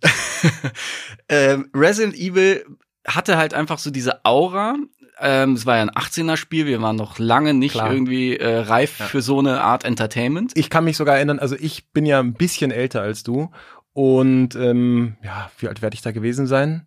Ja. 0.00 0.10
ähm, 1.28 1.70
Resident 1.74 2.14
Evil 2.14 2.64
hatte 3.06 3.36
halt 3.36 3.54
einfach 3.54 3.78
so 3.78 3.90
diese 3.90 4.24
Aura. 4.24 4.76
Ähm, 5.20 5.54
es 5.54 5.66
war 5.66 5.76
ja 5.76 5.82
ein 5.82 5.90
18er 5.90 6.36
Spiel, 6.36 6.66
wir 6.66 6.80
waren 6.82 6.96
noch 6.96 7.18
lange 7.18 7.54
nicht 7.54 7.72
Klar. 7.72 7.92
irgendwie 7.92 8.36
äh, 8.36 8.58
reif 8.58 8.90
für 8.90 9.22
so 9.22 9.38
eine 9.38 9.60
Art 9.60 9.84
Entertainment. 9.84 10.52
Ich 10.54 10.70
kann 10.70 10.84
mich 10.84 10.96
sogar 10.96 11.16
erinnern, 11.16 11.38
also 11.38 11.56
ich 11.58 11.90
bin 11.92 12.06
ja 12.06 12.20
ein 12.20 12.34
bisschen 12.34 12.70
älter 12.70 13.02
als 13.02 13.22
du. 13.22 13.50
Und 13.92 14.54
ähm, 14.56 15.16
ja, 15.22 15.50
wie 15.58 15.68
alt 15.68 15.82
werde 15.82 15.94
ich 15.94 16.02
da 16.02 16.12
gewesen 16.12 16.46
sein? 16.46 16.86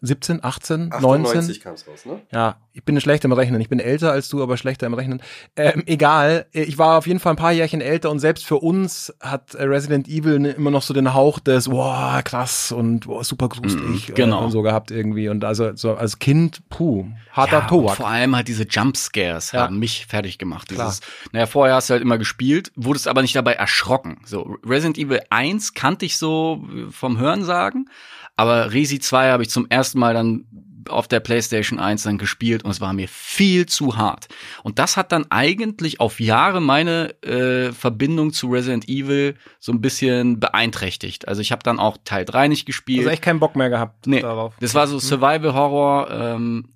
17, 0.00 0.44
18, 0.44 0.88
19? 0.90 1.02
98 1.02 1.60
kam 1.60 1.74
es 1.74 1.86
raus, 1.88 2.06
ne? 2.06 2.20
Ja, 2.30 2.56
ich 2.72 2.84
bin 2.84 3.00
schlecht 3.00 3.24
im 3.24 3.32
Rechnen. 3.32 3.60
Ich 3.60 3.68
bin 3.68 3.80
älter 3.80 4.12
als 4.12 4.28
du, 4.28 4.42
aber 4.42 4.56
schlechter 4.56 4.86
im 4.86 4.94
Rechnen. 4.94 5.20
Ähm, 5.56 5.82
egal, 5.86 6.46
ich 6.52 6.78
war 6.78 6.98
auf 6.98 7.06
jeden 7.08 7.18
Fall 7.18 7.32
ein 7.32 7.36
paar 7.36 7.50
Jährchen 7.52 7.80
älter 7.80 8.10
und 8.10 8.20
selbst 8.20 8.46
für 8.46 8.56
uns 8.58 9.12
hat 9.20 9.56
Resident 9.56 10.06
Evil 10.06 10.38
ne- 10.38 10.50
immer 10.50 10.70
noch 10.70 10.82
so 10.82 10.94
den 10.94 11.14
Hauch 11.14 11.40
des, 11.40 11.68
wow, 11.70 12.22
krass 12.22 12.70
und 12.70 13.06
wow, 13.08 13.24
super 13.24 13.48
gruselig 13.48 14.10
Mhm, 14.10 14.14
genau. 14.14 14.44
und 14.44 14.50
so 14.52 14.62
gehabt 14.62 14.90
irgendwie. 14.92 15.28
Und 15.28 15.44
also 15.44 15.74
so 15.74 15.94
als 15.96 16.20
Kind, 16.20 16.60
puh, 16.70 17.06
harter 17.32 17.52
Ja, 17.56 17.62
und 17.62 17.68
Tobak. 17.68 17.96
vor 17.96 18.08
allem 18.08 18.36
halt 18.36 18.46
diese 18.46 18.64
Jumpscares 18.68 19.50
Ja. 19.52 19.62
haben 19.62 19.78
mich 19.80 20.06
fertig 20.06 20.38
gemacht. 20.38 20.68
Klar. 20.68 20.86
Dieses, 20.86 21.00
naja, 21.32 21.46
vorher 21.46 21.74
hast 21.74 21.90
du 21.90 21.94
halt 21.94 22.02
immer 22.02 22.18
gespielt, 22.18 22.70
wurdest 22.76 23.08
aber 23.08 23.22
nicht 23.22 23.34
dabei 23.34 23.54
erschrocken. 23.54 24.20
So, 24.24 24.56
Resident 24.64 24.98
Evil 24.98 25.20
1 25.30 25.74
kannte 25.74 26.06
ich 26.06 26.16
so 26.16 26.64
vom 26.90 27.18
Hörensagen, 27.18 27.90
aber 28.38 28.72
Resi 28.72 28.98
2 29.00 29.30
habe 29.30 29.42
ich 29.42 29.50
zum 29.50 29.66
ersten 29.68 29.98
Mal 29.98 30.14
dann 30.14 30.46
auf 30.88 31.06
der 31.06 31.20
PlayStation 31.20 31.78
1 31.78 32.04
dann 32.04 32.16
gespielt 32.16 32.64
und 32.64 32.70
es 32.70 32.80
war 32.80 32.94
mir 32.94 33.08
viel 33.08 33.66
zu 33.66 33.98
hart. 33.98 34.28
Und 34.62 34.78
das 34.78 34.96
hat 34.96 35.12
dann 35.12 35.26
eigentlich 35.30 36.00
auf 36.00 36.18
Jahre 36.18 36.62
meine 36.62 37.10
äh, 37.22 37.72
Verbindung 37.72 38.32
zu 38.32 38.46
Resident 38.48 38.88
Evil 38.88 39.34
so 39.60 39.72
ein 39.72 39.82
bisschen 39.82 40.40
beeinträchtigt. 40.40 41.28
Also 41.28 41.42
ich 41.42 41.52
habe 41.52 41.62
dann 41.62 41.78
auch 41.78 41.98
Teil 42.06 42.24
3 42.24 42.48
nicht 42.48 42.64
gespielt. 42.64 43.00
Also 43.00 43.10
echt 43.10 43.20
keinen 43.22 43.38
Bock 43.38 43.54
mehr 43.54 43.68
gehabt 43.68 44.06
Nee, 44.06 44.22
darauf. 44.22 44.54
das 44.60 44.74
war 44.74 44.86
so 44.86 44.98
Survival 44.98 45.52
Horror, 45.52 46.10
ähm, 46.10 46.70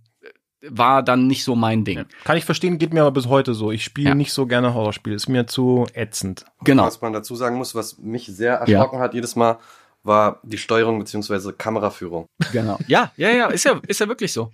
war 0.69 1.03
dann 1.03 1.27
nicht 1.27 1.43
so 1.43 1.57
mein 1.57 1.85
Ding. 1.85 2.05
Kann 2.25 2.37
ich 2.37 2.45
verstehen, 2.45 2.79
geht 2.79 2.93
mir 2.93 3.01
aber 3.01 3.11
bis 3.13 3.29
heute 3.29 3.55
so. 3.55 3.73
Ich 3.73 3.83
spiele 3.83 4.11
Ja. 4.11 4.15
nicht 4.15 4.33
so 4.35 4.47
gerne 4.47 4.75
Horrorspiele. 4.75 5.17
Ist 5.17 5.29
mir 5.29 5.47
zu 5.47 5.87
ätzend. 5.95 6.45
Genau. 6.65 6.85
Was 6.85 7.01
man 7.01 7.15
dazu 7.15 7.35
sagen 7.35 7.57
muss, 7.57 7.75
was 7.75 7.99
mich 7.99 8.27
sehr 8.27 8.57
erschrocken 8.57 8.99
hat 9.01 9.15
jedes 9.15 9.37
Mal, 9.37 9.59
war 10.03 10.41
die 10.43 10.59
Steuerung 10.59 10.99
beziehungsweise 10.99 11.53
Kameraführung. 11.53 12.27
Genau. 12.53 12.79
Ja, 12.87 13.13
ja, 13.17 13.31
ja, 13.31 13.47
ist 13.49 13.65
ja, 13.65 13.81
ist 13.87 14.01
ja 14.01 14.09
wirklich 14.09 14.33
so. 14.33 14.53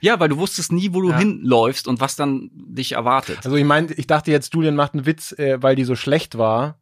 Ja, 0.00 0.18
weil 0.18 0.28
du 0.28 0.36
wusstest 0.38 0.72
nie, 0.72 0.92
wo 0.92 1.00
du 1.00 1.10
Ja. 1.10 1.18
hinläufst 1.18 1.86
und 1.86 2.00
was 2.00 2.16
dann 2.16 2.50
dich 2.52 2.92
erwartet. 2.92 3.38
Also 3.44 3.56
ich 3.56 3.64
meine, 3.64 3.92
ich 3.92 4.08
dachte 4.08 4.32
jetzt, 4.32 4.52
Julian 4.52 4.74
macht 4.74 4.94
einen 4.94 5.06
Witz, 5.06 5.32
äh, 5.38 5.62
weil 5.62 5.76
die 5.76 5.84
so 5.84 5.94
schlecht 5.94 6.36
war. 6.38 6.80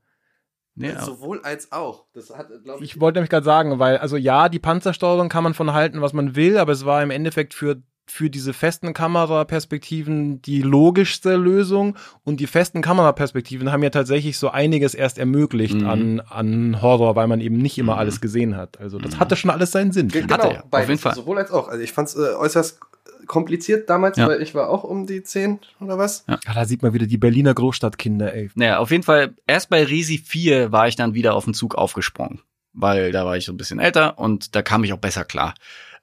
Ja. 0.76 1.02
Sowohl 1.04 1.42
als 1.42 1.72
auch. 1.72 2.06
Das 2.14 2.30
hat, 2.30 2.48
glaube 2.64 2.82
Ich 2.82 2.98
wollte 3.00 3.18
nämlich 3.18 3.28
gerade 3.28 3.44
sagen, 3.44 3.78
weil, 3.78 3.98
also 3.98 4.16
ja, 4.16 4.48
die 4.48 4.58
Panzersteuerung 4.60 5.28
kann 5.28 5.44
man 5.44 5.52
von 5.52 5.74
halten, 5.74 6.00
was 6.00 6.14
man 6.14 6.36
will, 6.36 6.56
aber 6.56 6.72
es 6.72 6.86
war 6.86 7.02
im 7.02 7.10
Endeffekt 7.10 7.52
für, 7.52 7.82
für 8.10 8.28
diese 8.30 8.52
festen 8.52 8.92
Kameraperspektiven 8.92 10.42
die 10.42 10.62
logischste 10.62 11.36
Lösung 11.36 11.96
und 12.24 12.40
die 12.40 12.46
festen 12.46 12.82
Kameraperspektiven 12.82 13.72
haben 13.72 13.82
ja 13.82 13.90
tatsächlich 13.90 14.38
so 14.38 14.50
einiges 14.50 14.94
erst 14.94 15.18
ermöglicht 15.18 15.74
Mhm. 15.80 15.86
an, 15.88 16.20
an 16.20 16.82
Horror, 16.82 17.16
weil 17.16 17.26
man 17.26 17.40
eben 17.40 17.58
nicht 17.58 17.78
immer 17.78 17.96
alles 17.98 18.20
gesehen 18.20 18.56
hat. 18.56 18.78
Also 18.80 18.98
das 18.98 19.18
hatte 19.18 19.36
schon 19.36 19.50
alles 19.50 19.72
seinen 19.72 19.92
Sinn. 19.92 20.08
Ge- 20.08 20.22
Hatte 20.24 20.48
Genau, 20.48 20.62
er, 20.70 20.80
auf 20.82 20.88
jeden 20.88 21.00
Fall. 21.00 21.14
Sowohl 21.14 21.38
als 21.38 21.50
auch. 21.50 21.68
Also 21.68 21.82
ich 21.82 21.92
fand 21.92 22.08
es 22.08 22.16
äh, 22.16 22.34
äußerst 22.34 22.80
kompliziert 23.26 23.88
damals, 23.88 24.16
Ja. 24.16 24.26
weil 24.28 24.42
ich 24.42 24.54
war 24.54 24.68
auch 24.70 24.82
um 24.82 25.06
die 25.06 25.22
10 25.22 25.60
oder 25.80 25.98
was. 25.98 26.24
Ja, 26.28 26.38
da 26.52 26.64
sieht 26.64 26.82
man 26.82 26.92
wieder 26.94 27.06
die 27.06 27.18
Berliner 27.18 27.54
Großstadtkinder, 27.54 28.34
ey. 28.34 28.50
Naja, 28.54 28.78
auf 28.78 28.90
jeden 28.90 29.02
Fall, 29.04 29.34
erst 29.46 29.70
bei 29.70 29.84
Resi 29.84 30.18
4 30.18 30.72
war 30.72 30.88
ich 30.88 30.96
dann 30.96 31.14
wieder 31.14 31.34
auf 31.34 31.44
den 31.44 31.54
Zug 31.54 31.74
aufgesprungen. 31.76 32.40
Weil 32.72 33.12
da 33.12 33.24
war 33.26 33.36
ich 33.36 33.44
so 33.44 33.52
ein 33.52 33.56
bisschen 33.56 33.78
älter 33.78 34.18
und 34.18 34.54
da 34.56 34.62
kam 34.62 34.82
ich 34.84 34.92
auch 34.92 34.98
besser 34.98 35.24
klar. 35.24 35.54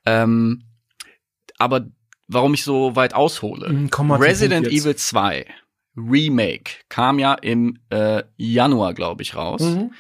Ähm, 0.06 0.64
aber 1.58 1.88
warum 2.28 2.54
ich 2.54 2.64
so 2.64 2.96
weit 2.96 3.14
aushole? 3.14 3.70
Mhm, 3.70 3.90
komm 3.90 4.08
mal 4.08 4.20
Resident. 4.20 4.68
Evil 4.68 4.96
2 4.96 5.46
Remake 5.98 6.72
kam 6.90 7.20
ja 7.20 7.34
im 7.34 7.80
äh, 7.90 8.24
Januar, 8.38 8.94
glaube 8.94 9.24
ich, 9.24 9.36
raus. 9.36 9.62
Mhm. 9.62 9.92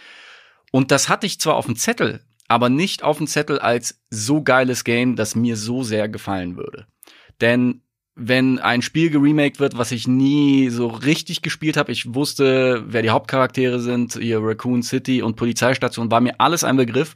Und 0.71 0.91
das 0.91 1.09
hatte 1.09 1.25
ich 1.25 1.39
zwar 1.39 1.55
auf 1.55 1.65
dem 1.65 1.75
Zettel, 1.75 2.21
aber 2.47 2.69
nicht 2.69 3.03
auf 3.03 3.17
dem 3.17 3.27
Zettel 3.27 3.59
als 3.59 3.99
so 4.09 4.43
geiles 4.43 4.83
Game, 4.83 5.15
das 5.15 5.35
mir 5.35 5.57
so 5.57 5.83
sehr 5.83 6.07
gefallen 6.07 6.55
würde. 6.55 6.85
Denn 7.41 7.81
wenn 8.15 8.57
ein 8.59 8.81
Spiel 8.81 9.09
geremaked 9.11 9.59
wird, 9.59 9.77
was 9.77 9.91
ich 9.91 10.07
nie 10.07 10.69
so 10.69 10.87
richtig 10.87 11.43
gespielt 11.43 11.77
habe, 11.77 11.91
ich 11.91 12.15
wusste, 12.15 12.83
wer 12.87 13.03
die 13.03 13.11
Hauptcharaktere 13.11 13.79
sind, 13.79 14.13
hier 14.13 14.39
Raccoon 14.41 14.81
City 14.81 15.21
und 15.21 15.35
Polizeistation, 15.35 16.09
war 16.09 16.19
mir 16.19 16.39
alles 16.39 16.63
ein 16.63 16.77
Begriff. 16.77 17.13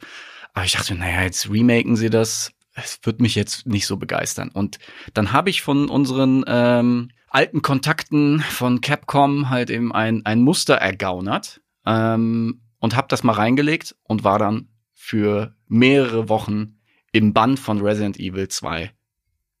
Aber 0.54 0.64
ich 0.64 0.72
dachte, 0.72 0.94
naja, 0.94 1.22
jetzt 1.22 1.50
remaken 1.50 1.96
sie 1.96 2.10
das. 2.10 2.52
Es 2.74 3.00
wird 3.02 3.20
mich 3.20 3.34
jetzt 3.34 3.66
nicht 3.66 3.86
so 3.86 3.96
begeistern. 3.96 4.48
Und 4.48 4.78
dann 5.14 5.32
habe 5.32 5.50
ich 5.50 5.62
von 5.62 5.88
unseren 5.88 6.44
ähm, 6.46 7.10
alten 7.28 7.62
Kontakten 7.62 8.40
von 8.40 8.80
Capcom 8.80 9.50
halt 9.50 9.70
eben 9.70 9.92
ein, 9.92 10.24
ein 10.24 10.42
Muster 10.42 10.74
ergaunert 10.74 11.60
ähm, 11.86 12.62
und 12.78 12.96
habe 12.96 13.08
das 13.08 13.22
mal 13.22 13.32
reingelegt 13.32 13.96
und 14.04 14.24
war 14.24 14.38
dann 14.38 14.68
für 14.92 15.54
mehrere 15.66 16.28
Wochen 16.28 16.78
im 17.12 17.32
Bann 17.32 17.56
von 17.56 17.80
Resident 17.80 18.18
Evil 18.18 18.48
2 18.48 18.92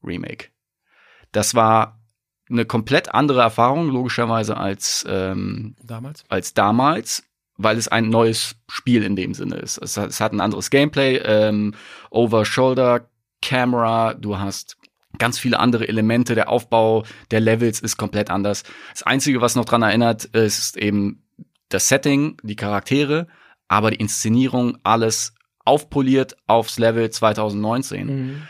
Remake. 0.02 0.48
Das 1.32 1.54
war 1.54 2.00
eine 2.50 2.66
komplett 2.66 3.14
andere 3.14 3.40
Erfahrung, 3.40 3.88
logischerweise, 3.88 4.56
als, 4.56 5.04
ähm, 5.08 5.76
Damals? 5.82 6.24
als 6.28 6.54
damals, 6.54 7.24
weil 7.56 7.76
es 7.76 7.88
ein 7.88 8.08
neues 8.08 8.56
Spiel 8.68 9.02
in 9.02 9.16
dem 9.16 9.34
Sinne 9.34 9.56
ist. 9.56 9.78
Es 9.78 9.96
hat, 9.96 10.10
es 10.10 10.20
hat 10.20 10.32
ein 10.32 10.40
anderes 10.40 10.70
Gameplay, 10.70 11.18
ähm, 11.18 11.74
Over-Shoulder, 12.10 13.08
Camera, 13.40 14.14
du 14.14 14.38
hast 14.38 14.76
ganz 15.18 15.38
viele 15.38 15.58
andere 15.58 15.88
Elemente, 15.88 16.34
der 16.34 16.48
Aufbau 16.48 17.04
der 17.30 17.40
Levels 17.40 17.80
ist 17.80 17.96
komplett 17.96 18.30
anders. 18.30 18.62
Das 18.92 19.02
Einzige, 19.02 19.40
was 19.40 19.56
noch 19.56 19.64
dran 19.64 19.82
erinnert, 19.82 20.24
ist 20.24 20.76
eben 20.76 21.22
das 21.68 21.88
Setting, 21.88 22.36
die 22.42 22.56
Charaktere, 22.56 23.26
aber 23.68 23.90
die 23.90 23.98
Inszenierung, 24.00 24.78
alles 24.82 25.34
aufpoliert 25.64 26.36
aufs 26.46 26.78
Level 26.78 27.10
2019. 27.10 28.06
Mhm. 28.06 28.42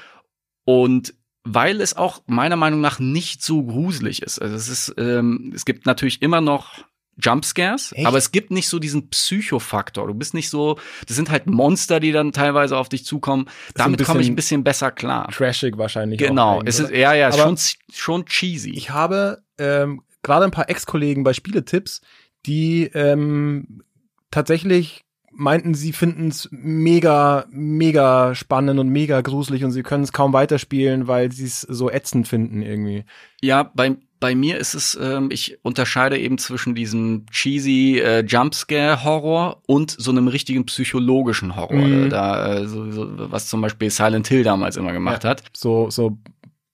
Und 0.65 1.15
weil 1.45 1.81
es 1.81 1.97
auch 1.97 2.23
meiner 2.27 2.57
Meinung 2.57 2.81
nach 2.81 3.01
nicht 3.01 3.43
so 3.43 3.65
gruselig 3.65 4.23
ist. 4.23 4.41
Also 4.41 4.55
es 4.55 4.69
ist, 4.69 4.95
ähm, 4.97 5.53
es 5.55 5.65
gibt 5.65 5.87
natürlich 5.87 6.23
immer 6.23 6.41
noch 6.41 6.85
Jumpscares, 7.21 7.93
Echt? 7.93 8.07
aber 8.07 8.19
es 8.19 8.33
gibt 8.33 8.51
nicht 8.51 8.69
so 8.69 8.79
diesen 8.79 9.09
Psychofaktor. 9.11 10.07
Du 10.07 10.15
bist 10.15 10.35
nicht 10.35 10.49
so, 10.49 10.79
das 11.07 11.17
sind 11.17 11.31
halt 11.31 11.47
Monster, 11.47 12.01
die 12.01 12.13
dann 12.13 12.33
teilweise 12.33 12.77
auf 12.77 12.89
dich 12.89 13.05
zukommen. 13.05 13.49
Damit 13.75 14.01
ein 14.01 14.07
komme 14.07 14.21
ich 14.23 14.29
ein 14.29 14.37
bisschen 14.37 14.65
besser 14.65 14.91
klar. 14.91 15.29
Trashig 15.31 15.77
wahrscheinlich. 15.79 16.19
Genau, 16.19 16.63
es 16.65 16.81
ist 16.81 16.91
ja 16.91 17.13
ja 17.15 17.29
Aber- 17.29 17.37
schon 17.39 17.59
schon 17.93 18.27
cheesy. 18.27 18.71
Ich 18.71 18.91
habe 18.91 19.43
ähm, 19.59 20.03
gerade 20.23 20.45
ein 20.45 20.51
paar 20.51 20.71
Ex-Kollegen 20.71 21.23
bei 21.25 21.33
Spieletipps, 21.35 22.01
die 22.47 22.85
ähm, 22.95 23.83
tatsächlich 24.31 25.05
meinten, 25.35 25.75
sie 25.75 25.93
finden 25.93 26.29
es 26.29 26.49
mega, 26.51 27.47
mega 27.51 28.35
spannend 28.35 28.79
und 28.79 28.89
mega 28.89 29.21
gruselig 29.23 29.65
und 29.65 29.71
sie 29.73 29.83
können 29.83 30.05
es 30.05 30.13
kaum 30.13 30.33
weiterspielen, 30.33 31.09
weil 31.09 31.33
sie 31.33 31.45
es 31.47 31.63
so 31.63 31.91
ätzend 31.91 32.29
finden 32.29 32.63
irgendwie. 32.63 33.05
Ja, 33.41 33.71
bei, 33.75 33.97
bei 34.23 34.37
mir 34.37 34.57
ist 34.57 34.75
es, 34.75 34.97
ähm, 35.03 35.31
ich 35.33 35.59
unterscheide 35.63 36.17
eben 36.17 36.39
zwischen 36.39 36.77
diesem 36.77 37.27
cheesy 37.33 37.99
äh, 37.99 38.21
Jumpscare-Horror 38.25 39.63
und 39.67 39.91
so 39.99 40.13
einem 40.13 40.29
richtigen 40.29 40.65
psychologischen 40.67 41.57
Horror. 41.57 41.75
Mhm. 41.77 42.09
Da, 42.09 42.55
äh, 42.61 42.67
so, 42.69 42.89
so, 42.93 43.09
was 43.31 43.49
zum 43.49 43.61
Beispiel 43.61 43.91
Silent 43.91 44.29
Hill 44.29 44.45
damals 44.45 44.77
immer 44.77 44.93
gemacht 44.93 45.25
Ja. 45.25 45.31
hat. 45.31 45.43
So, 45.53 45.91
so 45.91 46.19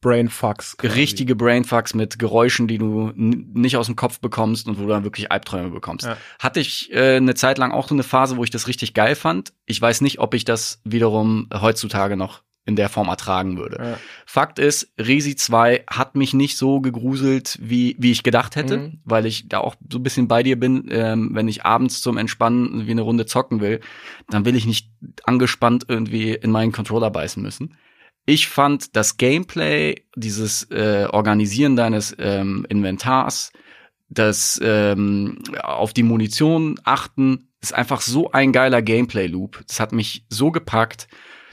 Brainfucks. 0.00 0.76
quasi. 0.76 0.94
richtige 0.94 1.34
Brainfucks 1.34 1.94
mit 1.94 2.18
Geräuschen, 2.18 2.68
die 2.68 2.78
du 2.78 3.12
nicht 3.16 3.76
aus 3.76 3.86
dem 3.86 3.96
Kopf 3.96 4.20
bekommst 4.20 4.68
und 4.68 4.78
wo 4.78 4.82
du 4.82 4.88
dann 4.90 5.02
wirklich 5.04 5.32
Albträume 5.32 5.70
bekommst. 5.70 6.06
Ja. 6.06 6.16
Hatte 6.38 6.60
ich 6.60 6.92
äh, 6.92 7.16
eine 7.16 7.34
Zeit 7.34 7.58
lang 7.58 7.72
auch 7.72 7.88
so 7.88 7.94
eine 7.94 8.04
Phase, 8.04 8.36
wo 8.36 8.44
ich 8.44 8.50
das 8.50 8.68
richtig 8.68 8.94
geil 8.94 9.16
fand. 9.16 9.52
Ich 9.66 9.80
weiß 9.80 10.02
nicht, 10.02 10.20
ob 10.20 10.34
ich 10.34 10.44
das 10.44 10.80
wiederum 10.84 11.48
heutzutage 11.52 12.16
noch 12.16 12.42
in 12.68 12.76
der 12.76 12.90
Form 12.90 13.08
ertragen 13.08 13.56
würde. 13.56 13.78
Ja. 13.82 13.98
Fakt 14.26 14.58
ist, 14.58 14.92
Resi 14.98 15.34
2 15.34 15.84
hat 15.90 16.14
mich 16.14 16.34
nicht 16.34 16.58
so 16.58 16.80
gegruselt, 16.80 17.58
wie, 17.62 17.96
wie 17.98 18.12
ich 18.12 18.22
gedacht 18.22 18.56
hätte, 18.56 18.76
Mhm. 18.78 19.00
weil 19.04 19.24
ich 19.24 19.48
da 19.48 19.58
auch 19.58 19.74
so 19.90 19.98
ein 19.98 20.02
bisschen 20.02 20.28
bei 20.28 20.42
dir 20.42 20.60
bin. 20.60 20.86
Ähm, 20.90 21.30
wenn 21.32 21.48
ich 21.48 21.64
abends 21.64 22.02
zum 22.02 22.18
Entspannen 22.18 22.86
wie 22.86 22.90
eine 22.90 23.00
Runde 23.00 23.24
zocken 23.24 23.60
will, 23.60 23.80
dann 24.28 24.44
will 24.44 24.54
ich 24.54 24.66
nicht 24.66 24.90
angespannt 25.24 25.86
irgendwie 25.88 26.34
in 26.34 26.50
meinen 26.50 26.70
Controller 26.72 27.10
beißen 27.10 27.42
müssen. 27.42 27.76
Ich 28.26 28.48
fand 28.48 28.94
das 28.94 29.16
Gameplay, 29.16 30.04
dieses 30.14 30.64
äh, 30.70 31.08
Organisieren 31.10 31.74
deines 31.74 32.14
ähm, 32.18 32.66
Inventars, 32.68 33.50
das 34.10 34.60
ähm, 34.62 35.38
auf 35.62 35.94
die 35.94 36.02
Munition 36.02 36.78
achten, 36.84 37.48
ist 37.62 37.74
einfach 37.74 38.02
so 38.02 38.30
ein 38.30 38.52
geiler 38.52 38.82
Gameplay-Loop. 38.82 39.64
Das 39.66 39.80
hat 39.80 39.92
mich 39.92 40.26
so 40.28 40.50
gepackt, 40.50 41.08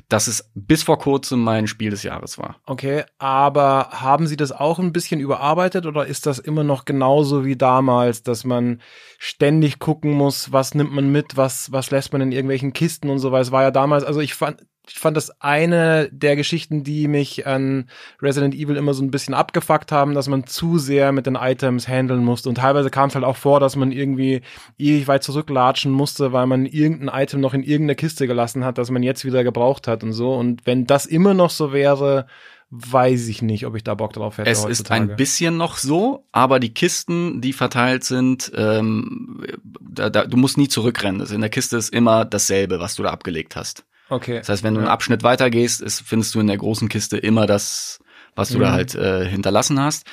dass 0.10 0.28
es 0.28 0.52
bis 0.54 0.84
vor 0.84 1.00
kurzem 1.00 1.44
mein 1.44 1.68
Spiel 1.68 1.90
des 1.90 2.04
Jahres 2.04 2.38
war. 2.38 2.58
Okay, 2.66 3.04
aber 3.18 3.90
haben 3.92 4.28
Sie 4.28 4.38
das 4.38 4.52
auch 4.52 4.80
ein 4.80 4.94
bisschen 4.94 5.20
überarbeitet 5.20 5.86
oder 5.86 6.06
ist 6.06 6.26
das 6.26 6.40
immer 6.40 6.64
noch 6.64 6.86
genauso 6.86 7.46
wie 7.46 7.56
damals, 7.56 8.24
dass 8.24 8.44
man 8.44 8.82
ständig 9.18 9.80
gucken 9.80 10.12
muss, 10.12 10.52
was 10.52 10.76
nimmt 10.76 10.94
man 10.94 11.12
mit, 11.12 11.38
was, 11.38 11.72
was 11.72 11.92
lässt 11.92 12.14
man 12.14 12.22
in 12.22 12.32
irgendwelchen 12.32 12.74
Kisten 12.74 13.10
und 13.10 13.20
so 13.20 13.32
weiter? 13.32 13.42
Es 13.42 13.52
war 13.52 13.64
ja 13.64 13.72
damals, 13.72 14.04
also 14.04 14.20
ich 14.20 14.36
fand, 14.36 14.66
ich 14.88 15.00
fand 15.00 15.18
das 15.18 15.42
eine 15.42 16.10
der 16.12 16.36
Geschichten, 16.36 16.84
die 16.84 17.08
mich 17.08 17.48
an 17.48 17.90
Resident 18.22 18.54
Evil 18.54 18.76
immer 18.76 18.94
so 18.94 19.04
ein 19.04 19.12
bisschen 19.12 19.34
abgefuckt 19.34 19.92
haben, 19.92 20.14
dass 20.14 20.28
man 20.28 20.46
zu 20.46 20.78
sehr 20.78 21.12
mit 21.12 21.26
den 21.26 21.36
Items 21.36 21.88
handeln 21.88 22.24
musste. 22.24 22.50
Und 22.50 22.56
teilweise 22.56 22.90
kam 22.90 23.10
es 23.10 23.16
halt 23.16 23.26
auch 23.26 23.38
vor, 23.38 23.60
dass 23.60 23.76
man 23.76 23.92
irgendwie 23.92 24.42
ewig 24.78 25.08
weit 25.08 25.24
zurücklatschen 25.24 25.92
musste, 25.92 26.34
weil 26.34 26.48
man 26.48 26.66
irgendein 26.66 27.24
Item 27.24 27.42
noch 27.42 27.54
in 27.54 27.64
irgendeiner 27.64 27.96
Kiste 27.96 28.28
gelassen 28.28 28.64
hat, 28.64 28.78
das 28.78 28.92
man 28.92 29.04
jetzt 29.04 29.26
wieder 29.26 29.44
gebraucht 29.44 29.88
hat 29.88 30.04
und 30.04 30.14
so. 30.14 30.34
Und 30.34 30.66
wenn 30.66 30.86
das 30.86 31.06
immer 31.06 31.34
noch 31.34 31.50
so 31.50 31.74
wäre, 31.74 32.28
weiß 32.70 33.28
ich 33.28 33.42
nicht, 33.42 33.66
ob 33.66 33.76
ich 33.76 33.84
da 33.84 33.94
Bock 33.94 34.14
drauf 34.14 34.38
hätte. 34.38 34.50
Es 34.50 34.60
ist 34.60 34.66
heutzutage. 34.66 35.12
ein 35.12 35.16
bisschen 35.16 35.58
noch 35.58 35.78
so, 35.78 36.26
aber 36.32 36.60
die 36.60 36.74
Kisten, 36.74 37.42
die 37.42 37.54
verteilt 37.54 38.04
sind, 38.04 38.52
ähm, 38.56 39.46
da, 39.80 40.10
da, 40.10 40.26
du 40.26 40.38
musst 40.38 40.58
nie 40.58 40.68
zurückrennen. 40.68 41.22
Also 41.22 41.36
in 41.36 41.42
der 41.42 41.50
Kiste 41.50 41.78
ist 41.78 41.94
immer 41.94 42.26
dasselbe, 42.26 42.80
was 42.80 42.96
du 42.96 43.04
da 43.04 43.12
abgelegt 43.12 43.56
hast. 43.56 43.86
Okay. 44.10 44.40
Das 44.40 44.50
heißt, 44.50 44.64
wenn 44.64 44.74
du 44.76 44.82
einen 44.82 44.90
Abschnitt 44.90 45.24
weitergehst, 45.24 45.82
ist, 45.82 46.02
findest 46.02 46.36
du 46.36 46.40
in 46.40 46.48
der 46.48 46.58
großen 46.58 46.90
Kiste 46.90 47.18
immer 47.18 47.48
das, 47.48 48.00
was 48.36 48.50
du 48.50 48.60
da 48.60 48.70
Mhm. 48.70 48.74
halt 48.74 48.96
äh, 48.96 49.26
hinterlassen 49.28 49.80
hast. 49.80 50.06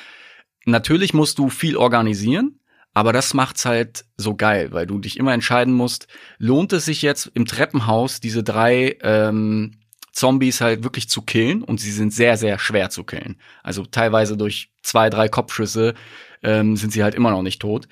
Natürlich 0.65 1.13
musst 1.13 1.39
du 1.39 1.49
viel 1.49 1.77
organisieren, 1.77 2.61
aber 2.95 3.13
das 3.13 3.35
macht's 3.35 3.65
halt 3.65 4.05
so 4.17 4.35
geil, 4.37 4.73
weil 4.73 4.87
du 4.87 4.99
dich 4.99 5.19
immer 5.19 5.33
entscheiden 5.35 5.75
musst, 5.75 6.07
lohnt 6.39 6.73
es 6.73 6.85
sich 6.85 7.03
jetzt 7.03 7.31
im 7.35 7.47
Treppenhaus 7.47 8.21
diese 8.21 8.43
drei 8.43 8.97
ähm, 9.03 9.79
Zombies 10.13 10.61
halt 10.61 10.85
wirklich 10.85 11.09
zu 11.09 11.23
killen 11.23 11.63
und 11.63 11.81
sie 11.81 11.91
sind 11.91 12.13
sehr, 12.13 12.37
sehr 12.37 12.59
schwer 12.59 12.91
zu 12.91 13.03
killen. 13.03 13.41
Also 13.63 13.85
teilweise 13.87 14.37
durch 14.37 14.71
zwei, 14.83 15.11
drei 15.11 15.29
Kopfschüsse 15.29 15.95
ähm, 16.43 16.77
sind 16.77 16.93
sie 16.93 17.03
halt 17.03 17.15
immer 17.15 17.31
noch 17.31 17.43
nicht 17.43 17.61
tot. 17.61 17.89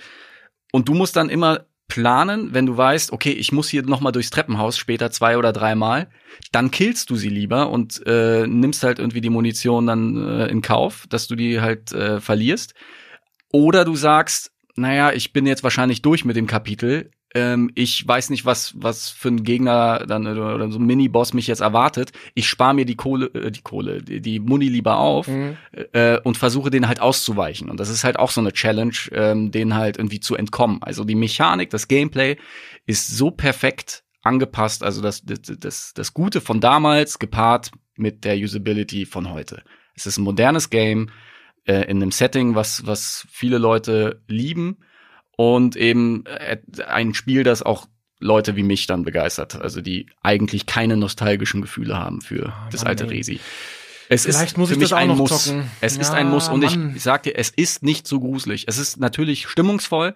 Und 0.70 0.88
du 0.88 0.94
musst 0.94 1.16
dann 1.16 1.30
immer 1.30 1.66
planen, 1.90 2.54
wenn 2.54 2.64
du 2.64 2.76
weißt, 2.76 3.12
okay, 3.12 3.32
ich 3.32 3.52
muss 3.52 3.68
hier 3.68 3.82
noch 3.82 4.00
mal 4.00 4.12
durchs 4.12 4.30
Treppenhaus 4.30 4.78
später 4.78 5.10
zwei 5.10 5.36
oder 5.36 5.52
dreimal, 5.52 6.08
dann 6.52 6.70
killst 6.70 7.10
du 7.10 7.16
sie 7.16 7.28
lieber 7.28 7.68
und 7.68 8.00
äh, 8.06 8.46
nimmst 8.46 8.82
halt 8.82 8.98
irgendwie 8.98 9.20
die 9.20 9.28
Munition 9.28 9.86
dann 9.86 10.16
äh, 10.16 10.46
in 10.46 10.62
Kauf, 10.62 11.06
dass 11.10 11.26
du 11.26 11.36
die 11.36 11.60
halt 11.60 11.92
äh, 11.92 12.20
verlierst. 12.20 12.74
Oder 13.52 13.84
du 13.84 13.96
sagst, 13.96 14.52
naja, 14.76 15.12
ich 15.12 15.34
bin 15.34 15.44
jetzt 15.44 15.64
wahrscheinlich 15.64 16.00
durch 16.00 16.24
mit 16.24 16.36
dem 16.36 16.46
Kapitel. 16.46 17.10
Ähm, 17.34 17.70
ich 17.74 18.06
weiß 18.06 18.30
nicht, 18.30 18.44
was 18.44 18.74
was 18.76 19.08
für 19.08 19.28
ein 19.28 19.44
Gegner 19.44 20.04
dann 20.06 20.26
oder, 20.26 20.70
so 20.70 20.78
ein 20.78 20.86
Mini-Boss 20.86 21.32
mich 21.32 21.46
jetzt 21.46 21.60
erwartet. 21.60 22.12
Ich 22.34 22.48
spare 22.48 22.74
mir 22.74 22.84
die 22.84 22.96
Kohle, 22.96 23.26
äh, 23.34 23.50
die 23.50 23.62
Kohle, 23.62 24.02
die, 24.02 24.20
die 24.20 24.40
Muni 24.40 24.68
lieber 24.68 24.98
auf 24.98 25.28
Mhm. 25.28 25.56
äh, 25.92 26.18
und 26.20 26.36
versuche 26.36 26.70
den 26.70 26.88
halt 26.88 27.00
auszuweichen. 27.00 27.70
Und 27.70 27.78
das 27.78 27.88
ist 27.88 28.02
halt 28.02 28.18
auch 28.18 28.30
so 28.30 28.40
eine 28.40 28.52
Challenge, 28.52 28.94
ähm, 29.12 29.50
den 29.52 29.74
halt 29.74 29.96
irgendwie 29.96 30.20
zu 30.20 30.34
entkommen. 30.34 30.82
Also 30.82 31.04
die 31.04 31.14
Mechanik, 31.14 31.70
das 31.70 31.86
Gameplay 31.86 32.36
ist 32.86 33.06
so 33.16 33.30
perfekt 33.30 34.02
angepasst. 34.22 34.82
Also 34.82 35.00
das, 35.00 35.22
das, 35.22 35.40
das, 35.42 35.92
das 35.94 36.14
Gute 36.14 36.40
von 36.40 36.60
damals 36.60 37.18
gepaart 37.18 37.70
mit 37.96 38.24
der 38.24 38.36
Usability 38.36 39.06
von 39.06 39.30
heute. 39.30 39.62
Es 39.94 40.06
ist 40.06 40.18
ein 40.18 40.24
modernes 40.24 40.70
Game 40.70 41.10
äh, 41.64 41.82
in 41.82 41.98
einem 41.98 42.10
Setting, 42.10 42.54
was, 42.54 42.86
was 42.86 43.26
viele 43.30 43.58
Leute 43.58 44.22
lieben 44.26 44.78
und 45.40 45.74
eben 45.76 46.24
äh, 46.26 46.58
ein 46.86 47.14
Spiel, 47.14 47.44
das 47.44 47.62
auch 47.62 47.86
Leute 48.18 48.54
wie 48.56 48.62
mich 48.62 48.86
dann 48.86 49.04
begeistert, 49.04 49.56
also 49.56 49.80
die 49.80 50.06
eigentlich 50.22 50.66
keine 50.66 50.96
nostalgischen 50.98 51.62
Gefühle 51.62 51.96
haben 51.98 52.20
für 52.20 52.48
Ah, 52.50 52.68
das 52.70 52.82
Mann, 52.82 52.88
alte 52.88 53.04
ey. 53.04 53.10
Resi. 53.10 53.40
Es 54.10 54.24
Vielleicht 54.24 54.42
ist 54.52 54.58
muss 54.58 54.68
für 54.68 54.74
ich 54.74 54.80
mich 54.80 54.88
das 54.90 54.96
auch 54.98 55.00
ein 55.02 55.08
noch 55.08 55.16
Muss. 55.16 55.44
zocken. 55.44 55.70
Es 55.80 55.96
ist 55.96 56.08
Ja, 56.12 56.18
ein 56.18 56.28
Muss 56.28 56.48
und 56.48 56.62
ich, 56.62 56.76
Mann. 56.76 56.92
ich 56.94 57.02
sag 57.02 57.22
dir, 57.22 57.38
es 57.38 57.48
ist 57.50 57.82
nicht 57.82 58.06
so 58.06 58.20
gruselig. 58.20 58.64
Es 58.68 58.76
ist 58.76 58.98
natürlich 59.00 59.48
stimmungsvoll, 59.48 60.14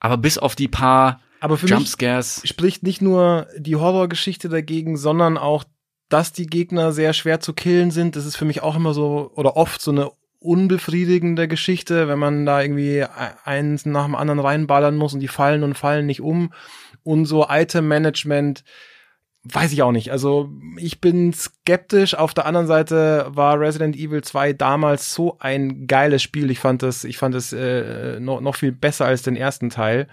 aber 0.00 0.16
bis 0.16 0.36
auf 0.38 0.56
die 0.56 0.66
paar 0.68 1.20
Aber 1.40 1.56
für 1.58 1.66
mich 1.66 1.70
Jumpscares. 1.74 2.40
spricht 2.44 2.82
nicht 2.82 3.00
nur 3.02 3.46
die 3.56 3.76
Horrorgeschichte 3.76 4.48
dagegen, 4.48 4.96
sondern 4.96 5.36
auch, 5.38 5.62
dass 6.08 6.32
die 6.32 6.46
Gegner 6.46 6.90
sehr 6.92 7.12
schwer 7.12 7.38
zu 7.38 7.52
killen 7.52 7.90
sind. 7.92 8.16
Das 8.16 8.24
ist 8.26 8.36
für 8.36 8.44
mich 8.46 8.62
auch 8.62 8.74
immer 8.74 8.94
so 8.94 9.30
oder 9.36 9.56
oft 9.56 9.80
so 9.80 9.90
eine 9.92 10.10
unbefriedigende 10.46 11.48
Geschichte, 11.48 12.08
wenn 12.08 12.18
man 12.18 12.46
da 12.46 12.62
irgendwie 12.62 12.98
e- 12.98 13.08
eins 13.44 13.84
nach 13.86 14.04
dem 14.04 14.14
anderen 14.14 14.40
reinballern 14.40 14.96
muss 14.96 15.14
und 15.14 15.20
die 15.20 15.28
fallen 15.28 15.62
und 15.62 15.74
fallen 15.74 16.06
nicht 16.06 16.20
um. 16.20 16.52
Und 17.02 17.26
so 17.26 17.46
Item-Management, 17.48 18.64
weiß 19.52 19.72
ich 19.72 19.82
auch 19.82 19.92
nicht. 19.92 20.10
Also 20.10 20.50
ich 20.76 21.00
bin 21.00 21.32
skeptisch. 21.32 22.14
Auf 22.14 22.34
der 22.34 22.46
anderen 22.46 22.66
Seite 22.66 23.26
war 23.28 23.60
Resident 23.60 23.96
Evil 23.96 24.22
2 24.22 24.52
damals 24.52 25.14
so 25.14 25.36
ein 25.38 25.86
geiles 25.86 26.22
Spiel. 26.22 26.50
Ich 26.50 26.58
fand 26.58 26.82
das, 26.82 27.04
ich 27.04 27.18
fand 27.18 27.34
es 27.34 27.52
äh, 27.52 28.18
noch, 28.20 28.40
noch 28.40 28.56
viel 28.56 28.72
besser 28.72 29.06
als 29.06 29.22
den 29.22 29.36
ersten 29.36 29.70
Teil. 29.70 30.08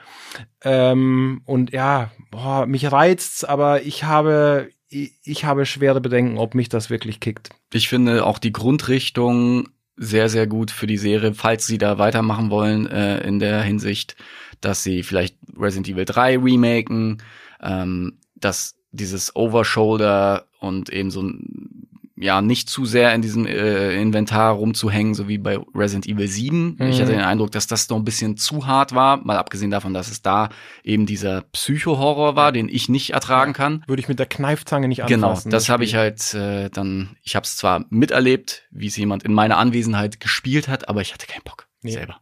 Ähm, 0.63 1.41
und 1.45 1.71
ja, 1.71 2.11
boah, 2.31 2.65
mich 2.65 2.91
reizt, 2.91 3.47
aber 3.47 3.81
ich 3.83 4.03
habe, 4.03 4.69
ich 4.89 5.45
habe 5.45 5.65
schwere 5.65 6.01
Bedenken, 6.01 6.37
ob 6.37 6.53
mich 6.53 6.69
das 6.69 6.89
wirklich 6.89 7.19
kickt. 7.19 7.49
Ich 7.71 7.89
finde 7.89 8.25
auch 8.25 8.37
die 8.37 8.53
Grundrichtung 8.53 9.69
sehr, 9.95 10.29
sehr 10.29 10.47
gut 10.47 10.71
für 10.71 10.88
die 10.88 10.97
Serie, 10.97 11.34
falls 11.34 11.65
sie 11.65 11.77
da 11.77 11.97
weitermachen 11.97 12.49
wollen, 12.49 12.88
äh, 12.88 13.19
in 13.27 13.39
der 13.39 13.62
Hinsicht, 13.62 14.15
dass 14.62 14.84
sie 14.84 15.03
vielleicht 15.03 15.38
Resident 15.58 15.89
Evil 15.89 16.06
3 16.06 16.38
remaken, 16.39 17.21
ähm, 17.62 18.17
dass 18.36 18.75
dieses 18.91 19.36
Overshoulder 19.36 20.45
und 20.60 20.89
eben 20.89 21.12
so 21.12 21.21
ein 21.21 21.72
ja, 22.15 22.41
nicht 22.43 22.69
zu 22.69 22.86
sehr 22.86 23.13
in 23.15 23.21
diesem 23.23 23.47
äh, 23.47 23.99
Inventar 23.99 24.54
rumzuhängen, 24.54 25.15
so 25.15 25.28
wie 25.28 25.39
bei 25.39 25.58
Resident 25.73 26.08
Evil 26.08 26.28
7. 26.28 26.78
Ich 26.80 26.97
Mhm. 26.97 27.02
hatte 27.02 27.12
den 27.13 27.21
Eindruck, 27.21 27.52
dass 27.52 27.65
das 27.65 27.89
noch 27.89 27.97
ein 27.97 28.04
bisschen 28.06 28.38
zu 28.38 28.67
hart 28.67 28.93
war, 28.93 29.17
mal 29.26 29.38
abgesehen 29.38 29.71
davon, 29.71 29.95
dass 29.95 30.12
es 30.12 30.21
da 30.21 30.49
eben 30.84 31.06
dieser 31.08 31.41
Psycho-Horror 31.41 32.36
war, 32.36 32.52
den 32.52 32.69
ich 32.69 32.88
nicht 32.88 33.12
ertragen 33.13 33.54
kann. 33.54 33.84
Würde 33.88 33.99
ich 34.02 34.08
mit 34.10 34.19
der 34.19 34.28
Kneifzange 34.28 34.88
nicht 34.88 35.04
Genau, 35.08 35.30
anfassen. 35.30 35.49
das 35.49 35.69
habe 35.69 35.84
ich 35.86 35.95
halt 35.95 36.34
äh, 36.36 36.69
dann, 36.69 37.17
ich 37.23 37.36
habe 37.36 37.45
es 37.45 37.58
zwar 37.58 37.86
miterlebt, 37.89 38.67
wie 38.71 38.88
es 38.88 38.95
jemand 38.97 39.23
in 39.23 39.34
meiner 39.34 39.58
Anwesenheit 39.58 40.19
gespielt 40.19 40.67
hat, 40.67 40.88
aber 40.89 41.02
ich 41.02 41.13
hatte 41.13 41.26
keinen 41.26 41.43
Bock 41.43 41.67
Nee. 41.82 41.91
selber. 41.93 42.21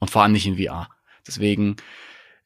Und 0.00 0.10
vor 0.10 0.22
allem 0.22 0.32
nicht 0.32 0.46
in 0.46 0.56
VR. 0.56 0.88
Deswegen 1.26 1.76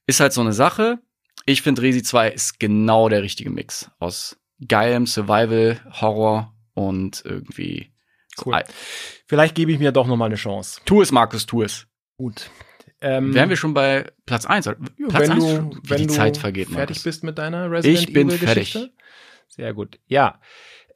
ist 0.07 0.20
halt 0.20 0.33
so 0.35 0.40
eine 0.42 0.53
Sache. 0.53 0.99
Ich 1.47 1.62
finde 1.62 1.83
Resi 1.83 2.03
2 2.03 2.29
ist 2.31 2.61
genau 2.61 3.09
der 3.09 3.23
richtige 3.23 3.51
Mix 3.51 3.90
aus 3.99 4.38
geilem 4.68 5.07
Survival, 5.07 5.81
Horror 6.01 6.53
und 6.74 7.22
irgendwie 7.24 7.90
Cool. 8.44 8.62
Vielleicht 9.26 9.54
gebe 9.54 9.70
ich 9.72 9.78
mir 9.78 9.92
doch 9.92 10.06
noch 10.06 10.16
mal 10.16 10.26
eine 10.26 10.34
Chance. 10.34 10.80
Tu 10.84 11.00
es, 11.02 11.12
Markus, 11.12 11.46
tu 11.46 11.62
es. 11.62 11.87
Gut. 12.16 12.50
Ähm, 13.00 13.34
Wären 13.34 13.48
wir 13.48 13.56
schon 13.56 13.74
bei 13.74 14.10
Platz 14.26 14.46
1? 14.46 14.64
Platz 14.64 14.78
wenn 14.98 15.30
1 15.32 15.44
du, 15.44 15.70
wie 15.82 15.90
wenn 15.90 15.98
die 15.98 16.06
du 16.06 16.14
Zeit 16.14 16.37
vergeht, 16.38 16.68
fertig 16.68 16.96
Markus. 16.96 17.02
bist 17.04 17.22
mit 17.24 17.38
deiner 17.38 17.70
Resident 17.70 18.00
Ich 18.00 18.12
bin 18.12 18.28
Evil 18.28 18.38
Geschichte. 18.38 18.78
fertig. 18.78 18.94
Sehr 19.48 19.74
gut. 19.74 20.00
Ja. 20.06 20.40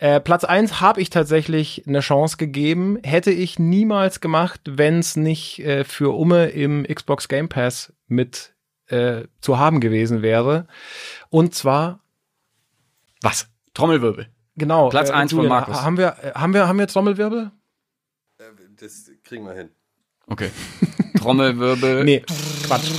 Äh, 0.01 0.21
Platz 0.21 0.45
eins 0.45 0.81
habe 0.81 1.01
ich 1.01 1.11
tatsächlich 1.11 1.85
eine 1.87 2.01
Chance 2.01 2.37
gegeben. 2.39 2.99
Hätte 3.03 3.31
ich 3.31 3.59
niemals 3.59 4.21
gemacht, 4.21 4.61
wenn 4.65 5.01
es 5.01 5.17
nicht 5.17 5.59
äh, 5.61 5.85
für 5.85 6.17
Umme 6.17 6.47
im 6.49 6.85
Xbox 6.85 7.29
Game 7.29 7.49
Pass 7.49 7.93
mit 8.07 8.55
äh, 8.87 9.25
zu 9.41 9.59
haben 9.59 9.81
gewesen 9.81 10.23
wäre. 10.23 10.67
Und 11.31 11.55
zwar, 11.55 12.01
Was? 13.23 13.51
Trommelwirbel. 13.75 14.29
Genau. 14.59 14.89
Platz 14.91 15.11
eins 15.11 15.33
von 15.33 15.45
Julian, 15.45 15.61
Markus. 15.61 15.77
ha- 15.77 15.85
Haben 15.85 15.97
wir, 15.97 16.17
äh, 16.23 16.33
haben 16.35 16.53
wir, 16.55 16.69
haben 16.69 16.79
wir 16.79 16.87
Trommelwirbel? 16.87 17.51
Das 18.77 19.11
kriegen 19.25 19.45
wir 19.47 19.55
hin. 19.55 19.71
Okay. 20.27 20.51
Trommelwirbel. 21.19 22.05
Nee, 22.05 22.21
Quatsch. 22.21 22.91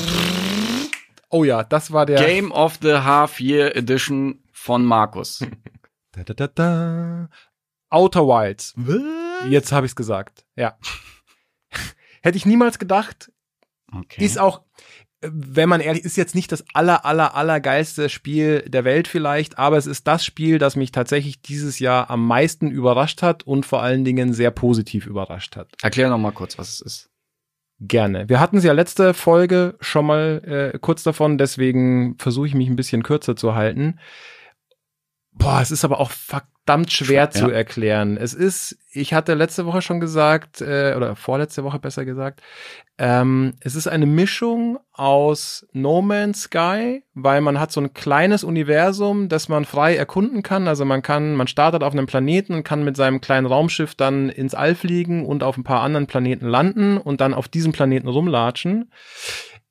Oh 1.30 1.44
ja, 1.44 1.64
das 1.64 1.92
war 1.94 2.06
der. 2.06 2.20
Game 2.26 2.52
of 2.52 2.80
the 2.82 2.94
Half 2.96 3.40
Year 3.40 3.76
Edition 3.76 4.44
von 4.52 4.84
Markus. 4.86 5.46
Da, 6.12 6.24
da, 6.24 6.34
da, 6.34 6.48
da. 6.48 7.30
Outer 7.92 8.26
Wilds. 8.28 8.74
Jetzt 9.48 9.72
habe 9.72 9.86
ich 9.86 9.92
es 9.92 9.96
gesagt. 9.96 10.44
Ja. 10.56 10.76
Hätte 12.24 12.36
ich 12.36 12.48
niemals 12.48 12.80
gedacht. 12.80 13.32
Okay. 13.96 14.26
Ist 14.26 14.40
auch, 14.40 14.60
äh, 14.60 14.64
wenn 15.22 15.68
man 15.68 15.82
ehrlich 15.82 16.06
ist, 16.06 16.18
jetzt 16.18 16.36
nicht 16.36 16.52
das 16.52 16.64
aller, 16.74 17.06
aller, 17.06 17.36
aller 17.36 17.60
geilste 17.60 18.10
Spiel 18.10 18.62
der 18.68 18.86
Welt 18.86 19.08
vielleicht, 19.08 19.58
aber 19.58 19.78
es 19.78 19.86
ist 19.86 20.08
das 20.08 20.24
Spiel, 20.24 20.60
das 20.60 20.76
mich 20.76 20.92
tatsächlich 20.92 21.42
dieses 21.42 21.80
Jahr 21.80 22.10
am 22.10 22.26
meisten 22.26 22.72
überrascht 22.72 23.22
hat 23.22 23.44
und 23.44 23.66
vor 23.66 23.82
allen 23.82 24.06
Dingen 24.06 24.34
sehr 24.34 24.52
positiv 24.52 25.06
überrascht 25.06 25.56
hat. 25.58 25.68
Erklär 25.82 26.10
noch 26.10 26.18
mal 26.18 26.32
kurz, 26.32 26.58
was 26.58 26.74
es 26.74 26.82
ist. 26.82 27.10
Gerne. 27.82 28.28
Wir 28.28 28.40
hatten 28.40 28.58
es 28.58 28.64
ja 28.64 28.74
letzte 28.74 29.14
Folge 29.14 29.76
schon 29.80 30.06
mal 30.06 30.72
äh, 30.74 30.78
kurz 30.80 31.04
davon, 31.04 31.38
deswegen 31.38 32.18
versuche 32.18 32.48
ich 32.48 32.54
mich 32.54 32.70
ein 32.70 32.76
bisschen 32.76 33.04
kürzer 33.04 33.36
zu 33.36 33.56
halten. 33.56 34.00
Boah, 35.32 35.62
es 35.62 35.72
ist 35.72 35.86
aber 35.86 36.00
auch 36.00 36.12
verdammt 36.12 36.92
schwer 36.92 37.24
Ja. 37.24 37.30
zu 37.30 37.50
erklären. 37.50 38.18
Es 38.18 38.34
ist, 38.34 38.78
ich 38.92 39.14
hatte 39.14 39.36
letzte 39.36 39.66
Woche 39.66 39.82
schon 39.82 40.00
gesagt, 40.00 40.60
äh, 40.60 40.96
oder 40.98 41.16
vorletzte 41.16 41.64
Woche 41.64 41.80
besser 41.80 42.04
gesagt, 42.04 42.42
ähm, 42.98 43.54
es 43.62 43.76
ist 43.76 43.88
eine 43.88 44.06
Mischung 44.06 44.80
aus 44.92 45.66
No 45.72 46.02
Man's 46.02 46.42
Sky, 46.42 47.04
weil 47.14 47.40
man 47.42 47.60
hat 47.60 47.72
so 47.72 47.80
ein 47.80 47.94
kleines 47.94 48.44
Universum, 48.44 49.30
das 49.30 49.48
man 49.48 49.64
frei 49.64 49.96
erkunden 49.96 50.44
kann. 50.44 50.68
Also 50.68 50.84
man 50.84 51.02
kann, 51.02 51.36
man 51.36 51.48
startet 51.48 51.84
auf 51.84 51.94
einem 51.94 52.08
Planeten 52.08 52.54
und 52.54 52.64
kann 52.64 52.84
mit 52.84 52.98
seinem 52.98 53.22
kleinen 53.22 53.46
Raumschiff 53.48 53.96
dann 53.96 54.28
ins 54.30 54.56
All 54.56 54.76
fliegen 54.76 55.26
und 55.26 55.44
auf 55.44 55.56
ein 55.58 55.64
paar 55.64 55.82
anderen 55.82 56.08
Planeten 56.08 56.48
landen 56.48 56.98
und 56.98 57.22
dann 57.22 57.34
auf 57.34 57.48
diesem 57.48 57.72
Planeten 57.72 58.10
rumlatschen. 58.10 58.92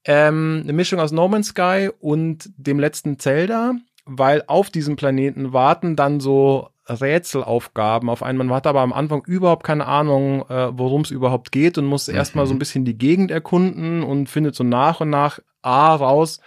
Ähm, 0.05 0.61
eine 0.63 0.73
Mischung 0.73 1.01
aus 1.01 1.13
No 1.13 1.29
Man's 1.29 1.49
Sky 1.49 1.91
und 2.01 2.49
dem 2.57 2.79
letzten 2.79 3.19
Zelda, 3.19 3.75
weil 4.09 4.43
auf 4.47 4.71
diesem 4.71 4.97
Planeten 4.97 5.53
warten 5.53 5.95
dann 5.95 6.19
so 6.19 6.71
Rätselaufgaben 6.89 8.09
auf 8.09 8.23
einen. 8.23 8.39
Man 8.39 8.51
hat 8.51 8.67
aber 8.67 8.81
am 8.81 8.95
Anfang 8.95 9.23
überhaupt 9.27 9.65
keine 9.65 9.87
Ahnung, 9.87 10.49
äh, 10.49 10.71
worum 10.73 11.03
es 11.03 11.11
überhaupt 11.11 11.53
geht 11.53 11.77
und 11.77 11.85
muss 11.85 12.09
erstmal 12.09 12.47
so 12.47 12.55
ein 12.55 12.59
bisschen 12.59 12.87
die 12.87 12.97
Gegend 12.97 13.31
erkunden 13.31 14.03
und 14.03 14.31
findet 14.31 14.55
so 14.55 14.65
nach 14.65 15.03
und 15.03 15.11
nach 15.11 15.41
A 15.61 15.95
raus, 15.95 16.41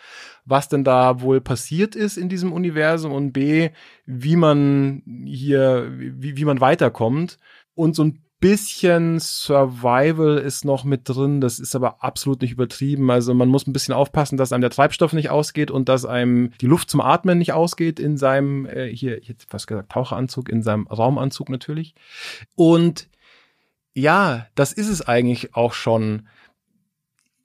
was 0.43 0.70
denn 0.70 0.84
da 0.84 1.22
wohl 1.22 1.39
passiert 1.39 1.95
ist 1.95 2.18
in 2.18 2.30
diesem 2.30 2.51
Universum 2.51 3.12
und 3.12 3.32
B, 3.32 3.70
wie 4.05 4.36
man 4.36 5.03
hier, 5.26 5.91
wie, 5.95 6.36
wie 6.36 6.45
man 6.45 6.59
weiterkommt. 6.59 7.38
Und 7.76 7.95
so 7.95 8.05
ein 8.05 8.24
bisschen 8.41 9.19
Survival 9.19 10.39
ist 10.39 10.65
noch 10.65 10.83
mit 10.83 11.07
drin, 11.07 11.39
das 11.39 11.59
ist 11.59 11.75
aber 11.75 12.03
absolut 12.03 12.41
nicht 12.41 12.51
übertrieben. 12.51 13.09
Also 13.11 13.33
man 13.33 13.47
muss 13.47 13.67
ein 13.67 13.73
bisschen 13.73 13.93
aufpassen, 13.93 14.35
dass 14.35 14.51
einem 14.51 14.61
der 14.61 14.71
Treibstoff 14.71 15.13
nicht 15.13 15.29
ausgeht 15.29 15.71
und 15.71 15.87
dass 15.87 16.05
einem 16.05 16.51
die 16.59 16.65
Luft 16.65 16.89
zum 16.89 16.99
Atmen 17.01 17.37
nicht 17.37 17.53
ausgeht 17.53 17.99
in 17.99 18.17
seinem, 18.17 18.65
äh, 18.65 18.93
hier, 18.93 19.19
ich 19.19 19.29
hätte 19.29 19.45
fast 19.47 19.67
gesagt, 19.67 19.91
Taucheranzug, 19.91 20.49
in 20.49 20.63
seinem 20.63 20.87
Raumanzug 20.87 21.49
natürlich. 21.49 21.93
Und 22.55 23.07
ja, 23.93 24.47
das 24.55 24.73
ist 24.73 24.89
es 24.89 25.07
eigentlich 25.07 25.55
auch 25.55 25.73
schon. 25.73 26.27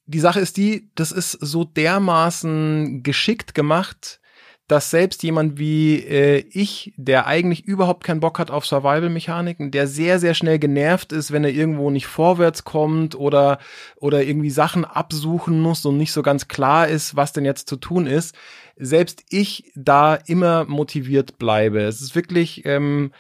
Die 0.07 0.21
Sache 0.21 0.41
ist 0.41 0.57
die, 0.57 0.89
das 0.95 1.13
ist 1.13 1.33
so 1.33 1.65
dermaßen 1.65 3.03
geschickt 3.03 3.55
gemacht, 3.55 4.21
dass 4.69 4.91
selbst 4.91 5.23
jemand 5.23 5.59
wie 5.59 6.01
äh, 6.01 6.45
ich, 6.51 6.93
der 6.97 7.27
eigentlich 7.27 7.65
überhaupt 7.65 8.03
keinen 8.03 8.21
Bock 8.21 8.39
hat 8.39 8.51
auf 8.51 8.67
Survival-Mechaniken, 8.67 9.71
der 9.71 9.87
sehr, 9.87 10.19
sehr 10.19 10.35
schnell 10.35 10.59
genervt 10.59 11.13
ist, 11.13 11.31
wenn 11.31 11.45
er 11.45 11.53
irgendwo 11.53 11.91
nicht 11.91 12.07
vorwärts 12.07 12.65
kommt 12.65 13.15
oder, 13.15 13.59
oder 13.97 14.25
irgendwie 14.25 14.51
Sachen 14.51 14.85
absuchen 14.85 15.61
muss 15.61 15.85
und 15.87 15.97
nicht 15.97 16.13
so 16.13 16.23
ganz 16.23 16.49
klar 16.49 16.89
ist, 16.89 17.15
was 17.15 17.33
denn 17.33 17.45
jetzt 17.45 17.69
zu 17.69 17.77
tun 17.77 18.07
ist, 18.07 18.35
selbst 18.77 19.25
ich 19.31 19.71
da 19.77 20.17
immer 20.17 20.65
motiviert 20.65 21.39
bleibe. 21.39 21.83
Es 21.83 22.01
ist 22.01 22.17
wirklich 22.17 22.67
ähm, 22.67 23.13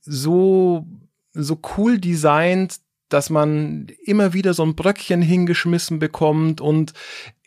so, 0.00 0.84
so 1.32 1.60
cool 1.76 1.98
designt, 1.98 2.80
dass 3.08 3.30
man 3.30 3.86
immer 4.04 4.32
wieder 4.34 4.52
so 4.52 4.64
ein 4.64 4.74
Bröckchen 4.74 5.22
hingeschmissen 5.22 5.98
bekommt 5.98 6.60
und 6.60 6.92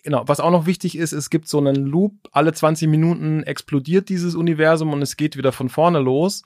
Genau, 0.04 0.24
was 0.26 0.40
auch 0.40 0.50
noch 0.50 0.66
wichtig 0.66 0.98
ist, 0.98 1.12
es 1.12 1.30
gibt 1.30 1.48
so 1.48 1.60
einen 1.60 1.86
Loop, 1.86 2.14
alle 2.32 2.54
20 2.54 2.88
Minuten 2.88 3.44
explodiert 3.44 4.10
dieses 4.10 4.34
Universum 4.34 4.94
und 4.94 5.02
es 5.04 5.16
geht 5.16 5.38
wieder 5.38 5.52
von 5.52 5.70
vorne 5.70 6.00
los. 6.00 6.44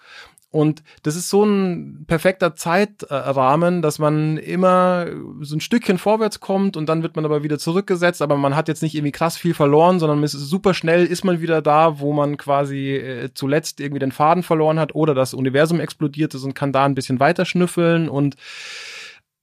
Und 0.55 0.83
das 1.03 1.17
ist 1.17 1.29
so 1.29 1.43
ein 1.43 2.05
perfekter 2.07 2.55
Zeitrahmen, 2.55 3.81
dass 3.81 3.99
man 3.99 4.37
immer 4.37 5.05
so 5.41 5.57
ein 5.57 5.59
Stückchen 5.59 5.97
vorwärts 5.97 6.39
kommt 6.39 6.77
und 6.77 6.87
dann 6.87 7.03
wird 7.03 7.17
man 7.17 7.25
aber 7.25 7.43
wieder 7.43 7.59
zurückgesetzt, 7.59 8.21
aber 8.21 8.37
man 8.37 8.55
hat 8.55 8.69
jetzt 8.69 8.81
nicht 8.81 8.95
irgendwie 8.95 9.11
krass 9.11 9.35
viel 9.35 9.53
verloren, 9.53 9.99
sondern 9.99 10.23
ist 10.23 10.31
super 10.31 10.73
schnell 10.73 11.05
ist 11.05 11.25
man 11.25 11.41
wieder 11.41 11.61
da, 11.61 11.99
wo 11.99 12.13
man 12.13 12.37
quasi 12.37 12.95
äh, 12.95 13.33
zuletzt 13.33 13.81
irgendwie 13.81 13.99
den 13.99 14.13
Faden 14.13 14.43
verloren 14.43 14.79
hat 14.79 14.95
oder 14.95 15.13
das 15.13 15.33
Universum 15.33 15.81
explodiert 15.81 16.33
ist 16.33 16.45
und 16.45 16.53
kann 16.53 16.71
da 16.71 16.85
ein 16.85 16.95
bisschen 16.95 17.19
weiter 17.19 17.43
schnüffeln. 17.43 18.07
Und 18.07 18.37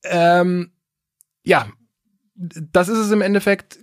ähm, 0.05 0.73
ja, 1.45 1.67
das 2.35 2.89
ist 2.89 2.99
es 2.99 3.11
im 3.11 3.21
Endeffekt 3.21 3.79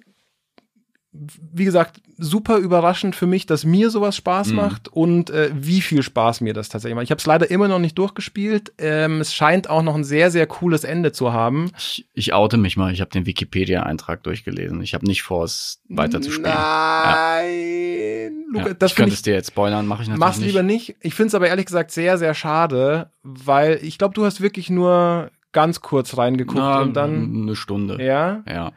wie 1.53 1.65
gesagt, 1.65 2.01
super 2.17 2.57
überraschend 2.57 3.15
für 3.15 3.27
mich, 3.27 3.45
dass 3.45 3.65
mir 3.65 3.89
sowas 3.89 4.15
Spaß 4.15 4.49
Mhm. 4.49 4.55
macht 4.55 4.87
und 4.87 5.29
äh, 5.29 5.49
wie 5.53 5.81
viel 5.81 6.01
Spaß 6.03 6.41
mir 6.41 6.53
das 6.53 6.69
tatsächlich 6.69 6.95
macht. 6.95 7.03
Ich 7.03 7.11
habe 7.11 7.19
es 7.19 7.25
leider 7.25 7.49
immer 7.51 7.67
noch 7.67 7.79
nicht 7.79 7.97
durchgespielt. 7.97 8.71
Ähm, 8.77 9.19
es 9.19 9.33
scheint 9.33 9.69
auch 9.69 9.81
noch 9.83 9.95
ein 9.95 10.03
sehr, 10.05 10.31
sehr 10.31 10.47
cooles 10.47 10.83
Ende 10.83 11.11
zu 11.11 11.33
haben. 11.33 11.71
Ich, 11.77 12.07
ich 12.13 12.33
oute 12.33 12.57
mich 12.57 12.77
mal, 12.77 12.93
ich 12.93 13.01
habe 13.01 13.11
den 13.11 13.25
Wikipedia-Eintrag 13.25 14.23
durchgelesen. 14.23 14.81
Ich 14.81 14.93
habe 14.93 15.05
nicht 15.05 15.23
vor, 15.23 15.43
es 15.43 15.81
weiter 15.89 16.21
zu 16.21 16.31
spielen. 16.31 16.53
Nein, 16.53 18.45
Luca, 18.51 18.67
Ja, 18.69 18.73
das 18.73 18.91
ich 18.91 18.97
könnte 18.97 19.13
es 19.13 19.21
dir 19.21 19.33
jetzt 19.33 19.47
spoilern, 19.49 19.85
mache 19.87 20.03
ich 20.03 20.07
natürlich 20.09 20.19
Mach's 20.19 20.37
nicht. 20.39 20.47
lieber 20.47 20.63
nicht. 20.63 20.95
Ich 21.01 21.13
finde 21.15 21.27
es 21.27 21.35
aber 21.35 21.47
ehrlich 21.47 21.65
gesagt 21.65 21.91
sehr, 21.91 22.17
sehr 22.17 22.33
schade, 22.33 23.11
weil 23.23 23.79
ich 23.81 23.97
glaube, 23.97 24.13
du 24.13 24.25
hast 24.25 24.41
wirklich 24.41 24.69
nur 24.69 25.31
ganz 25.51 25.81
kurz 25.81 26.17
reingeguckt 26.17 26.59
Na, 26.59 26.81
und 26.81 26.93
dann. 26.93 27.41
eine 27.43 27.55
Stunde. 27.55 28.03
Ja. 28.03 28.43
Ja. 28.47 28.71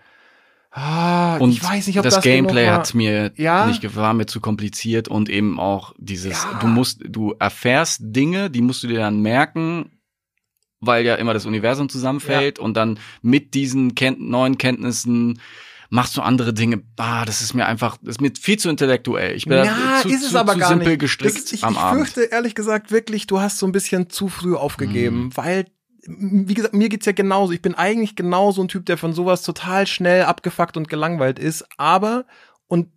Ah, 0.75 1.37
Und 1.37 1.51
ich 1.51 1.63
weiß 1.63 1.87
nicht, 1.87 1.99
ob 1.99 2.03
das, 2.05 2.15
das, 2.15 2.25
Gameplay 2.25 2.67
hat 2.69 2.95
mir 2.95 3.33
Ja? 3.37 3.67
nicht 3.67 3.95
war 3.95 4.15
mir 4.15 4.25
zu 4.27 4.41
kompliziert 4.41 5.07
und 5.07 5.29
eben 5.29 5.61
auch 5.61 5.95
dieses 5.99 6.45
Ja. 6.45 6.59
du 6.61 6.67
musst 6.67 7.01
du 7.07 7.35
erfährst 7.39 7.99
Dinge, 8.03 8.49
die 8.49 8.63
musst 8.63 8.83
du 8.83 8.89
dir 8.89 8.99
dann 9.01 9.21
merken, 9.21 9.91
weil 10.81 11.05
ja 11.05 11.17
immer 11.17 11.35
das 11.35 11.45
Universum 11.45 11.91
zusammenfällt 11.91 12.59
und 12.59 12.75
dann 12.77 12.99
mit 13.21 13.53
diesen 13.53 13.95
Ken 13.95 14.17
neuen 14.31 14.57
Kenntnissen 14.57 15.41
machst 15.91 16.17
du 16.17 16.23
andere 16.23 16.55
Dinge. 16.55 16.83
Ah, 16.97 17.27
das 17.27 17.43
ist 17.43 17.53
mir 17.53 17.67
einfach 17.67 17.99
das 17.99 18.17
ist 18.17 18.21
mir 18.23 18.33
viel 18.41 18.59
zu 18.59 18.71
intellektuell. 18.71 19.37
Ich 19.37 19.45
bin 19.45 19.59
da 19.59 19.65
Ja, 19.65 19.99
zu, 20.01 20.09
ist 20.09 20.23
es 20.25 20.31
zu, 20.31 20.39
aber 20.39 20.55
zu 20.55 20.59
gar 20.61 20.69
simpel 20.71 20.89
nicht. 20.89 21.01
gestrickt 21.01 21.37
ist, 21.37 21.53
ich, 21.53 21.65
am 21.65 21.75
ich 21.75 21.79
Abend. 21.79 22.01
fürchte 22.01 22.23
ehrlich 22.33 22.55
gesagt 22.55 22.91
wirklich, 22.91 23.27
du 23.27 23.41
hast 23.41 23.59
so 23.59 23.67
ein 23.67 23.73
bisschen 23.73 24.09
zu 24.09 24.29
früh 24.29 24.55
aufgegeben, 24.55 25.25
Mhm. 25.25 25.37
weil 25.37 25.67
wie 26.07 26.55
gesagt, 26.55 26.75
mir 26.75 26.89
geht's 26.89 27.07
ja 27.07 27.13
genauso. 27.13 27.53
Ich 27.53 27.63
bin 27.63 27.75
eigentlich 27.75 28.17
genauso 28.17 28.63
ein 28.63 28.69
Typ, 28.69 28.87
der 28.87 28.99
von 28.99 29.13
sowas 29.13 29.43
total 29.43 29.87
schnell 29.87 30.25
abgefuckt 30.25 30.77
und 30.77 30.89
gelangweilt 30.89 31.39
ist, 31.39 31.65
aber 31.77 32.25
und 32.67 32.89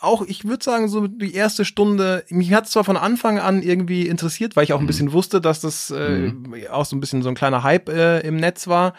auch, 0.00 0.22
ich 0.22 0.44
würde 0.44 0.62
sagen, 0.62 0.88
so 0.88 1.06
die 1.06 1.34
erste 1.34 1.64
Stunde, 1.64 2.24
mich 2.28 2.52
hat's 2.52 2.72
zwar 2.72 2.84
von 2.84 2.96
Anfang 2.96 3.38
an 3.38 3.62
irgendwie 3.62 4.06
interessiert, 4.06 4.54
weil 4.54 4.64
ich 4.64 4.72
auch 4.72 4.78
ein 4.78 4.82
Mhm. 4.82 4.88
bisschen 4.88 5.12
wusste, 5.12 5.40
dass 5.40 5.60
das 5.60 5.90
äh, 5.90 6.30
auch 6.70 6.84
so 6.84 6.94
ein 6.94 7.00
bisschen 7.00 7.22
so 7.22 7.28
ein 7.30 7.34
kleiner 7.34 7.62
Hype 7.62 7.88
äh, 7.88 8.20
im 8.20 8.36
Netz 8.36 8.66
war. 8.66 8.94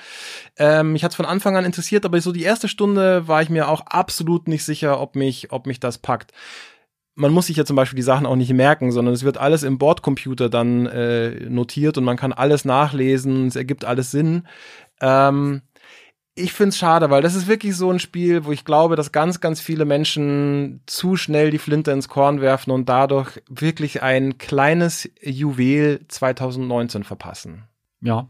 Ähm, 0.58 0.94
mich 0.94 1.04
hat's 1.04 1.16
von 1.16 1.26
Anfang 1.26 1.58
an 1.58 1.66
interessiert, 1.66 2.06
aber 2.06 2.20
so 2.22 2.32
die 2.32 2.44
erste 2.44 2.68
Stunde 2.68 3.28
war 3.28 3.42
ich 3.42 3.50
mir 3.50 3.68
auch 3.70 3.82
absolut 3.82 4.48
nicht 4.48 4.64
sicher, 4.64 5.00
ob 5.00 5.16
mich, 5.16 5.52
ob 5.52 5.68
mich 5.68 5.80
das 5.80 5.98
packt 6.00 6.32
man 7.16 7.32
muss 7.32 7.48
sich 7.48 7.58
ja 7.58 7.66
zum 7.66 7.76
Beispiel 7.76 7.96
die 7.96 8.04
Sachen 8.04 8.26
auch 8.26 8.36
nicht 8.36 8.54
merken, 8.54 8.92
sondern 8.92 9.14
es 9.14 9.24
wird 9.24 9.38
alles 9.38 9.64
im 9.64 9.78
Bordcomputer 9.78 10.50
dann 10.50 10.86
äh, 10.86 11.50
notiert 11.50 11.98
und 11.98 12.04
man 12.04 12.18
kann 12.18 12.34
alles 12.34 12.66
nachlesen, 12.66 13.48
es 13.48 13.56
ergibt 13.56 13.86
alles 13.86 14.12
Sinn. 14.12 14.48
Ähm, 15.02 15.62
ich 16.38 16.52
find's 16.52 16.78
schade, 16.78 17.10
weil 17.10 17.22
das 17.22 17.34
ist 17.34 17.48
wirklich 17.48 17.78
so 17.78 17.90
ein 17.90 18.00
Spiel, 18.00 18.44
wo 18.44 18.52
ich 18.52 18.66
glaube, 18.66 18.98
dass 18.98 19.14
ganz, 19.14 19.40
ganz 19.40 19.62
viele 19.62 19.86
Menschen 19.86 20.82
zu 20.86 21.16
schnell 21.16 21.50
die 21.50 21.58
Flinte 21.58 21.92
ins 21.92 22.10
Korn 22.10 22.42
werfen 22.42 22.72
und 22.72 22.90
dadurch 22.90 23.42
wirklich 23.48 24.04
ein 24.04 24.38
kleines 24.38 25.10
Juwel 25.22 26.02
2019 26.10 27.06
verpassen. 27.06 27.64
Ja. 28.02 28.28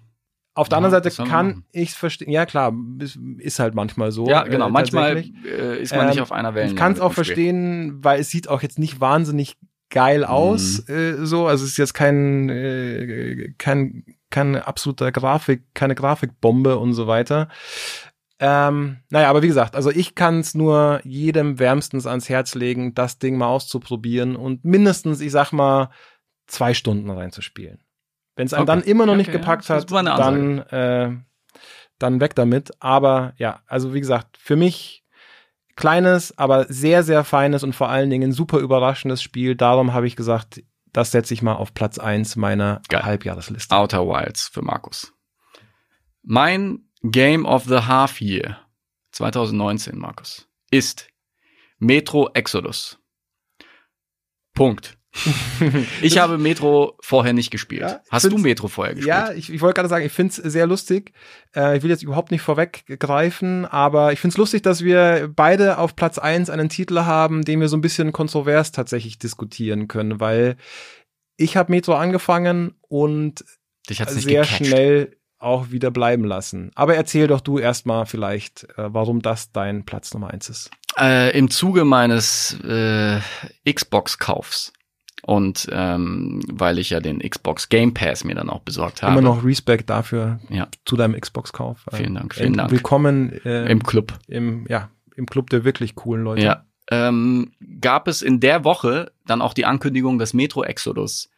Auf 0.56 0.70
der 0.70 0.78
Ja, 0.80 0.86
anderen 0.86 1.04
Seite 1.04 1.16
kann 1.16 1.48
machen? 1.48 1.66
ich's 1.74 1.96
verstehen. 1.96 2.32
Ja, 2.32 2.46
klar, 2.46 2.74
ist, 3.00 3.20
ist 3.38 3.60
halt 3.60 3.76
manchmal 3.76 4.12
so. 4.12 4.28
Ja, 4.28 4.44
genau. 4.44 4.68
äh, 4.68 4.72
Manchmal 4.72 5.18
äh, 5.18 5.82
ist 5.82 5.94
man 5.94 6.08
nicht 6.08 6.18
Ähm, 6.18 6.24
auf 6.24 6.32
einer 6.32 6.56
Welle. 6.56 6.68
Ich 6.68 6.76
kann 6.76 6.94
es 6.94 7.00
auch 7.00 7.14
verstehen, 7.14 8.04
weil 8.04 8.20
es 8.22 8.30
sieht 8.30 8.48
auch 8.48 8.62
jetzt 8.62 8.80
nicht 8.80 9.00
wahnsinnig 9.02 9.58
geil 9.90 10.24
aus, 10.26 10.84
Mhm. 10.88 10.96
äh, 10.96 11.26
so. 11.26 11.46
Also 11.46 11.64
es 11.66 11.72
ist 11.72 11.78
jetzt 11.78 11.94
kein, 11.94 12.50
äh, 12.50 13.54
kein, 13.58 14.06
kein 14.32 14.56
absoluter 14.56 15.12
Grafik, 15.12 15.64
keine 15.74 15.94
Grafikbombe 15.94 16.78
und 16.80 16.94
so 16.94 17.06
weiter. 17.06 17.50
Ähm, 18.40 18.98
naja, 19.10 19.30
aber 19.30 19.44
wie 19.44 19.48
gesagt, 19.48 19.76
also 19.78 19.90
ich 19.92 20.14
kann 20.16 20.40
es 20.40 20.56
nur 20.56 21.00
jedem 21.06 21.58
wärmstens 21.58 22.06
ans 22.06 22.28
Herz 22.28 22.54
legen, 22.56 22.94
das 22.94 23.18
Ding 23.18 23.38
mal 23.38 23.48
auszuprobieren 23.48 24.36
und 24.36 24.66
mindestens, 24.66 25.22
ich 25.22 25.32
sag 25.32 25.54
mal, 25.54 25.90
zwei 26.48 26.74
Stunden 26.74 27.10
reinzuspielen. 27.10 27.80
Wenn 28.36 28.48
es 28.48 28.54
einem 28.54 28.64
Okay. 28.64 28.80
dann 28.80 28.84
immer 28.84 29.06
noch 29.06 29.14
Okay, 29.14 29.18
nicht 29.20 29.32
gepackt 29.32 29.70
hat, 29.70 29.90
dann, 29.92 30.60
äh, 30.60 31.12
dann 32.00 32.20
weg 32.20 32.36
damit. 32.36 32.72
Aber 32.82 33.34
ja, 33.38 33.62
also 33.68 33.94
wie 33.94 34.00
gesagt, 34.00 34.38
für 34.38 34.56
mich 34.56 35.04
kleines, 35.76 36.38
aber 36.38 36.66
sehr, 36.66 37.04
sehr 37.04 37.24
feines 37.24 37.64
und 37.64 37.74
vor 37.74 37.90
allen 37.90 38.10
Dingen 38.10 38.32
super 38.32 38.60
überraschendes 38.60 39.22
Spiel. 39.22 39.56
Darum 39.56 39.94
habe 39.94 40.08
ich 40.08 40.16
gesagt, 40.16 40.62
das 40.92 41.12
setze 41.12 41.34
ich 41.34 41.42
mal 41.42 41.56
auf 41.56 41.74
Platz 41.74 41.98
eins 42.00 42.36
meiner 42.36 42.82
Geil. 42.88 43.04
Halbjahresliste. 43.04 43.76
Outer 43.76 44.08
Wilds 44.08 44.48
für 44.48 44.62
Markus. 44.62 45.14
Mein 46.24 46.90
Game 47.04 47.46
of 47.46 47.66
the 47.66 47.80
Half 47.82 48.22
Year 48.22 48.60
2019, 49.12 49.98
Markus, 49.98 50.48
ist 50.72 51.08
Metro 51.78 52.30
Exodus. 52.34 52.98
Punkt. 54.54 54.98
Ich 56.02 56.18
habe 56.18 56.38
Metro 56.38 56.96
vorher 57.00 57.34
nicht 57.34 57.52
gespielt. 57.52 57.82
Ja, 57.82 58.02
Hast 58.10 58.30
du 58.32 58.38
Metro 58.38 58.68
vorher 58.68 58.96
gespielt? 58.96 59.08
Ja, 59.08 59.32
ich, 59.32 59.52
ich 59.52 59.62
wollte 59.62 59.76
gerade 59.76 59.90
sagen, 59.90 60.06
ich 60.06 60.12
find's 60.12 60.36
sehr 60.36 60.68
lustig. 60.68 61.14
Äh, 61.56 61.78
ich 61.78 61.84
will 61.84 61.90
jetzt 61.90 62.04
überhaupt 62.04 62.32
nicht 62.32 62.42
vorweggreifen, 62.42 63.66
aber 63.66 64.14
ich 64.14 64.20
find's 64.20 64.38
lustig, 64.38 64.64
dass 64.64 64.84
wir 64.84 65.30
beide 65.34 65.78
auf 65.78 65.96
Platz 65.96 66.18
eins 66.18 66.50
einen 66.50 66.70
Titel 66.70 67.02
haben, 67.02 67.44
den 67.44 67.60
wir 67.62 67.70
so 67.70 67.78
ein 67.78 67.82
bisschen 67.82 68.12
kontrovers 68.12 68.72
tatsächlich 68.72 69.18
diskutieren 69.18 69.88
können, 69.88 70.20
weil 70.20 70.58
ich 71.38 71.58
habe 71.58 71.72
Metro 71.72 71.94
angefangen 71.96 72.76
und 72.82 73.44
Dich 73.90 74.02
hat's 74.02 74.14
sehr 74.16 74.42
gecatcht. 74.44 74.66
schnell 74.66 75.18
auch 75.38 75.70
wieder 75.70 75.92
bleiben 75.92 76.24
lassen. 76.24 76.72
Aber 76.76 76.96
erzähl 76.96 77.28
doch 77.28 77.42
du 77.42 77.60
erstmal 77.60 78.06
vielleicht, 78.06 78.64
äh, 78.78 78.94
warum 78.94 79.22
das 79.22 79.52
dein 79.52 79.86
Platz 79.86 80.14
Nummer 80.14 80.32
eins 80.32 80.50
ist. 80.50 80.72
Äh, 80.98 81.38
Im 81.38 81.50
Zuge 81.52 81.84
meines 81.84 82.58
äh, 82.64 83.20
Xbox-Kaufs 83.70 84.72
und 85.26 85.68
ähm, 85.72 86.40
weil 86.52 86.78
ich 86.78 86.92
ja 86.92 87.00
den 87.00 87.18
Xbox 87.18 87.70
Game 87.70 87.96
Pass 87.96 88.24
mir 88.24 88.36
dann 88.36 88.48
auch 88.48 88.60
besorgt 88.60 89.02
habe. 89.02 89.14
Immer 89.14 89.22
noch 89.24 89.44
Respekt 89.44 89.90
dafür 89.90 90.40
Ja. 90.50 90.68
zu 90.86 90.96
deinem 90.96 91.20
Xbox-Kauf. 91.20 91.84
Vielen 91.94 92.14
Dank, 92.14 92.36
vielen 92.36 92.54
äh, 92.54 92.58
Dank. 92.58 92.72
Willkommen 92.72 93.34
äh, 93.44 93.66
Im 93.66 93.82
Club. 93.82 94.14
im, 94.28 94.68
ja, 94.70 94.92
im 95.16 95.26
Club 95.26 95.50
der 95.50 95.64
wirklich 95.64 95.96
coolen 95.96 96.24
Leute. 96.24 96.44
Ja. 96.46 96.66
Ähm, 96.92 97.54
gab 97.82 98.08
es 98.08 98.22
in 98.22 98.40
der 98.40 98.64
Woche 98.64 99.12
dann 99.26 99.42
auch 99.42 99.56
die 99.56 99.66
Ankündigung, 99.66 100.20
dass 100.20 100.36
Metro 100.36 100.64
Exodus 100.64 101.32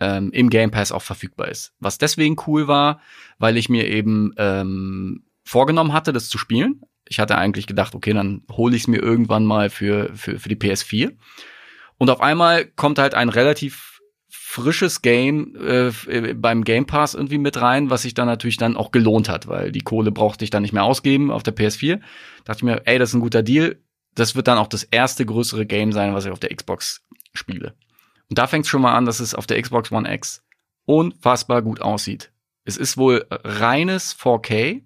ähm, 0.00 0.32
im 0.32 0.50
Game 0.50 0.72
Pass 0.72 0.90
auch 0.90 1.02
verfügbar 1.02 1.46
ist. 1.46 1.72
Was 1.78 1.98
deswegen 1.98 2.34
cool 2.48 2.66
war, 2.66 2.98
weil 3.38 3.56
ich 3.56 3.68
mir 3.68 3.86
eben 3.88 4.32
ähm, 4.38 5.22
vorgenommen 5.44 5.92
hatte, 5.92 6.12
das 6.12 6.28
zu 6.28 6.36
spielen. 6.36 6.80
Ich 7.06 7.20
hatte 7.20 7.38
eigentlich 7.38 7.68
gedacht, 7.68 7.94
okay, 7.94 8.12
dann 8.12 8.42
hole 8.50 8.74
ich 8.74 8.82
es 8.82 8.88
mir 8.88 9.00
irgendwann 9.00 9.44
mal 9.44 9.70
für, 9.70 10.10
für, 10.16 10.40
für 10.40 10.48
die 10.48 10.56
PS4. 10.56 11.12
Und 11.98 12.10
auf 12.10 12.20
einmal 12.20 12.66
kommt 12.66 12.98
halt 12.98 13.14
ein 13.14 13.28
relativ 13.28 14.00
frisches 14.54 15.02
Game 15.02 15.56
äh, 15.56 15.88
äh, 15.88 16.34
beim 16.34 16.62
Game 16.62 16.86
Pass 16.86 17.14
irgendwie 17.14 17.38
mit 17.38 17.60
rein, 17.60 17.90
was 17.90 18.02
sich 18.02 18.14
dann 18.14 18.26
natürlich 18.26 18.56
dann 18.56 18.76
auch 18.76 18.92
gelohnt 18.92 19.28
hat, 19.28 19.48
weil 19.48 19.72
die 19.72 19.80
Kohle 19.80 20.12
brauchte 20.12 20.44
ich 20.44 20.50
dann 20.50 20.62
nicht 20.62 20.72
mehr 20.72 20.84
ausgeben 20.84 21.32
auf 21.32 21.42
der 21.42 21.56
PS4. 21.56 22.00
Dachte 22.44 22.58
ich 22.58 22.62
mir, 22.62 22.82
ey, 22.84 22.98
das 22.98 23.10
ist 23.10 23.14
ein 23.14 23.20
guter 23.20 23.42
Deal. 23.42 23.80
Das 24.14 24.36
wird 24.36 24.46
dann 24.46 24.58
auch 24.58 24.68
das 24.68 24.84
erste 24.84 25.26
größere 25.26 25.66
Game 25.66 25.90
sein, 25.90 26.14
was 26.14 26.24
ich 26.24 26.30
auf 26.30 26.38
der 26.38 26.54
Xbox 26.54 27.02
spiele. 27.32 27.74
Und 28.30 28.38
da 28.38 28.46
fängt 28.46 28.64
es 28.64 28.70
schon 28.70 28.82
mal 28.82 28.94
an, 28.94 29.06
dass 29.06 29.18
es 29.18 29.34
auf 29.34 29.46
der 29.46 29.60
Xbox 29.60 29.90
One 29.90 30.12
X 30.12 30.44
unfassbar 30.84 31.62
gut 31.62 31.80
aussieht. 31.80 32.30
Es 32.64 32.76
ist 32.76 32.96
wohl 32.96 33.26
reines 33.30 34.16
4K. 34.16 34.82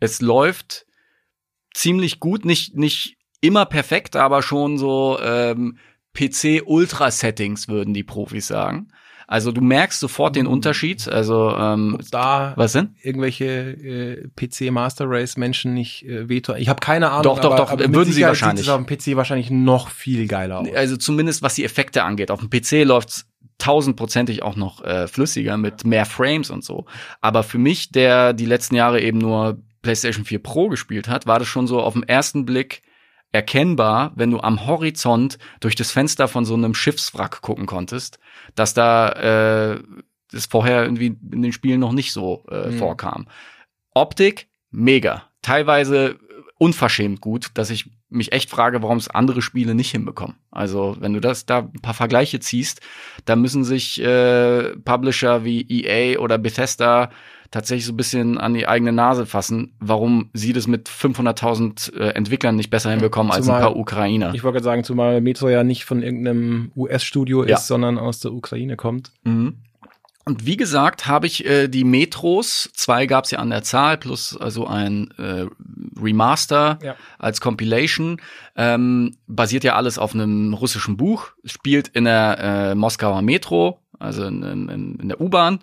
Es 0.00 0.20
läuft 0.20 0.86
ziemlich 1.74 2.20
gut, 2.20 2.44
nicht, 2.44 2.74
nicht 2.74 3.15
immer 3.46 3.66
perfekt, 3.66 4.16
aber 4.16 4.42
schon 4.42 4.78
so 4.78 5.18
ähm, 5.22 5.78
PC-Ultra-Settings, 6.14 7.68
würden 7.68 7.94
die 7.94 8.04
Profis 8.04 8.46
sagen. 8.46 8.88
Also 9.28 9.50
du 9.50 9.60
merkst 9.60 9.98
sofort 9.98 10.36
den 10.36 10.46
Unterschied. 10.46 11.08
Also, 11.08 11.50
ähm, 11.56 11.96
Ob 11.98 12.10
da 12.10 12.52
was 12.56 12.72
denn? 12.72 12.94
irgendwelche 13.02 13.44
äh, 13.44 14.28
PC 14.36 14.70
Master 14.70 15.06
Race 15.08 15.36
Menschen 15.36 15.74
nicht 15.74 16.04
äh, 16.06 16.28
veto. 16.28 16.54
Ich 16.54 16.68
habe 16.68 16.78
keine 16.80 17.10
Ahnung. 17.10 17.24
Doch, 17.24 17.40
doch, 17.40 17.52
aber, 17.52 17.56
doch, 17.56 17.70
aber 17.72 17.92
würden 17.92 18.12
sie 18.12 18.22
wahrscheinlich. 18.22 18.66
Sieht 18.66 18.72
auf 18.72 18.84
dem 18.84 18.86
PC 18.86 19.16
wahrscheinlich 19.16 19.50
noch 19.50 19.90
viel 19.90 20.28
geiler 20.28 20.60
aus. 20.60 20.68
Also 20.74 20.96
zumindest 20.96 21.42
was 21.42 21.56
die 21.56 21.64
Effekte 21.64 22.04
angeht. 22.04 22.30
Auf 22.30 22.40
dem 22.40 22.50
PC 22.50 22.86
läuft's 22.86 23.26
tausendprozentig 23.58 24.42
auch 24.42 24.54
noch 24.54 24.84
äh, 24.84 25.08
flüssiger 25.08 25.56
mit 25.56 25.84
mehr 25.84 26.04
Frames 26.04 26.50
und 26.50 26.62
so. 26.62 26.84
Aber 27.20 27.42
für 27.42 27.58
mich, 27.58 27.90
der 27.90 28.32
die 28.32 28.46
letzten 28.46 28.76
Jahre 28.76 29.00
eben 29.00 29.18
nur 29.18 29.58
PlayStation 29.82 30.24
4 30.24 30.40
Pro 30.40 30.68
gespielt 30.68 31.08
hat, 31.08 31.26
war 31.26 31.38
das 31.38 31.48
schon 31.48 31.66
so 31.66 31.80
auf 31.80 31.94
den 31.94 32.02
ersten 32.04 32.44
Blick 32.44 32.82
erkennbar, 33.32 34.12
wenn 34.14 34.30
du 34.30 34.40
am 34.40 34.66
Horizont 34.66 35.38
durch 35.60 35.74
das 35.74 35.90
Fenster 35.90 36.28
von 36.28 36.44
so 36.44 36.54
einem 36.54 36.74
Schiffswrack 36.74 37.42
gucken 37.42 37.66
konntest, 37.66 38.18
dass 38.54 38.74
da 38.74 39.74
äh, 39.74 39.82
das 40.32 40.46
vorher 40.46 40.82
irgendwie 40.82 41.16
in 41.32 41.42
den 41.42 41.52
Spielen 41.52 41.80
noch 41.80 41.92
nicht 41.92 42.12
so 42.12 42.44
äh, 42.50 42.68
Mhm. 42.68 42.78
vorkam. 42.78 43.28
Optik, 43.94 44.48
mega. 44.70 45.24
Teilweise 45.42 46.18
unverschämt 46.58 47.20
gut, 47.20 47.48
dass 47.54 47.70
ich 47.70 47.90
mich 48.08 48.32
echt 48.32 48.48
frage, 48.50 48.82
warum 48.82 48.98
es 48.98 49.08
andere 49.08 49.42
Spiele 49.42 49.74
nicht 49.74 49.90
hinbekommen. 49.90 50.36
Also, 50.50 50.96
wenn 51.00 51.12
du 51.12 51.20
das 51.20 51.44
da 51.44 51.58
ein 51.58 51.82
paar 51.82 51.92
Vergleiche 51.94 52.40
ziehst, 52.40 52.80
da 53.26 53.36
müssen 53.36 53.64
sich 53.64 54.00
äh, 54.00 54.76
Publisher 54.78 55.44
wie 55.44 55.66
EA 55.68 56.18
oder 56.18 56.38
Bethesda 56.38 57.10
tatsächlich 57.50 57.86
so 57.86 57.92
ein 57.92 57.96
bisschen 57.96 58.38
an 58.38 58.54
die 58.54 58.66
eigene 58.68 58.92
Nase 58.92 59.26
fassen, 59.26 59.74
warum 59.80 60.30
sie 60.32 60.52
das 60.52 60.66
mit 60.66 60.88
500.000 60.88 61.94
äh, 61.96 62.08
Entwicklern 62.10 62.56
nicht 62.56 62.70
besser 62.70 62.90
hinbekommen 62.90 63.30
als 63.32 63.40
ein 63.40 63.44
Zumal- 63.44 63.60
paar 63.60 63.76
Ukrainer. 63.76 64.34
Ich 64.34 64.42
wollte 64.44 64.54
gerade 64.56 64.64
sagen, 64.64 64.84
zumal 64.84 65.20
Metro 65.20 65.48
ja 65.48 65.64
nicht 65.64 65.84
von 65.84 66.02
irgendeinem 66.02 66.70
US-Studio 66.76 67.44
Ja. 67.44 67.56
ist, 67.56 67.66
sondern 67.66 67.98
aus 67.98 68.20
der 68.20 68.32
Ukraine 68.32 68.76
kommt. 68.76 69.12
Mhm. 69.24 69.58
Und 70.28 70.44
wie 70.44 70.56
gesagt, 70.56 71.06
habe 71.06 71.28
ich 71.28 71.46
äh, 71.46 71.68
die 71.68 71.84
Metros, 71.84 72.68
zwei 72.74 73.06
gab 73.06 73.26
es 73.26 73.30
ja 73.30 73.38
an 73.38 73.50
der 73.50 73.62
Zahl, 73.62 73.96
plus 73.96 74.36
also 74.36 74.66
ein 74.66 75.12
äh, 75.18 75.46
Remaster 76.02 76.78
Ja. 76.82 76.96
als 77.18 77.40
Compilation. 77.40 78.20
Ähm, 78.56 79.16
basiert 79.28 79.62
ja 79.62 79.76
alles 79.76 79.98
auf 79.98 80.14
einem 80.14 80.52
russischen 80.54 80.96
Buch, 80.96 81.28
spielt 81.44 81.88
in 81.88 82.04
der 82.06 82.38
äh, 82.40 82.74
Moskauer 82.74 83.22
Metro, 83.22 83.78
also 84.00 84.24
in, 84.24 84.42
in, 84.42 84.98
in 85.00 85.08
der 85.08 85.20
U-Bahn. 85.20 85.60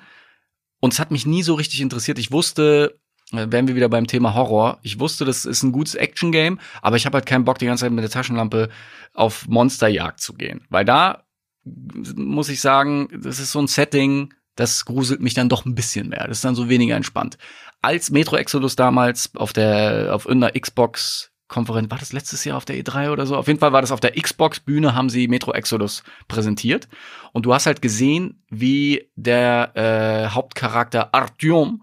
Und 0.83 0.91
es 0.91 0.99
hat 0.99 1.11
mich 1.11 1.25
nie 1.25 1.43
so 1.43 1.53
richtig 1.53 1.79
interessiert. 1.79 2.19
Ich 2.19 2.33
wusste, 2.33 2.99
äh, 3.31 3.47
wären 3.49 3.69
wir 3.69 3.75
wieder 3.77 3.87
beim 3.87 4.05
Thema 4.05 4.33
Horror, 4.33 4.79
ich 4.81 4.99
wusste, 4.99 5.23
das 5.23 5.45
ist 5.45 5.63
ein 5.63 5.71
gutes 5.71 5.95
Action-Game, 5.95 6.59
aber 6.81 6.97
ich 6.97 7.05
habe 7.05 7.15
halt 7.15 7.25
keinen 7.25 7.45
Bock, 7.45 7.57
die 7.57 7.67
ganze 7.67 7.85
Zeit 7.85 7.93
mit 7.93 8.03
der 8.03 8.11
Taschenlampe 8.11 8.67
auf 9.13 9.47
Monsterjagd 9.47 10.19
zu 10.19 10.33
gehen. 10.33 10.67
Weil 10.69 10.83
da 10.83 11.23
muss 11.63 12.49
ich 12.49 12.59
sagen, 12.59 13.07
das 13.17 13.39
ist 13.39 13.53
so 13.53 13.61
ein 13.61 13.67
Setting, 13.67 14.33
das 14.57 14.83
gruselt 14.83 15.21
mich 15.21 15.33
dann 15.33 15.47
doch 15.47 15.63
ein 15.63 15.73
bisschen 15.73 16.09
mehr. 16.09 16.27
Das 16.27 16.39
ist 16.39 16.43
dann 16.43 16.53
so 16.53 16.67
weniger 16.67 16.97
entspannt. 16.97 17.37
Als 17.81 18.11
Metro 18.11 18.35
Exodus 18.35 18.75
damals 18.75 19.33
auf 19.37 19.53
der, 19.53 20.13
auf 20.13 20.25
irgendeiner 20.25 20.59
Xbox 20.59 21.31
Konferenz, 21.53 21.89
war 21.91 21.97
das 21.99 22.11
letztes 22.13 22.43
Jahr 22.43 22.57
auf 22.57 22.65
der 22.65 22.75
E3 22.75 23.11
oder 23.11 23.25
so? 23.25 23.37
Auf 23.37 23.47
jeden 23.47 23.59
Fall 23.59 23.71
war 23.71 23.81
das 23.81 23.91
auf 23.91 23.99
der 23.99 24.11
Xbox 24.19 24.59
Bühne, 24.59 24.95
haben 24.95 25.09
sie 25.09 25.27
Metro 25.27 25.53
Exodus 25.53 26.03
präsentiert. 26.27 26.87
Und 27.31 27.45
du 27.45 27.53
hast 27.53 27.65
halt 27.67 27.81
gesehen, 27.81 28.43
wie 28.49 29.09
der 29.15 29.71
äh, 29.75 30.33
Hauptcharakter 30.33 31.13
Artyom 31.13 31.81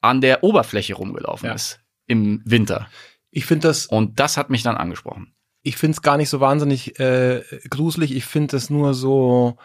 an 0.00 0.20
der 0.20 0.44
Oberfläche 0.44 0.94
rumgelaufen 0.94 1.46
Ja. 1.48 1.54
ist 1.54 1.80
im 2.06 2.42
Winter. 2.44 2.88
Ich 3.30 3.46
finde 3.46 3.68
das, 3.68 3.86
Und 3.86 4.18
das 4.20 4.36
hat 4.36 4.50
mich 4.50 4.62
dann 4.62 4.76
angesprochen. 4.76 5.32
ich 5.62 5.76
finde 5.76 5.92
es 5.96 6.02
gar 6.02 6.16
nicht 6.16 6.28
so 6.30 6.40
wahnsinnig 6.40 6.98
äh, 7.00 7.42
gruselig. 7.70 8.14
Ich 8.14 8.24
finde 8.24 8.56
es 8.56 8.70
nur 8.70 8.94
so 8.94 9.56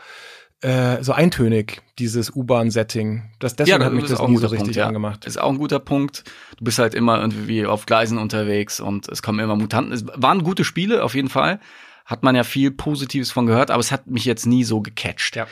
äh, 0.63 1.03
so 1.03 1.11
eintönig, 1.11 1.81
dieses 1.99 2.33
U-Bahn-Setting. 2.33 3.31
Das 3.39 3.55
deswegen 3.55 3.83
hat 3.83 3.93
mich 3.93 4.05
das 4.05 4.25
nie 4.27 4.37
so 4.37 4.47
richtig 4.47 4.77
ja. 4.77 4.87
angemacht. 4.87 5.25
Ist 5.25 5.39
auch 5.39 5.49
ein 5.49 5.57
guter 5.57 5.79
Punkt. 5.79 6.23
Du 6.57 6.63
bist 6.63 6.79
halt 6.79 6.93
immer 6.93 7.19
irgendwie 7.19 7.65
auf 7.65 7.85
Gleisen 7.85 8.17
unterwegs 8.17 8.79
und 8.79 9.09
es 9.09 9.21
kommen 9.21 9.39
immer 9.39 9.55
Mutanten. 9.55 9.91
Es 9.91 10.05
waren 10.15 10.43
gute 10.43 10.63
Spiele, 10.63 11.03
auf 11.03 11.15
jeden 11.15 11.29
Fall. 11.29 11.59
Hat 12.05 12.23
man 12.23 12.35
ja 12.35 12.43
viel 12.43 12.71
Positives 12.71 13.31
von 13.31 13.45
gehört, 13.45 13.71
aber 13.71 13.81
es 13.81 13.91
hat 13.91 14.07
mich 14.07 14.25
jetzt 14.25 14.45
nie 14.45 14.63
so 14.63 14.81
gecatcht. 14.81 15.35
Ja. 15.35 15.47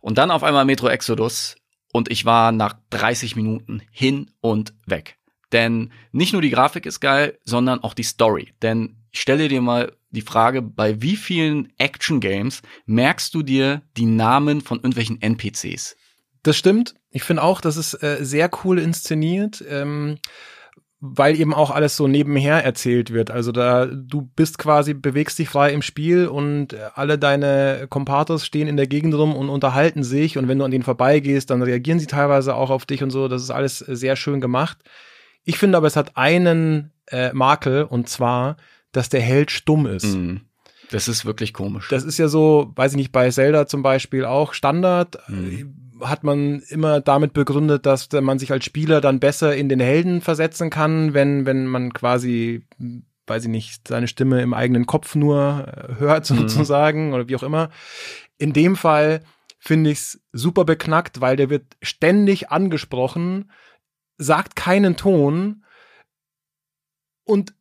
Und 0.00 0.18
dann 0.18 0.30
auf 0.30 0.44
einmal 0.44 0.64
Metro 0.64 0.88
Exodus 0.88 1.56
und 1.92 2.10
ich 2.10 2.24
war 2.24 2.52
nach 2.52 2.74
30 2.90 3.36
Minuten 3.36 3.82
hin 3.90 4.30
und 4.40 4.74
weg. 4.86 5.16
Denn 5.52 5.92
nicht 6.12 6.32
nur 6.32 6.42
die 6.42 6.50
Grafik 6.50 6.86
ist 6.86 7.00
geil, 7.00 7.38
sondern 7.44 7.82
auch 7.82 7.94
die 7.94 8.04
Story. 8.04 8.52
Denn 8.62 9.01
ich 9.12 9.20
stelle 9.20 9.48
dir 9.48 9.60
mal 9.60 9.92
die 10.10 10.22
Frage, 10.22 10.62
bei 10.62 11.00
wie 11.00 11.16
vielen 11.16 11.72
Action-Games 11.78 12.62
merkst 12.86 13.34
du 13.34 13.42
dir 13.42 13.82
die 13.96 14.06
Namen 14.06 14.62
von 14.62 14.78
irgendwelchen 14.78 15.20
NPCs? 15.20 15.96
Das 16.42 16.56
stimmt. 16.56 16.94
Ich 17.10 17.22
finde 17.22 17.42
auch, 17.42 17.60
das 17.60 17.76
ist 17.76 18.02
äh, 18.02 18.18
sehr 18.22 18.50
cool 18.64 18.78
inszeniert, 18.78 19.62
ähm, 19.68 20.16
weil 21.00 21.38
eben 21.38 21.52
auch 21.52 21.70
alles 21.70 21.96
so 21.96 22.08
nebenher 22.08 22.64
erzählt 22.64 23.12
wird. 23.12 23.30
Also 23.30 23.52
da 23.52 23.86
du 23.86 24.22
bist 24.22 24.56
quasi 24.56 24.94
bewegst 24.94 25.38
dich 25.38 25.48
frei 25.48 25.72
im 25.72 25.82
Spiel 25.82 26.26
und 26.26 26.72
äh, 26.72 26.88
alle 26.94 27.18
deine 27.18 27.86
Kompatos 27.90 28.46
stehen 28.46 28.68
in 28.68 28.76
der 28.76 28.86
Gegend 28.86 29.14
rum 29.14 29.36
und 29.36 29.50
unterhalten 29.50 30.04
sich 30.04 30.38
und 30.38 30.48
wenn 30.48 30.58
du 30.58 30.64
an 30.64 30.70
denen 30.70 30.84
vorbeigehst, 30.84 31.50
dann 31.50 31.62
reagieren 31.62 31.98
sie 31.98 32.06
teilweise 32.06 32.54
auch 32.54 32.70
auf 32.70 32.86
dich 32.86 33.02
und 33.02 33.10
so. 33.10 33.28
Das 33.28 33.42
ist 33.42 33.50
alles 33.50 33.86
äh, 33.86 33.94
sehr 33.94 34.16
schön 34.16 34.40
gemacht. 34.40 34.78
Ich 35.44 35.58
finde 35.58 35.76
aber, 35.76 35.86
es 35.86 35.96
hat 35.96 36.16
einen 36.16 36.92
äh, 37.08 37.32
Makel 37.32 37.82
und 37.84 38.08
zwar, 38.08 38.56
dass 38.92 39.08
der 39.08 39.20
Held 39.20 39.50
stumm 39.50 39.86
ist. 39.86 40.14
Mhm. 40.14 40.42
Das 40.90 41.08
ist 41.08 41.24
wirklich 41.24 41.54
komisch. 41.54 41.88
Das 41.88 42.04
ist 42.04 42.18
ja 42.18 42.28
so, 42.28 42.70
weiß 42.76 42.92
ich 42.92 42.96
nicht, 42.96 43.12
bei 43.12 43.30
Zelda 43.30 43.66
zum 43.66 43.82
Beispiel 43.82 44.24
auch 44.24 44.52
Standard. 44.52 45.18
Mhm. 45.28 45.74
Hat 46.02 46.24
man 46.24 46.60
immer 46.68 47.00
damit 47.00 47.32
begründet, 47.32 47.86
dass 47.86 48.08
man 48.12 48.38
sich 48.38 48.52
als 48.52 48.64
Spieler 48.64 49.00
dann 49.00 49.20
besser 49.20 49.56
in 49.56 49.68
den 49.68 49.80
Helden 49.80 50.20
versetzen 50.20 50.68
kann, 50.68 51.14
wenn, 51.14 51.46
wenn 51.46 51.66
man 51.66 51.92
quasi, 51.92 52.66
weiß 53.26 53.44
ich 53.44 53.50
nicht, 53.50 53.88
seine 53.88 54.08
Stimme 54.08 54.42
im 54.42 54.52
eigenen 54.52 54.86
Kopf 54.86 55.14
nur 55.14 55.66
äh, 55.66 56.00
hört 56.00 56.28
Mhm. 56.30 56.36
sozusagen 56.36 57.14
oder 57.14 57.28
wie 57.28 57.36
auch 57.36 57.42
immer. 57.42 57.70
In 58.36 58.52
dem 58.52 58.76
Fall 58.76 59.22
finde 59.58 59.90
ich 59.90 59.98
es 59.98 60.20
super 60.32 60.64
beknackt, 60.64 61.20
weil 61.20 61.36
der 61.36 61.48
wird 61.48 61.64
ständig 61.80 62.50
angesprochen, 62.50 63.50
sagt 64.18 64.56
keinen 64.56 64.96
Ton 64.96 65.64
und 67.24 67.54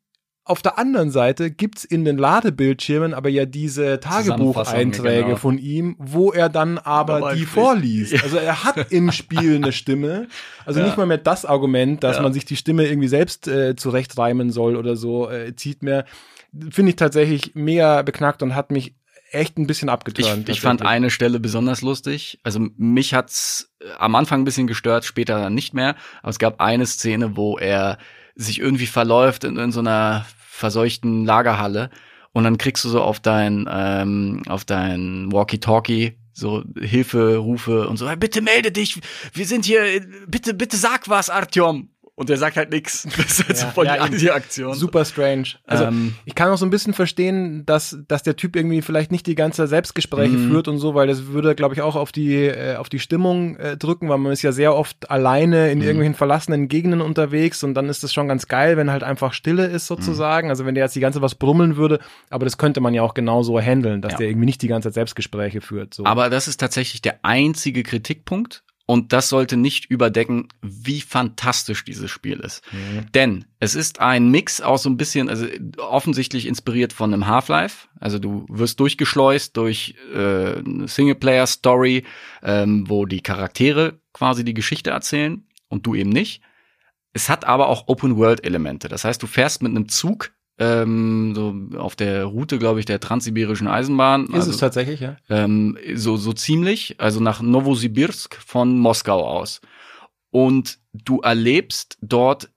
auf 0.43 0.61
der 0.63 0.79
anderen 0.79 1.11
Seite 1.11 1.51
gibt's 1.51 1.83
in 1.85 2.03
den 2.03 2.17
Ladebildschirmen 2.17 3.13
aber 3.13 3.29
ja 3.29 3.45
diese 3.45 3.99
Tagebucheinträge 3.99 5.23
genau. 5.25 5.35
von 5.37 5.57
ihm, 5.57 5.95
wo 5.99 6.31
er 6.31 6.49
dann 6.49 6.77
aber 6.79 7.17
Aber 7.17 7.35
die 7.35 7.43
ich- 7.43 7.47
vorliest. 7.47 8.21
Also 8.23 8.37
er 8.37 8.63
hat 8.63 8.91
im 8.91 9.11
Spiel 9.11 9.55
eine 9.55 9.71
Stimme. 9.71 10.27
Also 10.65 10.79
Ja. 10.79 10.85
nicht 10.87 10.97
mal 10.97 11.05
mehr 11.05 11.19
das 11.19 11.45
Argument, 11.45 12.03
dass 12.03 12.17
Ja. 12.17 12.23
man 12.23 12.33
sich 12.33 12.45
die 12.45 12.55
Stimme 12.55 12.87
irgendwie 12.87 13.07
selbst 13.07 13.47
äh, 13.47 13.75
zurechtreimen 13.75 14.49
soll 14.51 14.75
oder 14.75 14.95
so, 14.95 15.29
äh, 15.29 15.55
zieht 15.55 15.83
mir, 15.83 16.05
finde 16.71 16.89
ich 16.89 16.95
tatsächlich 16.95 17.51
mega 17.53 18.01
beknackt 18.01 18.41
und 18.43 18.55
hat 18.55 18.71
mich 18.71 18.95
echt 19.31 19.57
ein 19.57 19.67
bisschen 19.67 19.87
Ich, 19.89 19.93
abgeturnt. 19.93 20.49
ich 20.49 20.59
fand 20.59 20.81
eine 20.81 21.09
Stelle 21.09 21.39
besonders 21.39 21.81
lustig. 21.81 22.39
Also 22.43 22.59
mich 22.77 23.13
hat's 23.13 23.71
äh, 23.79 23.85
am 23.99 24.15
Anfang 24.15 24.41
ein 24.41 24.45
bisschen 24.45 24.67
gestört, 24.67 25.05
später 25.05 25.39
dann 25.39 25.53
nicht 25.53 25.73
mehr. 25.73 25.95
Aber 26.21 26.31
es 26.31 26.39
gab 26.39 26.59
eine 26.59 26.85
Szene, 26.85 27.37
wo 27.37 27.57
er 27.57 27.97
sich 28.35 28.59
irgendwie 28.59 28.87
verläuft 28.87 29.43
in, 29.43 29.57
in 29.57 29.71
so 29.71 29.79
einer 29.79 30.25
verseuchten 30.37 31.25
Lagerhalle. 31.25 31.89
Und 32.33 32.45
dann 32.45 32.57
kriegst 32.57 32.85
du 32.85 32.89
so 32.89 33.01
auf 33.01 33.19
dein 33.19 33.67
ähm, 33.69 34.43
auf 34.47 34.63
dein 34.63 35.31
Walkie-Talkie 35.31 36.17
so 36.33 36.63
Hilferufe 36.79 37.87
und 37.87 37.97
so, 37.97 38.07
bitte 38.17 38.41
melde 38.41 38.71
dich, 38.71 38.99
wir 39.33 39.45
sind 39.45 39.65
hier, 39.65 40.01
bitte, 40.27 40.53
bitte 40.53 40.77
sag 40.77 41.09
was, 41.09 41.29
Artyom. 41.29 41.89
Und 42.21 42.29
der 42.29 42.37
sagt 42.37 42.55
halt 42.55 42.69
nix. 42.69 43.07
Das 43.17 43.39
ist 43.39 43.47
halt 43.47 43.57
Ja, 43.59 43.67
voll 43.71 43.85
ja, 43.87 43.95
die. 43.95 43.99
Anti-Aktion. 44.01 44.75
Super 44.75 45.05
strange. 45.05 45.45
Also 45.65 45.85
Ähm, 45.85 46.13
ich 46.25 46.35
kann 46.35 46.51
auch 46.51 46.57
so 46.57 46.65
ein 46.67 46.69
bisschen 46.69 46.93
verstehen, 46.93 47.65
dass, 47.65 47.97
dass 48.07 48.21
der 48.21 48.35
Typ 48.35 48.55
irgendwie 48.55 48.83
vielleicht 48.83 49.11
nicht 49.11 49.25
die 49.25 49.33
ganze 49.33 49.65
Selbstgespräche 49.65 50.37
Mhm. 50.37 50.49
führt 50.51 50.67
und 50.67 50.77
so, 50.77 50.93
weil 50.93 51.07
das 51.07 51.25
würde, 51.27 51.55
glaube 51.55 51.73
ich, 51.73 51.81
auch 51.81 51.95
auf 51.95 52.11
die, 52.11 52.35
äh, 52.45 52.75
auf 52.75 52.89
die 52.89 52.99
Stimmung 52.99 53.55
äh, 53.55 53.75
drücken, 53.75 54.07
weil 54.07 54.19
man 54.19 54.31
ist 54.31 54.43
ja 54.43 54.51
sehr 54.51 54.75
oft 54.75 55.09
alleine 55.09 55.71
in 55.71 55.79
Mhm. 55.79 55.83
irgendwelchen 55.83 56.13
verlassenen 56.15 56.67
Gegenden 56.67 57.01
unterwegs 57.01 57.63
und 57.63 57.73
dann 57.73 57.89
ist 57.89 58.03
das 58.03 58.13
schon 58.13 58.27
ganz 58.27 58.47
geil, 58.47 58.77
wenn 58.77 58.91
halt 58.91 59.01
einfach 59.01 59.33
Stille 59.33 59.65
ist 59.65 59.87
sozusagen. 59.87 60.45
Mhm. 60.47 60.51
Also 60.51 60.65
wenn 60.67 60.75
der 60.75 60.83
jetzt 60.85 60.95
die 60.95 60.99
ganze 60.99 61.17
Zeit 61.17 61.23
was 61.23 61.33
brummeln 61.35 61.75
würde, 61.75 61.99
aber 62.29 62.45
das 62.45 62.59
könnte 62.59 62.81
man 62.81 62.93
ja 62.93 63.01
auch 63.01 63.15
genauso 63.15 63.59
handeln, 63.59 64.03
dass 64.03 64.11
Ja. 64.13 64.17
der 64.19 64.27
irgendwie 64.27 64.45
nicht 64.45 64.61
die 64.61 64.67
ganze 64.67 64.89
Zeit 64.89 64.93
Selbstgespräche 64.93 65.61
führt. 65.61 65.95
So. 65.95 66.05
Aber 66.05 66.29
das 66.29 66.47
ist 66.47 66.59
tatsächlich 66.59 67.01
der 67.01 67.19
einzige 67.23 67.81
Kritikpunkt. 67.81 68.63
Und 68.91 69.13
das 69.13 69.29
sollte 69.29 69.55
nicht 69.55 69.85
überdecken, 69.85 70.49
wie 70.61 70.99
fantastisch 70.99 71.85
dieses 71.85 72.11
Spiel 72.11 72.41
ist. 72.41 72.61
Denn 73.13 73.45
es 73.57 73.73
ist 73.73 74.01
ein 74.01 74.27
Mix 74.27 74.59
aus 74.59 74.83
so 74.83 74.89
ein 74.89 74.97
bisschen, 74.97 75.29
also 75.29 75.47
offensichtlich 75.77 76.45
inspiriert 76.45 76.91
von 76.91 77.13
einem 77.13 77.25
Half-Life. 77.25 77.87
Also 78.01 78.19
du 78.19 78.45
wirst 78.49 78.81
durchgeschleust 78.81 79.55
durch 79.55 79.95
äh, 80.13 80.57
eine 80.57 80.89
Singleplayer-Story, 80.89 82.03
ähm, 82.43 82.83
wo 82.89 83.05
die 83.05 83.21
Charaktere 83.21 84.01
quasi 84.11 84.43
die 84.43 84.53
Geschichte 84.53 84.89
erzählen 84.89 85.47
und 85.69 85.85
du 85.85 85.95
eben 85.95 86.09
nicht. 86.09 86.41
Es 87.13 87.29
hat 87.29 87.45
aber 87.45 87.69
auch 87.69 87.87
Open-World-Elemente. 87.87 88.89
Das 88.89 89.05
heißt, 89.05 89.23
du 89.23 89.27
fährst 89.27 89.63
mit 89.63 89.69
einem 89.69 89.87
Zug 89.87 90.33
ähm, 90.61 91.33
so 91.33 91.79
auf 91.79 91.95
der 91.95 92.25
Route, 92.25 92.59
glaube 92.59 92.79
ich, 92.79 92.85
der 92.85 92.99
transsibirischen 92.99 93.67
Eisenbahn. 93.67 94.27
ist 94.27 94.33
also, 94.35 94.51
es 94.51 94.57
tatsächlich, 94.57 94.99
ja? 94.99 95.17
ähm, 95.27 95.75
so, 95.95 96.17
so 96.17 96.33
ziemlich, 96.33 96.95
also 96.99 97.19
nach 97.19 97.41
Novosibirsk 97.41 98.35
von 98.35 98.77
Moskau 98.77 99.27
aus. 99.27 99.61
Und 100.29 100.77
du 100.93 101.21
erlebst 101.21 101.97
dort 102.01 102.50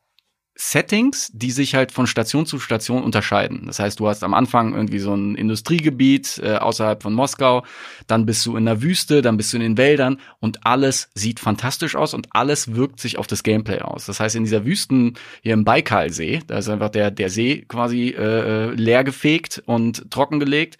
Settings, 0.56 1.30
die 1.34 1.50
sich 1.50 1.74
halt 1.74 1.90
von 1.90 2.06
Station 2.06 2.46
zu 2.46 2.60
Station 2.60 3.02
unterscheiden. 3.02 3.64
Das 3.66 3.80
heißt, 3.80 3.98
du 3.98 4.06
hast 4.06 4.22
am 4.22 4.34
Anfang 4.34 4.72
irgendwie 4.72 5.00
so 5.00 5.12
ein 5.12 5.34
Industriegebiet 5.34 6.40
äh, 6.44 6.56
außerhalb 6.56 7.02
von 7.02 7.12
Moskau, 7.12 7.64
dann 8.06 8.24
bist 8.24 8.46
du 8.46 8.56
in 8.56 8.64
der 8.64 8.80
Wüste, 8.80 9.20
dann 9.20 9.36
bist 9.36 9.52
du 9.52 9.56
in 9.56 9.62
den 9.62 9.76
Wäldern 9.76 10.20
und 10.38 10.64
alles 10.64 11.10
sieht 11.14 11.40
fantastisch 11.40 11.96
aus 11.96 12.14
und 12.14 12.28
alles 12.30 12.74
wirkt 12.76 13.00
sich 13.00 13.18
auf 13.18 13.26
das 13.26 13.42
Gameplay 13.42 13.80
aus. 13.80 14.06
Das 14.06 14.20
heißt, 14.20 14.36
in 14.36 14.44
dieser 14.44 14.64
Wüsten 14.64 15.14
hier 15.42 15.54
im 15.54 15.64
Baikalsee, 15.64 16.40
da 16.46 16.58
ist 16.58 16.68
einfach 16.68 16.90
der, 16.90 17.10
der 17.10 17.30
See 17.30 17.64
quasi 17.66 18.10
äh, 18.10 18.22
äh, 18.22 18.70
leer 18.74 19.02
gefegt 19.02 19.60
und 19.66 20.08
trockengelegt 20.12 20.78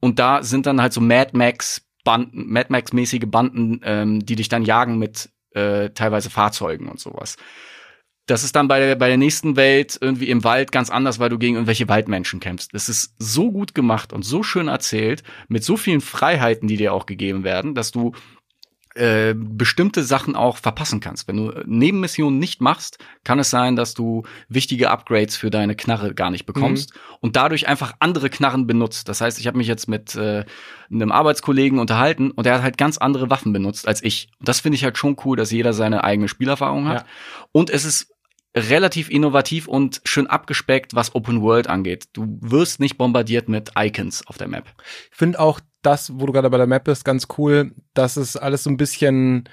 und 0.00 0.18
da 0.18 0.42
sind 0.42 0.66
dann 0.66 0.80
halt 0.80 0.92
so 0.92 1.00
Mad 1.00 1.30
Max 1.34 1.86
Banden, 2.02 2.52
Mad 2.52 2.66
Max 2.70 2.92
mäßige 2.92 3.26
Banden, 3.26 3.80
ähm, 3.84 4.26
die 4.26 4.34
dich 4.34 4.48
dann 4.48 4.64
jagen 4.64 4.98
mit 4.98 5.30
äh, 5.54 5.90
teilweise 5.90 6.28
Fahrzeugen 6.28 6.88
und 6.88 6.98
sowas. 6.98 7.36
Das 8.32 8.44
ist 8.44 8.56
dann 8.56 8.66
bei 8.66 8.80
der, 8.80 8.96
bei 8.96 9.08
der 9.08 9.18
nächsten 9.18 9.56
Welt 9.56 9.98
irgendwie 10.00 10.30
im 10.30 10.42
Wald 10.42 10.72
ganz 10.72 10.88
anders, 10.88 11.18
weil 11.18 11.28
du 11.28 11.36
gegen 11.36 11.56
irgendwelche 11.56 11.86
Waldmenschen 11.90 12.40
kämpfst. 12.40 12.72
Das 12.72 12.88
ist 12.88 13.14
so 13.18 13.52
gut 13.52 13.74
gemacht 13.74 14.14
und 14.14 14.24
so 14.24 14.42
schön 14.42 14.68
erzählt, 14.68 15.22
mit 15.48 15.64
so 15.64 15.76
vielen 15.76 16.00
Freiheiten, 16.00 16.66
die 16.66 16.78
dir 16.78 16.94
auch 16.94 17.04
gegeben 17.04 17.44
werden, 17.44 17.74
dass 17.74 17.90
du 17.90 18.12
äh, 18.94 19.34
bestimmte 19.36 20.02
Sachen 20.02 20.34
auch 20.34 20.56
verpassen 20.56 21.00
kannst. 21.00 21.28
Wenn 21.28 21.36
du 21.36 21.52
Nebenmissionen 21.66 22.38
nicht 22.38 22.62
machst, 22.62 22.96
kann 23.22 23.38
es 23.38 23.50
sein, 23.50 23.76
dass 23.76 23.92
du 23.92 24.22
wichtige 24.48 24.90
Upgrades 24.90 25.36
für 25.36 25.50
deine 25.50 25.76
Knarre 25.76 26.14
gar 26.14 26.30
nicht 26.30 26.46
bekommst 26.46 26.94
und 27.20 27.36
dadurch 27.36 27.68
einfach 27.68 27.92
andere 27.98 28.30
Knarren 28.30 28.66
benutzt. 28.66 29.10
Das 29.10 29.20
heißt, 29.20 29.38
ich 29.38 29.46
habe 29.46 29.58
mich 29.58 29.66
jetzt 29.66 29.88
mit 29.88 30.14
äh, 30.14 30.46
einem 30.90 31.12
Arbeitskollegen 31.12 31.78
unterhalten 31.78 32.30
und 32.30 32.46
der 32.46 32.54
hat 32.54 32.62
halt 32.62 32.78
ganz 32.78 32.96
andere 32.96 33.28
Waffen 33.28 33.52
benutzt 33.52 33.86
als 33.86 34.02
ich. 34.02 34.28
Und 34.38 34.48
das 34.48 34.60
finde 34.60 34.76
ich 34.76 34.84
halt 34.84 34.96
schon 34.96 35.16
cool, 35.26 35.36
dass 35.36 35.50
jeder 35.50 35.74
seine 35.74 36.02
eigene 36.02 36.28
Spielerfahrung 36.28 36.88
hat. 36.88 37.02
Ja. 37.02 37.06
Und 37.52 37.68
es 37.68 37.84
ist 37.84 38.12
relativ 38.54 39.08
innovativ 39.10 39.66
und 39.66 40.00
schön 40.04 40.26
abgespeckt, 40.26 40.94
was 40.94 41.14
Open 41.14 41.40
World 41.40 41.68
angeht. 41.68 42.08
Du 42.12 42.38
wirst 42.40 42.80
nicht 42.80 42.98
bombardiert 42.98 43.48
mit 43.48 43.72
Icons 43.76 44.26
auf 44.26 44.36
der 44.36 44.48
Map. 44.48 44.64
Ich 45.10 45.16
finde 45.16 45.40
auch 45.40 45.60
das, 45.80 46.12
wo 46.18 46.26
du 46.26 46.32
gerade 46.32 46.50
bei 46.50 46.58
der 46.58 46.66
Map 46.66 46.84
bist, 46.84 47.04
ganz 47.04 47.28
cool, 47.38 47.74
dass 47.94 48.16
es 48.16 48.36
alles 48.36 48.64
so 48.64 48.70
ein 48.70 48.76
bisschen, 48.76 49.48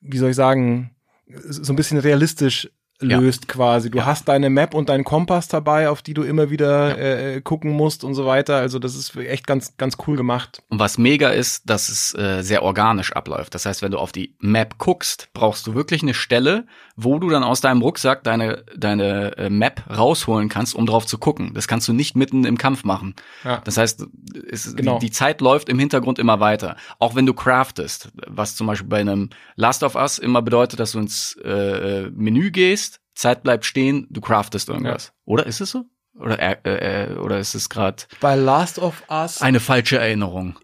wie 0.00 0.18
soll 0.18 0.30
ich 0.30 0.36
sagen, 0.36 0.94
so 1.26 1.72
ein 1.72 1.76
bisschen 1.76 1.98
realistisch 1.98 2.70
Ja. 3.02 3.18
löst 3.18 3.48
quasi. 3.48 3.90
Du 3.90 3.98
Ja. 3.98 4.06
hast 4.06 4.28
deine 4.28 4.48
Map 4.50 4.72
und 4.72 4.88
deinen 4.88 5.02
Kompass 5.04 5.48
dabei, 5.48 5.88
auf 5.88 6.00
die 6.00 6.14
du 6.14 6.22
immer 6.22 6.48
wieder 6.50 6.96
äh, 6.96 7.40
gucken 7.40 7.72
musst 7.72 8.04
und 8.04 8.14
so 8.14 8.24
weiter. 8.24 8.56
Also 8.56 8.78
das 8.78 8.94
ist 8.94 9.16
echt 9.16 9.46
ganz, 9.48 9.76
ganz 9.76 9.96
cool 10.06 10.16
gemacht. 10.16 10.62
Und 10.68 10.78
was 10.78 10.96
mega 10.96 11.30
ist, 11.30 11.68
dass 11.68 11.88
es 11.88 12.14
äh, 12.14 12.42
sehr 12.42 12.62
organisch 12.62 13.12
abläuft. 13.12 13.54
Das 13.54 13.66
heißt, 13.66 13.82
wenn 13.82 13.90
du 13.90 13.98
auf 13.98 14.12
die 14.12 14.36
Map 14.38 14.78
guckst, 14.78 15.28
brauchst 15.34 15.66
du 15.66 15.74
wirklich 15.74 16.02
eine 16.02 16.14
Stelle, 16.14 16.66
wo 16.96 17.18
du 17.18 17.28
dann 17.30 17.42
aus 17.42 17.60
deinem 17.60 17.82
Rucksack 17.82 18.22
deine, 18.22 18.64
deine 18.76 19.36
äh, 19.36 19.50
Map 19.50 19.82
rausholen 19.90 20.48
kannst, 20.48 20.76
um 20.76 20.86
drauf 20.86 21.04
zu 21.04 21.18
gucken. 21.18 21.52
Das 21.52 21.66
kannst 21.66 21.88
du 21.88 21.92
nicht 21.92 22.16
mitten 22.16 22.44
im 22.44 22.56
Kampf 22.56 22.84
machen. 22.84 23.16
Ja. 23.44 23.60
Das 23.64 23.76
heißt, 23.76 24.06
es, 24.50 24.76
Genau. 24.76 24.98
die, 25.00 25.06
die 25.06 25.12
Zeit 25.12 25.40
läuft 25.40 25.68
im 25.68 25.80
Hintergrund 25.80 26.20
immer 26.20 26.38
weiter. 26.38 26.76
Auch 27.00 27.16
wenn 27.16 27.26
du 27.26 27.34
craftest, 27.34 28.10
was 28.28 28.54
zum 28.54 28.68
Beispiel 28.68 28.88
bei 28.88 29.00
einem 29.00 29.30
Last 29.56 29.82
of 29.82 29.96
Us 29.96 30.18
immer 30.18 30.40
bedeutet, 30.42 30.78
dass 30.78 30.92
du 30.92 31.00
ins 31.00 31.34
äh, 31.44 32.08
Menü 32.14 32.52
gehst, 32.52 32.93
Zeit 33.14 33.42
bleibt 33.42 33.64
stehen, 33.64 34.06
du 34.10 34.20
craftest 34.20 34.68
irgendwas. 34.68 35.12
Oder 35.24 35.46
ist 35.46 35.60
es 35.60 35.70
so? 35.70 35.84
Oder, 36.18 36.38
äh, 36.40 37.06
äh, 37.12 37.16
oder 37.18 37.38
ist 37.38 37.54
es 37.54 37.68
gerade 37.68 38.02
Bei 38.20 38.34
Last 38.36 38.78
of 38.78 39.02
Us 39.10 39.40
eine 39.42 39.60
falsche 39.60 39.98
Erinnerung? 39.98 40.58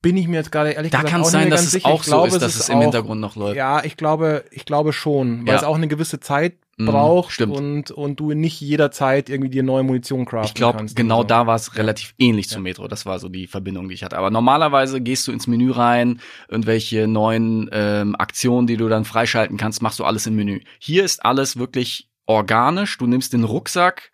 bin 0.00 0.16
ich 0.16 0.26
mir 0.26 0.36
jetzt 0.38 0.50
gerade 0.50 0.70
ehrlich 0.70 0.90
Da 0.90 0.98
gesagt 0.98 1.12
kann 1.12 1.22
auch 1.22 1.26
es 1.28 1.32
nicht 1.32 1.42
sein, 1.42 1.50
dass 1.50 1.62
es 1.62 1.70
sicher. 1.70 1.86
auch 1.88 2.00
Ich 2.00 2.06
glaube, 2.06 2.28
so 2.30 2.36
ist, 2.36 2.42
dass 2.42 2.56
es 2.56 2.68
im 2.68 2.78
auch- 2.78 2.82
Hintergrund 2.82 3.20
noch 3.20 3.36
läuft. 3.36 3.56
Ja, 3.56 3.84
ich 3.84 3.96
glaube, 3.96 4.44
ich 4.50 4.64
glaube 4.64 4.92
schon, 4.92 5.42
weil 5.46 5.54
Ja. 5.54 5.58
es 5.60 5.62
auch 5.64 5.76
eine 5.76 5.86
gewisse 5.86 6.18
Zeit 6.18 6.56
Mhm, 6.78 6.86
braucht 6.86 7.32
stimmt. 7.32 7.56
und 7.56 7.90
und 7.90 8.18
du 8.18 8.32
nicht 8.32 8.60
jederzeit 8.60 9.28
irgendwie 9.28 9.50
dir 9.50 9.62
neue 9.62 9.82
Munition 9.82 10.24
craften 10.24 10.48
Ich 10.48 10.54
glaube, 10.54 10.78
kannst. 10.78 10.96
genau 10.96 11.16
und 11.20 11.24
so. 11.24 11.28
da 11.28 11.46
war 11.46 11.54
es 11.56 11.76
relativ 11.76 12.14
ähnlich 12.18 12.48
zu 12.48 12.60
Metro. 12.60 12.88
Das 12.88 13.04
war 13.04 13.18
so 13.18 13.28
die 13.28 13.46
Verbindung, 13.46 13.88
die 13.88 13.94
ich 13.94 14.04
hatte. 14.04 14.16
Aber 14.16 14.30
normalerweise 14.30 15.00
gehst 15.02 15.28
du 15.28 15.32
ins 15.32 15.46
Menü 15.46 15.70
rein, 15.70 16.20
irgendwelche 16.48 17.06
neuen 17.06 17.68
ähm, 17.72 18.16
Aktionen, 18.18 18.66
die 18.66 18.78
du 18.78 18.88
dann 18.88 19.04
freischalten 19.04 19.58
kannst, 19.58 19.82
machst 19.82 19.98
du 19.98 20.04
alles 20.04 20.26
im 20.26 20.34
Menü. 20.36 20.60
Hier 20.78 21.04
ist 21.04 21.24
alles 21.24 21.58
wirklich 21.58 22.08
organisch. 22.26 22.96
Du 22.96 23.06
nimmst 23.06 23.32
den 23.34 23.44
Rucksack 23.44 24.10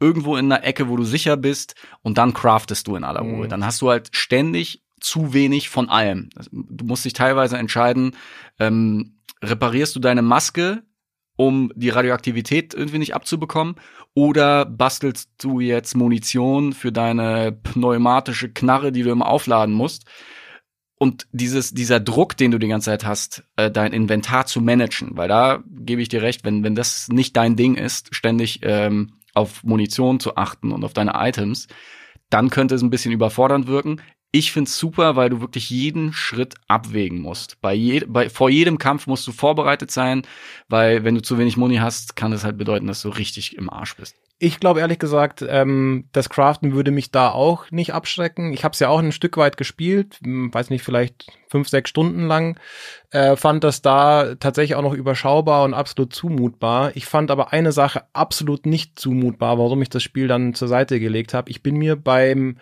irgendwo 0.00 0.36
in 0.38 0.50
einer 0.50 0.64
Ecke, 0.64 0.88
wo 0.88 0.96
du 0.96 1.04
sicher 1.04 1.36
bist, 1.36 1.74
und 2.00 2.16
dann 2.16 2.32
craftest 2.32 2.86
du 2.86 2.96
in 2.96 3.04
aller 3.04 3.20
Ruhe. 3.20 3.44
Mhm. 3.44 3.48
Dann 3.50 3.66
hast 3.66 3.82
du 3.82 3.90
halt 3.90 4.08
ständig 4.12 4.82
zu 4.98 5.34
wenig 5.34 5.68
von 5.68 5.90
allem. 5.90 6.30
Du 6.50 6.86
musst 6.86 7.04
dich 7.04 7.12
teilweise 7.12 7.58
entscheiden, 7.58 8.16
ähm, 8.58 9.18
reparierst 9.42 9.94
du 9.94 10.00
deine 10.00 10.22
Maske, 10.22 10.82
um 11.40 11.72
die 11.74 11.88
Radioaktivität 11.88 12.74
irgendwie 12.74 12.98
nicht 12.98 13.14
abzubekommen, 13.14 13.76
oder 14.12 14.66
bastelst 14.66 15.30
du 15.38 15.60
jetzt 15.60 15.96
Munition 15.96 16.74
für 16.74 16.92
deine 16.92 17.52
pneumatische 17.52 18.52
Knarre, 18.52 18.92
die 18.92 19.02
du 19.02 19.10
immer 19.10 19.28
aufladen 19.28 19.74
musst? 19.74 20.04
Und 20.98 21.26
dieses, 21.32 21.72
dieser 21.72 21.98
Druck, 21.98 22.36
den 22.36 22.50
du 22.50 22.58
die 22.58 22.68
ganze 22.68 22.90
Zeit 22.90 23.06
hast, 23.06 23.42
äh, 23.56 23.70
dein 23.70 23.94
Inventar 23.94 24.44
zu 24.44 24.60
managen, 24.60 25.16
weil 25.16 25.28
da 25.28 25.62
gebe 25.66 26.02
ich 26.02 26.10
dir 26.10 26.20
recht, 26.20 26.44
wenn, 26.44 26.62
wenn 26.62 26.74
das 26.74 27.08
nicht 27.08 27.34
dein 27.38 27.56
Ding 27.56 27.76
ist, 27.76 28.14
ständig 28.14 28.60
ähm, 28.62 29.14
auf 29.32 29.64
Munition 29.64 30.20
zu 30.20 30.36
achten 30.36 30.72
und 30.72 30.84
auf 30.84 30.92
deine 30.92 31.12
Items, 31.14 31.68
dann 32.28 32.50
könnte 32.50 32.74
es 32.74 32.82
ein 32.82 32.90
bisschen 32.90 33.12
überfordernd 33.12 33.66
wirken. 33.66 34.02
Ich 34.32 34.52
find's 34.52 34.78
super, 34.78 35.16
weil 35.16 35.28
du 35.28 35.40
wirklich 35.40 35.70
jeden 35.70 36.12
Schritt 36.12 36.54
abwägen 36.68 37.20
musst. 37.20 37.60
Bei 37.60 37.74
je, 37.74 38.04
bei, 38.06 38.30
vor 38.30 38.48
jedem 38.48 38.78
Kampf 38.78 39.08
musst 39.08 39.26
du 39.26 39.32
vorbereitet 39.32 39.90
sein, 39.90 40.22
weil 40.68 41.02
wenn 41.02 41.16
du 41.16 41.22
zu 41.22 41.36
wenig 41.36 41.56
Muni 41.56 41.76
hast, 41.78 42.14
kann 42.14 42.32
es 42.32 42.44
halt 42.44 42.56
bedeuten, 42.56 42.86
dass 42.86 43.02
du 43.02 43.08
richtig 43.08 43.56
im 43.56 43.68
Arsch 43.68 43.96
bist. 43.96 44.14
Ich 44.38 44.60
glaube 44.60 44.80
ehrlich 44.80 45.00
gesagt, 45.00 45.44
ähm, 45.46 46.08
das 46.12 46.30
Craften 46.30 46.72
würde 46.72 46.92
mich 46.92 47.10
da 47.10 47.30
auch 47.30 47.70
nicht 47.72 47.92
abschrecken. 47.92 48.52
Ich 48.52 48.62
habe 48.62 48.72
es 48.72 48.78
ja 48.78 48.88
auch 48.88 49.00
ein 49.00 49.12
Stück 49.12 49.36
weit 49.36 49.56
gespielt, 49.56 50.18
hm, 50.22 50.54
weiß 50.54 50.70
nicht, 50.70 50.82
vielleicht 50.82 51.26
fünf, 51.48 51.68
sechs 51.68 51.90
Stunden 51.90 52.26
lang. 52.26 52.58
Äh, 53.10 53.34
fand 53.34 53.64
das 53.64 53.82
da 53.82 54.36
tatsächlich 54.36 54.76
auch 54.76 54.82
noch 54.82 54.94
überschaubar 54.94 55.64
und 55.64 55.74
absolut 55.74 56.14
zumutbar. 56.14 56.92
Ich 56.94 57.04
fand 57.04 57.32
aber 57.32 57.52
eine 57.52 57.72
Sache 57.72 58.04
absolut 58.12 58.64
nicht 58.64 58.98
zumutbar, 58.98 59.58
warum 59.58 59.82
ich 59.82 59.90
das 59.90 60.04
Spiel 60.04 60.28
dann 60.28 60.54
zur 60.54 60.68
Seite 60.68 61.00
gelegt 61.00 61.34
habe. 61.34 61.50
Ich 61.50 61.62
bin 61.62 61.76
mir 61.76 61.96
beim 61.96 62.56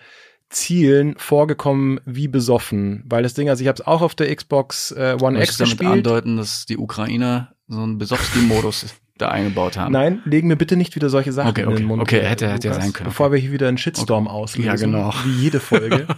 Zielen 0.50 1.14
vorgekommen 1.18 2.00
wie 2.06 2.26
besoffen, 2.28 3.04
weil 3.06 3.22
das 3.22 3.34
Ding, 3.34 3.48
also 3.50 3.60
ich 3.62 3.68
habe 3.68 3.80
es 3.80 3.86
auch 3.86 4.00
auf 4.02 4.14
der 4.14 4.34
Xbox 4.34 4.92
äh, 4.92 5.16
One 5.20 5.38
X 5.42 5.56
du 5.58 5.64
damit 5.64 5.78
gespielt. 5.78 5.92
andeuten, 5.92 6.36
dass 6.38 6.64
die 6.66 6.78
Ukrainer 6.78 7.52
so 7.66 7.80
einen 7.82 7.98
Besowski-Modus 7.98 8.86
da 9.18 9.28
eingebaut 9.30 9.76
haben? 9.76 9.92
Nein, 9.92 10.22
legen 10.24 10.48
mir 10.48 10.56
bitte 10.56 10.76
nicht 10.76 10.94
wieder 10.94 11.10
solche 11.10 11.32
Sachen 11.32 11.50
Okay, 11.50 11.62
in 11.62 11.68
den 11.68 11.74
okay, 11.76 11.84
Mund. 11.84 12.00
okay, 12.02 12.22
hätte- 12.22 12.50
hätte 12.50 12.68
ja 12.68 12.72
Lukas, 12.72 12.84
sein 12.84 12.92
können, 12.94 13.08
Bevor 13.10 13.30
wir 13.32 13.38
hier 13.38 13.52
wieder 13.52 13.68
einen 13.68 13.76
Shitstorm 13.78 14.26
auslösen. 14.28 14.66
Ja, 14.66 14.76
genau. 14.76 15.12
Wie 15.24 15.42
jede 15.42 15.60
Folge. 15.60 16.06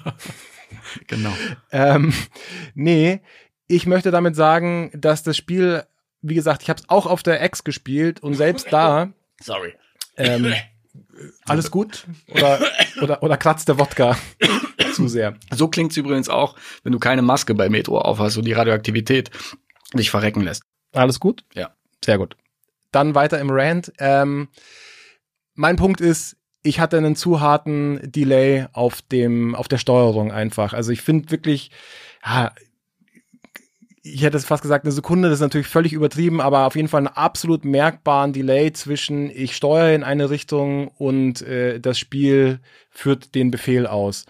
Genau. 1.08 1.32
ähm, 1.72 2.12
nee, 2.74 3.20
ich 3.66 3.86
möchte 3.86 4.10
damit 4.10 4.36
sagen, 4.36 4.90
dass 4.94 5.22
das 5.22 5.36
Spiel, 5.36 5.82
wie 6.22 6.34
gesagt, 6.34 6.62
ich 6.62 6.70
habe 6.70 6.80
es 6.80 6.88
auch 6.88 7.06
auf 7.06 7.22
der 7.22 7.44
X 7.44 7.64
gespielt 7.64 8.20
und 8.20 8.34
selbst 8.34 8.68
da 8.72 9.12
Sorry. 9.40 9.74
ähm, 10.16 10.52
alles 11.46 11.70
gut 11.70 12.06
oder, 12.28 12.60
oder, 13.02 13.22
oder 13.22 13.36
kratzt 13.36 13.68
der 13.68 13.78
Wodka 13.78 14.16
zu 14.94 15.08
sehr. 15.08 15.36
So 15.52 15.68
klingt's 15.68 15.96
übrigens 15.96 16.28
auch, 16.28 16.56
wenn 16.82 16.92
du 16.92 16.98
keine 16.98 17.22
Maske 17.22 17.54
bei 17.54 17.68
Metro 17.68 17.98
aufhast 17.98 18.38
und 18.38 18.44
die 18.44 18.52
Radioaktivität 18.52 19.30
dich 19.94 20.10
verrecken 20.10 20.42
lässt. 20.42 20.62
Alles 20.92 21.20
gut? 21.20 21.44
Ja. 21.54 21.74
Sehr 22.04 22.18
gut. 22.18 22.36
Dann 22.92 23.14
weiter 23.14 23.38
im 23.38 23.50
Rant. 23.50 23.92
Ähm, 23.98 24.48
mein 25.54 25.76
Punkt 25.76 26.00
ist, 26.00 26.36
ich 26.62 26.80
hatte 26.80 26.98
einen 26.98 27.16
zu 27.16 27.40
harten 27.40 28.00
Delay 28.02 28.66
auf 28.72 29.02
dem, 29.02 29.54
auf 29.54 29.68
der 29.68 29.78
Steuerung 29.78 30.32
einfach. 30.32 30.72
Also 30.72 30.92
ich 30.92 31.02
finde 31.02 31.30
wirklich, 31.30 31.70
ja, 32.24 32.52
ich 34.02 34.22
hätte 34.22 34.36
es 34.36 34.46
fast 34.46 34.62
gesagt, 34.62 34.84
eine 34.84 34.92
Sekunde, 34.92 35.28
das 35.28 35.38
ist 35.38 35.42
natürlich 35.42 35.66
völlig 35.66 35.92
übertrieben, 35.92 36.40
aber 36.40 36.66
auf 36.66 36.74
jeden 36.76 36.88
Fall 36.88 37.06
einen 37.06 37.16
absolut 37.16 37.64
merkbaren 37.64 38.32
Delay 38.32 38.72
zwischen 38.72 39.30
ich 39.30 39.54
steuere 39.54 39.94
in 39.94 40.04
eine 40.04 40.30
Richtung 40.30 40.88
und 40.88 41.42
äh, 41.42 41.80
das 41.80 41.98
Spiel 41.98 42.60
führt 42.88 43.34
den 43.34 43.50
Befehl 43.50 43.86
aus. 43.86 44.24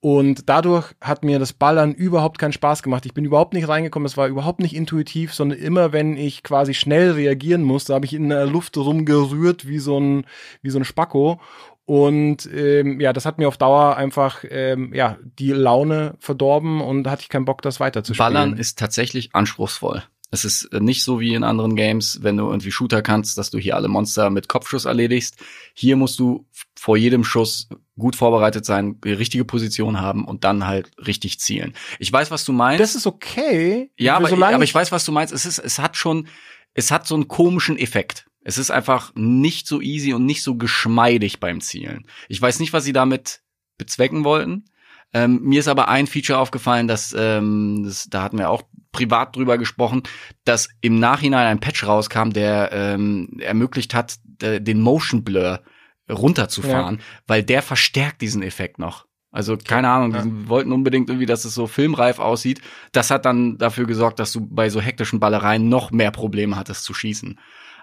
Und 0.00 0.50
dadurch 0.50 0.92
hat 1.00 1.24
mir 1.24 1.38
das 1.38 1.54
Ballern 1.54 1.94
überhaupt 1.94 2.36
keinen 2.36 2.52
Spaß 2.52 2.82
gemacht. 2.82 3.06
Ich 3.06 3.14
bin 3.14 3.24
überhaupt 3.24 3.54
nicht 3.54 3.68
reingekommen, 3.68 4.04
es 4.04 4.18
war 4.18 4.28
überhaupt 4.28 4.60
nicht 4.60 4.76
intuitiv, 4.76 5.32
sondern 5.32 5.58
immer 5.58 5.92
wenn 5.92 6.18
ich 6.18 6.42
quasi 6.42 6.74
schnell 6.74 7.12
reagieren 7.12 7.62
musste, 7.62 7.94
habe 7.94 8.04
ich 8.04 8.12
in 8.12 8.28
der 8.28 8.44
Luft 8.44 8.76
rumgerührt 8.76 9.66
wie 9.66 9.78
so 9.78 9.98
ein, 9.98 10.26
wie 10.60 10.68
so 10.68 10.78
ein 10.78 10.84
Spacko. 10.84 11.40
Und 11.86 12.48
ähm, 12.52 12.98
ja, 13.00 13.12
das 13.12 13.26
hat 13.26 13.38
mir 13.38 13.46
auf 13.46 13.58
Dauer 13.58 13.96
einfach 13.96 14.44
ähm, 14.48 14.94
ja 14.94 15.18
die 15.38 15.52
Laune 15.52 16.14
verdorben 16.18 16.80
und 16.80 17.06
hatte 17.08 17.22
ich 17.22 17.28
keinen 17.28 17.44
Bock, 17.44 17.60
das 17.60 17.78
weiterzuspielen. 17.78 18.32
Ballern 18.32 18.56
ist 18.56 18.78
tatsächlich 18.78 19.34
anspruchsvoll. 19.34 20.02
Es 20.30 20.44
ist 20.44 20.64
äh, 20.72 20.80
nicht 20.80 21.04
so 21.04 21.20
wie 21.20 21.34
in 21.34 21.44
anderen 21.44 21.76
Games, 21.76 22.20
wenn 22.22 22.36
du 22.36 22.48
irgendwie 22.48 22.72
Shooter 22.72 23.02
kannst, 23.02 23.38
dass 23.38 23.50
du 23.50 23.58
hier 23.58 23.76
alle 23.76 23.88
Monster 23.88 24.30
mit 24.30 24.48
Kopfschuss 24.48 24.86
erledigst. 24.86 25.36
Hier 25.74 25.96
musst 25.96 26.18
du 26.18 26.46
vor 26.74 26.96
jedem 26.96 27.22
Schuss 27.22 27.68
gut 27.98 28.16
vorbereitet 28.16 28.64
sein, 28.64 29.00
die 29.02 29.12
richtige 29.12 29.44
Position 29.44 30.00
haben 30.00 30.24
und 30.24 30.44
dann 30.44 30.66
halt 30.66 30.90
richtig 31.06 31.38
zielen. 31.38 31.74
Ich 31.98 32.12
weiß, 32.12 32.30
was 32.30 32.44
du 32.44 32.52
meinst. 32.52 32.80
das 32.80 32.94
ist 32.94 33.06
okay. 33.06 33.90
ja, 33.96 34.16
aber, 34.16 34.30
aber 34.32 34.64
ich 34.64 34.74
weiß, 34.74 34.90
was 34.90 35.04
du 35.04 35.12
meinst. 35.12 35.32
Es 35.32 35.46
ist, 35.46 35.58
es 35.58 35.78
hat 35.78 35.96
schon, 35.96 36.28
es 36.74 36.90
hat 36.90 37.06
so 37.06 37.14
einen 37.14 37.28
komischen 37.28 37.78
Effekt. 37.78 38.26
Es 38.44 38.58
ist 38.58 38.70
einfach 38.70 39.12
nicht 39.14 39.66
so 39.66 39.80
easy 39.80 40.12
und 40.14 40.24
nicht 40.26 40.42
so 40.42 40.56
geschmeidig 40.56 41.40
beim 41.40 41.60
Zielen. 41.60 42.06
Ich 42.28 42.40
weiß 42.40 42.60
nicht, 42.60 42.72
was 42.72 42.84
sie 42.84 42.92
damit 42.92 43.40
bezwecken 43.78 44.22
wollten. 44.24 44.66
Ähm, 45.12 45.40
mir 45.42 45.60
ist 45.60 45.68
aber 45.68 45.88
ein 45.88 46.06
Feature 46.06 46.38
aufgefallen, 46.38 46.86
dass, 46.88 47.14
ähm, 47.18 47.82
das, 47.84 48.06
da 48.08 48.22
hatten 48.22 48.38
wir 48.38 48.50
auch 48.50 48.62
privat 48.92 49.34
drüber 49.34 49.58
gesprochen, 49.58 50.02
dass 50.44 50.68
im 50.80 50.98
Nachhinein 51.00 51.46
ein 51.46 51.60
Patch 51.60 51.86
rauskam, 51.86 52.30
der 52.30 52.70
ähm, 52.72 53.38
ermöglicht 53.40 53.94
hat, 53.94 54.16
den 54.24 54.80
Motion 54.80 55.24
Blur 55.24 55.62
runterzufahren, 56.10 57.00
weil 57.26 57.42
der 57.42 57.62
verstärkt 57.62 58.20
diesen 58.20 58.42
Effekt 58.42 58.78
noch. 58.78 59.06
Also 59.30 59.56
keine 59.56 59.88
Ahnung, 59.88 60.12
Ja. 60.14 60.22
die 60.22 60.48
wollten 60.48 60.70
unbedingt 60.72 61.08
irgendwie, 61.08 61.26
dass 61.26 61.44
es 61.44 61.54
so 61.54 61.66
filmreif 61.66 62.18
aussieht. 62.18 62.60
Das 62.92 63.10
hat 63.10 63.24
dann 63.24 63.58
dafür 63.58 63.86
gesorgt, 63.86 64.18
dass 64.20 64.30
du 64.32 64.46
bei 64.46 64.68
so 64.70 64.80
hektischen 64.80 65.18
Ballereien 65.18 65.68
noch 65.68 65.90
mehr 65.90 66.10
Probleme 66.12 66.56
hattest 66.56 66.84
zu 66.84 66.94
schießen. 66.94 67.38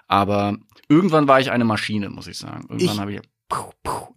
Aber 0.08 0.56
irgendwann 0.88 1.28
war 1.28 1.40
ich 1.40 1.50
eine 1.50 1.64
Maschine, 1.64 2.10
muss 2.10 2.26
ich 2.26 2.38
sagen. 2.38 2.66
Irgendwann 2.68 2.94
Ich 2.94 3.00
habe 3.00 3.12
ich 3.12 3.20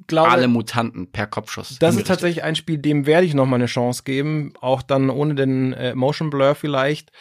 glaube, 0.08 0.30
alle 0.30 0.48
Mutanten 0.48 1.12
per 1.12 1.28
Kopfschuss. 1.28 1.78
Das 1.80 1.96
ist 1.96 2.08
tatsächlich 2.08 2.44
ein 2.44 2.56
Spiel, 2.56 2.78
dem 2.78 3.06
werde 3.06 3.26
ich 3.26 3.34
noch 3.34 3.46
mal 3.46 3.56
eine 3.56 3.66
Chance 3.66 4.04
geben, 4.04 4.54
auch 4.62 4.82
dann 4.82 5.10
ohne 5.10 5.36
den 5.36 5.74
äh, 5.74 5.96
Motion 5.96 6.30
Blur 6.30 6.56
vielleicht. 6.56 7.12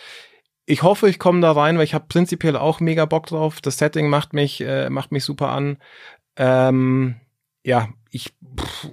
Ich 0.67 0.83
hoffe, 0.83 1.09
ich 1.09 1.19
komme 1.19 1.41
da 1.41 1.53
rein, 1.53 1.77
weil 1.77 1.85
ich 1.85 1.95
habe 1.95 2.07
prinzipiell 2.09 2.57
auch 2.57 2.81
mega 2.81 3.05
Bock 3.05 3.27
drauf. 3.27 3.61
Das 3.61 3.79
Setting 3.79 4.09
macht 4.09 4.33
mich 4.33 4.61
äh, 4.61 4.91
macht 4.91 5.13
mich 5.13 5.25
super 5.25 5.51
an. 5.51 5.79
Ähm, 6.37 7.17
ja, 7.65 7.89
ich 8.11 8.35
pff, 8.59 8.91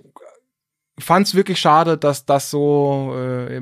fand's 1.03 1.35
wirklich 1.35 1.59
schade, 1.59 1.97
dass 1.97 2.25
das 2.25 2.49
so 2.49 3.15
äh, 3.17 3.59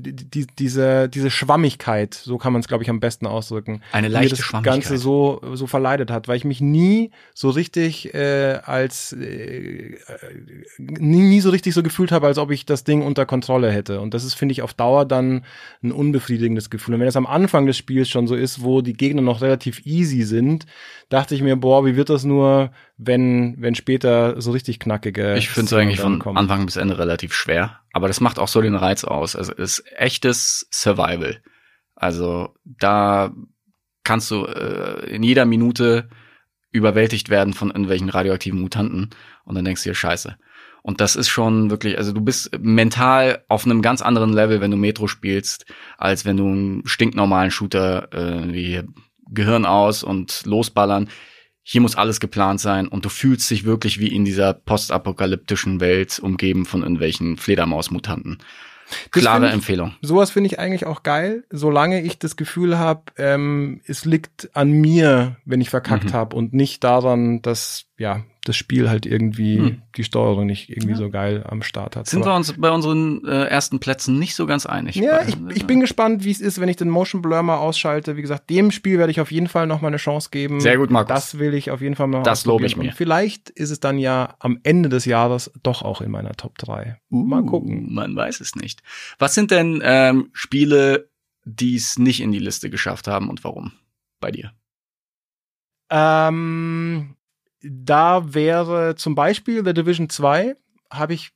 die, 0.00 0.12
die, 0.12 0.46
diese 0.46 1.08
diese 1.08 1.30
Schwammigkeit, 1.30 2.14
so 2.14 2.38
kann 2.38 2.52
man 2.52 2.60
es 2.60 2.68
glaube 2.68 2.84
ich 2.84 2.90
am 2.90 3.00
besten 3.00 3.26
ausdrücken, 3.26 3.82
eine 3.92 4.08
mir 4.08 4.14
leichte 4.14 4.36
das 4.36 4.44
Schwammigkeit. 4.44 4.74
Ganze 4.82 4.98
so 4.98 5.40
so 5.54 5.66
verleidet 5.66 6.10
hat, 6.10 6.28
weil 6.28 6.36
ich 6.36 6.44
mich 6.44 6.60
nie 6.60 7.10
so 7.34 7.50
richtig 7.50 8.14
äh, 8.14 8.60
als 8.64 9.12
äh, 9.12 9.96
nie, 10.78 11.22
nie 11.22 11.40
so 11.40 11.50
richtig 11.50 11.74
so 11.74 11.82
gefühlt 11.82 12.12
habe, 12.12 12.26
als 12.26 12.38
ob 12.38 12.50
ich 12.50 12.66
das 12.66 12.84
Ding 12.84 13.02
unter 13.02 13.26
Kontrolle 13.26 13.70
hätte. 13.70 14.00
Und 14.00 14.14
das 14.14 14.24
ist 14.24 14.34
finde 14.34 14.52
ich 14.52 14.62
auf 14.62 14.74
Dauer 14.74 15.04
dann 15.04 15.44
ein 15.82 15.92
unbefriedigendes 15.92 16.70
Gefühl. 16.70 16.94
Und 16.94 17.00
wenn 17.00 17.08
es 17.08 17.16
am 17.16 17.26
Anfang 17.26 17.66
des 17.66 17.76
Spiels 17.76 18.08
schon 18.08 18.26
so 18.26 18.34
ist, 18.34 18.62
wo 18.62 18.80
die 18.80 18.94
Gegner 18.94 19.22
noch 19.22 19.40
relativ 19.40 19.84
easy 19.86 20.22
sind, 20.22 20.66
dachte 21.08 21.34
ich 21.34 21.42
mir, 21.42 21.56
boah, 21.56 21.84
wie 21.84 21.96
wird 21.96 22.10
das 22.10 22.24
nur, 22.24 22.70
wenn 23.06 23.56
wenn 23.58 23.74
später 23.74 24.40
so 24.40 24.50
richtig 24.52 24.78
knackige 24.78 25.36
Ich 25.36 25.48
finde 25.48 25.66
es 25.66 25.72
eigentlich 25.72 26.00
von 26.00 26.18
kommen. 26.18 26.36
Anfang 26.36 26.66
bis 26.66 26.76
Ende 26.76 26.98
relativ 26.98 27.34
schwer, 27.34 27.80
aber 27.92 28.08
das 28.08 28.20
macht 28.20 28.38
auch 28.38 28.48
so 28.48 28.60
den 28.60 28.74
Reiz 28.74 29.04
aus. 29.04 29.36
Also 29.36 29.52
es 29.52 29.78
ist 29.78 29.92
echtes 29.96 30.68
Survival. 30.70 31.42
Also 31.94 32.54
da 32.64 33.32
kannst 34.04 34.30
du 34.30 34.44
äh, 34.44 35.06
in 35.14 35.22
jeder 35.22 35.44
Minute 35.44 36.08
überwältigt 36.70 37.28
werden 37.28 37.52
von 37.52 37.68
irgendwelchen 37.68 38.08
radioaktiven 38.08 38.60
Mutanten 38.60 39.10
und 39.44 39.54
dann 39.54 39.64
denkst 39.64 39.82
du 39.84 39.90
dir 39.90 39.94
Scheiße. 39.94 40.36
Und 40.82 41.00
das 41.00 41.14
ist 41.14 41.28
schon 41.28 41.70
wirklich, 41.70 41.96
also 41.96 42.12
du 42.12 42.20
bist 42.20 42.50
mental 42.58 43.44
auf 43.48 43.64
einem 43.64 43.82
ganz 43.82 44.02
anderen 44.02 44.32
Level, 44.32 44.60
wenn 44.60 44.72
du 44.72 44.76
Metro 44.76 45.06
spielst, 45.06 45.64
als 45.96 46.24
wenn 46.24 46.36
du 46.36 46.46
einen 46.46 46.82
stinknormalen 46.86 47.52
Shooter 47.52 48.12
äh, 48.12 48.52
wie 48.52 48.82
Gehirn 49.28 49.64
aus 49.64 50.02
und 50.02 50.44
losballern. 50.44 51.08
Hier 51.64 51.80
muss 51.80 51.94
alles 51.96 52.18
geplant 52.20 52.60
sein 52.60 52.88
und 52.88 53.04
du 53.04 53.08
fühlst 53.08 53.48
dich 53.50 53.64
wirklich 53.64 54.00
wie 54.00 54.08
in 54.08 54.24
dieser 54.24 54.52
postapokalyptischen 54.52 55.80
Welt 55.80 56.18
umgeben 56.18 56.64
von 56.64 56.82
irgendwelchen 56.82 57.36
Fledermausmutanten. 57.36 58.38
Klare 59.10 59.46
ich- 59.46 59.52
Empfehlung. 59.54 59.94
Sowas 60.02 60.30
finde 60.30 60.48
ich 60.48 60.58
eigentlich 60.58 60.84
auch 60.86 61.02
geil, 61.02 61.44
solange 61.50 62.02
ich 62.02 62.18
das 62.18 62.36
Gefühl 62.36 62.78
habe, 62.78 63.04
ähm, 63.16 63.80
es 63.86 64.04
liegt 64.04 64.50
an 64.54 64.70
mir, 64.70 65.36
wenn 65.46 65.60
ich 65.62 65.70
verkackt 65.70 66.06
Mhm. 66.06 66.12
habe 66.12 66.36
und 66.36 66.52
nicht 66.52 66.84
daran, 66.84 67.40
dass 67.42 67.84
ja 68.02 68.24
das 68.44 68.56
Spiel 68.56 68.90
halt 68.90 69.06
irgendwie 69.06 69.56
Hm. 69.58 69.82
die 69.96 70.02
Steuerung 70.04 70.46
nicht 70.46 70.68
irgendwie 70.68 70.90
Ja. 70.90 70.96
so 70.96 71.10
geil 71.10 71.44
am 71.48 71.62
Start 71.62 71.94
hat. 71.94 72.08
Sind 72.08 72.22
Aber- 72.22 72.32
wir 72.32 72.36
uns 72.36 72.52
bei 72.58 72.70
unseren 72.70 73.24
äh, 73.26 73.44
ersten 73.44 73.78
Plätzen 73.78 74.18
nicht 74.18 74.34
so 74.34 74.46
ganz 74.46 74.66
einig. 74.66 74.96
ja, 74.96 75.18
Bei- 75.18 75.28
ich, 75.28 75.36
ich 75.58 75.66
bin 75.66 75.78
gespannt, 75.80 76.24
wie 76.24 76.32
es 76.32 76.40
ist, 76.40 76.60
wenn 76.60 76.68
ich 76.68 76.74
den 76.76 76.90
Motion 76.90 77.22
Blur 77.22 77.40
mal 77.42 77.56
ausschalte. 77.58 78.16
Wie 78.16 78.20
gesagt, 78.22 78.50
dem 78.50 78.72
Spiel 78.72 78.98
werde 78.98 79.12
ich 79.12 79.20
auf 79.20 79.30
jeden 79.30 79.46
Fall 79.46 79.66
noch 79.68 79.80
mal 79.80 79.88
eine 79.88 79.96
Chance 79.96 80.30
geben. 80.32 80.60
Sehr 80.60 80.76
gut, 80.76 80.90
Markus. 80.90 81.14
Das 81.14 81.38
will 81.38 81.54
ich 81.54 81.70
auf 81.70 81.80
jeden 81.80 81.94
Fall 81.94 82.08
mal 82.08 82.24
Das 82.24 82.44
lobe 82.44 82.66
ich 82.66 82.76
mir. 82.76 82.88
Und 82.88 82.94
vielleicht 82.94 83.48
ist 83.50 83.70
es 83.70 83.78
dann 83.80 83.96
ja 83.98 84.34
am 84.40 84.58
Ende 84.64 84.88
des 84.88 85.04
Jahres 85.04 85.52
doch 85.62 85.82
auch 85.82 86.00
in 86.00 86.10
meiner 86.10 86.32
Top 86.32 86.58
3. 86.58 86.98
mal 87.10 87.44
gucken. 87.46 87.86
Uh, 87.86 87.92
Man 87.92 88.16
weiß 88.16 88.40
es 88.40 88.56
nicht. 88.56 88.82
Was 89.20 89.34
sind 89.34 89.52
denn 89.52 89.80
ähm, 89.84 90.30
Spiele, 90.32 91.08
die 91.44 91.76
es 91.76 91.96
nicht 91.98 92.20
in 92.20 92.32
die 92.32 92.38
Liste 92.40 92.70
geschafft 92.70 93.06
haben 93.06 93.30
und 93.30 93.44
warum? 93.44 93.70
Bei 94.20 94.30
dir. 94.32 94.52
Ähm, 95.90 97.16
da 97.62 98.34
wäre 98.34 98.94
zum 98.96 99.14
Beispiel 99.14 99.64
The 99.64 99.74
Division 99.74 100.08
2, 100.08 100.56
habe 100.90 101.14
ich 101.14 101.32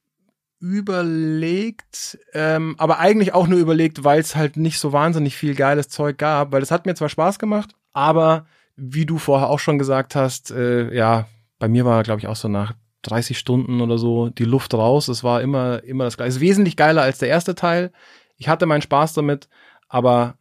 überlegt, 0.58 2.18
ähm, 2.32 2.74
aber 2.78 2.98
eigentlich 2.98 3.34
auch 3.34 3.46
nur 3.46 3.58
überlegt, 3.58 4.04
weil 4.04 4.20
es 4.20 4.34
halt 4.34 4.56
nicht 4.56 4.78
so 4.78 4.92
wahnsinnig 4.92 5.36
viel 5.36 5.54
geiles 5.54 5.88
Zeug 5.88 6.18
gab, 6.18 6.52
weil 6.52 6.62
es 6.62 6.70
hat 6.70 6.86
mir 6.86 6.94
zwar 6.94 7.08
Spaß 7.08 7.38
gemacht, 7.38 7.74
aber 7.92 8.46
wie 8.76 9.06
du 9.06 9.18
vorher 9.18 9.48
auch 9.48 9.58
schon 9.58 9.78
gesagt 9.78 10.14
hast, 10.14 10.50
äh, 10.50 10.94
ja, 10.94 11.26
bei 11.58 11.68
mir 11.68 11.84
war, 11.84 12.02
glaube 12.02 12.20
ich, 12.20 12.26
auch 12.26 12.36
so 12.36 12.48
nach 12.48 12.74
30 13.02 13.38
Stunden 13.38 13.80
oder 13.80 13.98
so 13.98 14.28
die 14.30 14.44
Luft 14.44 14.74
raus. 14.74 15.08
Es 15.08 15.24
war 15.24 15.40
immer, 15.40 15.82
immer 15.84 16.04
das 16.04 16.16
gleiche. 16.16 16.30
Es 16.30 16.36
ist 16.36 16.40
wesentlich 16.40 16.76
geiler 16.76 17.02
als 17.02 17.18
der 17.18 17.28
erste 17.28 17.54
Teil. 17.54 17.92
Ich 18.36 18.48
hatte 18.48 18.66
meinen 18.66 18.82
Spaß 18.82 19.14
damit, 19.14 19.48
aber 19.88 20.36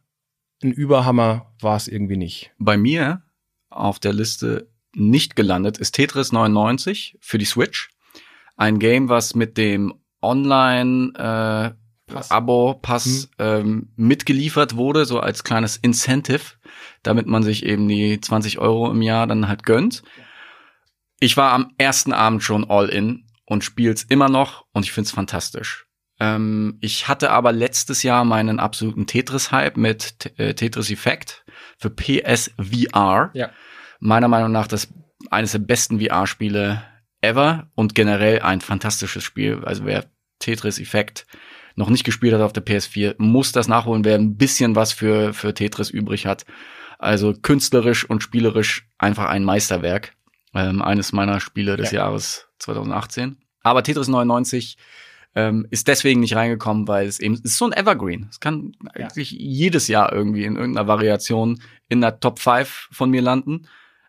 ein 0.62 0.72
Überhammer 0.72 1.54
war 1.60 1.76
es 1.76 1.88
irgendwie 1.88 2.16
nicht. 2.16 2.52
Bei 2.58 2.76
mir 2.76 3.22
auf 3.70 3.98
der 3.98 4.12
Liste 4.12 4.68
nicht 4.96 5.36
gelandet, 5.36 5.78
ist 5.78 5.92
Tetris 5.92 6.32
99 6.32 7.18
für 7.20 7.38
die 7.38 7.44
Switch. 7.44 7.90
Ein 8.56 8.78
Game, 8.78 9.08
was 9.08 9.34
mit 9.34 9.58
dem 9.58 9.94
Online 10.22 11.12
äh, 11.14 12.12
Pass. 12.12 12.30
Abo-Pass 12.30 13.30
ähm, 13.38 13.92
mitgeliefert 13.96 14.76
wurde, 14.76 15.04
so 15.04 15.20
als 15.20 15.44
kleines 15.44 15.76
Incentive, 15.76 16.54
damit 17.02 17.26
man 17.26 17.42
sich 17.42 17.64
eben 17.66 17.88
die 17.88 18.20
20 18.20 18.58
Euro 18.58 18.90
im 18.90 19.02
Jahr 19.02 19.26
dann 19.26 19.48
halt 19.48 19.64
gönnt. 19.64 20.02
Ich 21.20 21.36
war 21.36 21.52
am 21.52 21.72
ersten 21.78 22.12
Abend 22.12 22.42
schon 22.42 22.68
all 22.70 22.88
in 22.88 23.24
und 23.44 23.64
spiel's 23.64 24.04
immer 24.04 24.28
noch 24.28 24.66
und 24.72 24.84
ich 24.84 24.92
find's 24.92 25.10
fantastisch. 25.10 25.86
Ähm, 26.18 26.78
ich 26.80 27.08
hatte 27.08 27.30
aber 27.30 27.52
letztes 27.52 28.02
Jahr 28.02 28.24
meinen 28.24 28.58
absoluten 28.60 29.06
Tetris-Hype 29.06 29.76
mit 29.76 30.18
T- 30.20 30.28
äh, 30.38 30.54
Tetris 30.54 30.90
Effect 30.90 31.44
für 31.78 31.90
PSVR. 31.90 33.30
Ja. 33.34 33.50
Meiner 34.00 34.28
Meinung 34.28 34.52
nach 34.52 34.66
das 34.66 34.88
eines 35.30 35.52
der 35.52 35.58
besten 35.60 36.00
VR-Spiele 36.00 36.82
ever 37.20 37.68
und 37.74 37.94
generell 37.94 38.40
ein 38.40 38.60
fantastisches 38.60 39.24
Spiel. 39.24 39.62
Also 39.64 39.84
wer 39.84 40.04
Tetris 40.38 40.78
Effect 40.78 41.26
noch 41.74 41.88
nicht 41.90 42.04
gespielt 42.04 42.34
hat 42.34 42.40
auf 42.40 42.52
der 42.52 42.64
PS4, 42.64 43.14
muss 43.18 43.52
das 43.52 43.68
nachholen, 43.68 44.04
wer 44.04 44.14
ein 44.16 44.36
bisschen 44.36 44.76
was 44.76 44.92
für, 44.92 45.32
für 45.34 45.52
Tetris 45.54 45.90
übrig 45.90 46.26
hat. 46.26 46.44
Also 46.98 47.34
künstlerisch 47.34 48.08
und 48.08 48.22
spielerisch 48.22 48.88
einfach 48.98 49.26
ein 49.26 49.44
Meisterwerk. 49.44 50.12
Ähm, 50.54 50.80
eines 50.80 51.12
meiner 51.12 51.40
Spiele 51.40 51.76
des 51.76 51.90
Ja. 51.90 52.04
Jahres 52.04 52.48
2018. 52.60 53.36
Aber 53.62 53.82
Tetris 53.82 54.08
99 54.08 54.78
ähm, 55.34 55.66
ist 55.70 55.88
deswegen 55.88 56.20
nicht 56.20 56.34
reingekommen, 56.34 56.88
weil 56.88 57.06
es 57.06 57.20
eben 57.20 57.34
es 57.34 57.40
ist 57.40 57.58
so 57.58 57.66
ein 57.66 57.74
Evergreen. 57.74 58.28
Es 58.30 58.40
kann 58.40 58.72
Ja. 58.96 59.06
eigentlich 59.08 59.32
jedes 59.32 59.88
Jahr 59.88 60.12
irgendwie 60.12 60.44
in 60.44 60.56
irgendeiner 60.56 60.88
Variation 60.88 61.60
in 61.90 62.00
der 62.00 62.20
Top 62.20 62.38
5 62.38 62.88
von 62.90 63.10
mir 63.10 63.20
landen. 63.20 63.66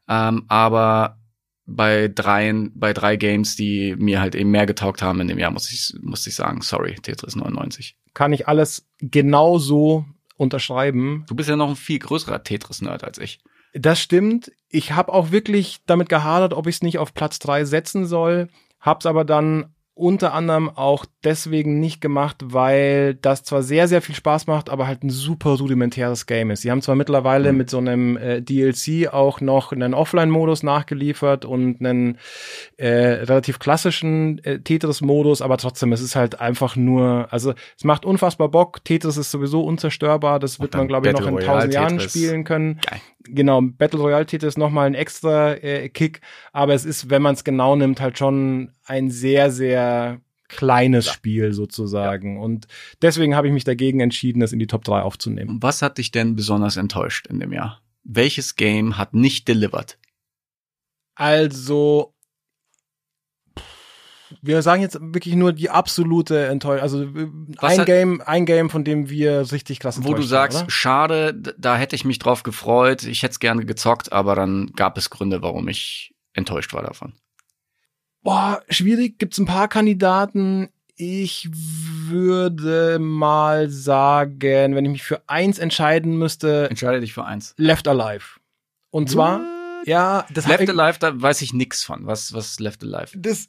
Ähm, 0.08 0.45
aber 0.47 1.18
bei 1.66 2.08
dreien, 2.08 2.72
bei 2.76 2.93
drei 2.93 3.18
Games, 3.18 3.55
die 3.55 3.95
mir 3.97 4.22
halt 4.22 4.36
eben 4.36 4.51
mehr 4.51 4.66
getaugt 4.66 5.01
haben 5.01 5.20
in 5.20 5.28
dem 5.28 5.38
Jahr, 5.38 5.51
muss 5.51 5.72
ich, 5.72 5.93
muss 6.01 6.26
ich 6.26 6.36
sagen, 6.36 6.62
sorry, 6.62 6.95
Tetris 6.95 7.36
99. 7.36 7.97
Kann 8.14 8.34
ich 8.34 8.47
alles 8.47 8.88
genauso 8.99 10.05
unterschreiben. 10.38 11.26
Du 11.28 11.36
bist 11.36 11.49
ja 11.49 11.55
noch 11.55 11.70
ein 11.70 11.76
viel 11.76 11.99
größerer 11.99 12.43
Tetris-Nerd 12.43 13.03
als 13.03 13.18
ich. 13.18 13.39
Das 13.74 13.99
stimmt. 13.99 14.51
Ich 14.70 14.93
habe 14.93 15.14
auch 15.14 15.32
wirklich 15.32 15.80
damit 15.86 16.10
gehadert, 16.10 16.53
ob 16.53 16.68
ich 16.68 16.76
es 16.76 16.82
nicht 16.82 16.99
auf 16.99 17.14
Platz 17.14 17.38
drei 17.39 17.66
setzen 17.66 18.05
soll. 18.05 18.47
Hab's 18.80 19.05
aber 19.05 19.26
dann 19.26 19.76
unter 19.97 20.33
anderem 20.33 20.69
auch 20.69 21.05
deswegen 21.23 21.79
nicht 21.79 22.01
gemacht, 22.01 22.37
weil 22.43 23.15
das 23.15 23.43
zwar 23.43 23.63
sehr, 23.63 23.87
sehr 23.87 24.01
viel 24.01 24.15
Spaß 24.15 24.45
macht, 24.47 24.69
aber 24.69 24.85
halt 24.87 25.03
ein 25.03 25.09
super 25.09 25.57
rudimentäres 25.57 26.27
Game 26.27 26.51
ist. 26.51 26.61
Sie 26.61 26.69
haben 26.69 26.81
zwar 26.81 26.95
mittlerweile 26.95 27.51
mit 27.51 27.69
so 27.69 27.79
einem 27.79 28.15
äh, 28.15 28.41
DLC 28.41 29.11
auch 29.11 29.41
noch 29.41 29.71
einen 29.71 29.93
Offline-Modus 29.93 30.61
nachgeliefert 30.61 31.45
und 31.45 31.79
einen 31.79 32.19
äh, 32.77 32.87
relativ 32.87 33.57
klassischen 33.59 34.43
äh, 34.43 34.59
Tetris-Modus, 34.59 35.41
aber 35.41 35.57
trotzdem, 35.57 35.91
es 35.91 36.01
ist 36.01 36.15
halt 36.15 36.39
einfach 36.39 36.75
nur, 36.75 37.27
also 37.31 37.53
es 37.75 37.83
macht 37.83 38.05
unfassbar 38.05 38.49
Bock. 38.49 38.83
Tetris 38.85 39.17
ist 39.17 39.31
sowieso 39.31 39.63
unzerstörbar, 39.63 40.39
das 40.39 40.59
wird 40.59 40.75
man, 40.75 40.87
glaube 40.87 41.07
ich, 41.07 41.13
noch 41.13 41.25
in 41.25 41.39
tausend 41.39 41.73
Jahren 41.73 41.97
Tetris. 41.97 42.11
spielen 42.11 42.43
können. 42.43 42.79
Geil. 42.87 43.01
Genau, 43.29 43.61
Battle 43.61 43.99
Royale 43.99 44.25
Titel 44.25 44.45
ist 44.45 44.57
nochmal 44.57 44.87
ein 44.87 44.93
extra 44.93 45.53
äh, 45.55 45.89
Kick, 45.89 46.21
aber 46.53 46.73
es 46.73 46.85
ist, 46.85 47.09
wenn 47.09 47.21
man 47.21 47.33
es 47.33 47.43
genau 47.43 47.75
nimmt, 47.75 47.99
halt 47.99 48.17
schon 48.17 48.71
ein 48.88 49.09
sehr, 49.09 49.51
sehr 49.51 50.21
kleines 50.49 51.07
Spiel 51.09 51.53
sozusagen. 51.53 52.39
Und 52.39 52.67
deswegen 53.01 53.35
habe 53.35 53.47
ich 53.47 53.53
mich 53.53 53.65
dagegen 53.65 53.99
entschieden, 53.99 54.39
das 54.39 54.53
in 54.53 54.59
die 54.59 54.67
Top 54.67 54.83
3 54.85 55.01
aufzunehmen. 55.01 55.57
Was 55.61 55.81
hat 55.81 55.97
dich 55.97 56.11
denn 56.11 56.35
besonders 56.35 56.77
enttäuscht 56.77 57.27
in 57.27 57.39
dem 57.39 57.51
Jahr? 57.53 57.81
Welches 58.03 58.55
Game 58.55 58.97
hat 58.97 59.13
nicht 59.13 59.47
delivered? 59.49 59.97
Also, 61.15 62.13
wir 64.41 64.61
sagen 64.61 64.81
jetzt 64.81 64.97
wirklich 65.01 65.35
nur 65.35 65.51
die 65.53 65.69
absolute 65.69 66.45
Enttäuschung. 66.47 66.81
Also 66.83 67.07
Was 67.59 67.73
ein 67.73 67.79
hat- 67.79 67.85
Game, 67.85 68.21
ein 68.21 68.45
Game, 68.45 68.69
von 68.69 68.83
dem 68.83 69.09
wir 69.09 69.51
richtig 69.51 69.79
krass 69.79 70.03
Wo 70.03 70.13
du 70.13 70.21
sagst, 70.21 70.59
oder? 70.63 70.69
schade, 70.69 71.33
da 71.57 71.77
hätte 71.77 71.95
ich 71.95 72.05
mich 72.05 72.19
drauf 72.19 72.43
gefreut, 72.43 73.03
ich 73.03 73.23
hätte 73.23 73.31
es 73.31 73.39
gerne 73.39 73.65
gezockt, 73.65 74.11
aber 74.11 74.35
dann 74.35 74.67
gab 74.75 74.97
es 74.97 75.09
Gründe, 75.09 75.41
warum 75.41 75.67
ich 75.67 76.13
enttäuscht 76.33 76.73
war 76.73 76.83
davon. 76.83 77.13
Boah, 78.28 78.61
schwierig. 78.67 79.19
Gibt's 79.19 79.38
ein 79.38 79.45
paar 79.45 79.69
Kandidaten. 79.69 80.67
Ich 80.97 81.47
würde 81.49 82.99
mal 82.99 83.69
sagen, 83.69 84.75
wenn 84.75 84.84
ich 84.84 84.91
mich 84.91 85.03
für 85.03 85.21
eins 85.28 85.59
entscheiden 85.59 86.17
müsste, 86.17 86.69
Entscheide 86.69 86.99
dich 86.99 87.13
für 87.13 87.23
eins. 87.23 87.53
Left 87.55 87.88
Alive. 87.88 88.41
Und 88.89 89.09
zwar, 89.09 89.39
ja, 89.86 90.25
das 90.34 90.45
Left 90.45 90.69
Alive, 90.69 90.99
da 90.99 91.21
weiß 91.21 91.41
ich 91.41 91.53
nix 91.53 91.86
von. 91.86 92.05
Was, 92.05 92.34
was 92.34 92.47
ist 92.47 92.59
Left 92.59 92.84
Alive? 92.84 93.17
das 93.17 93.47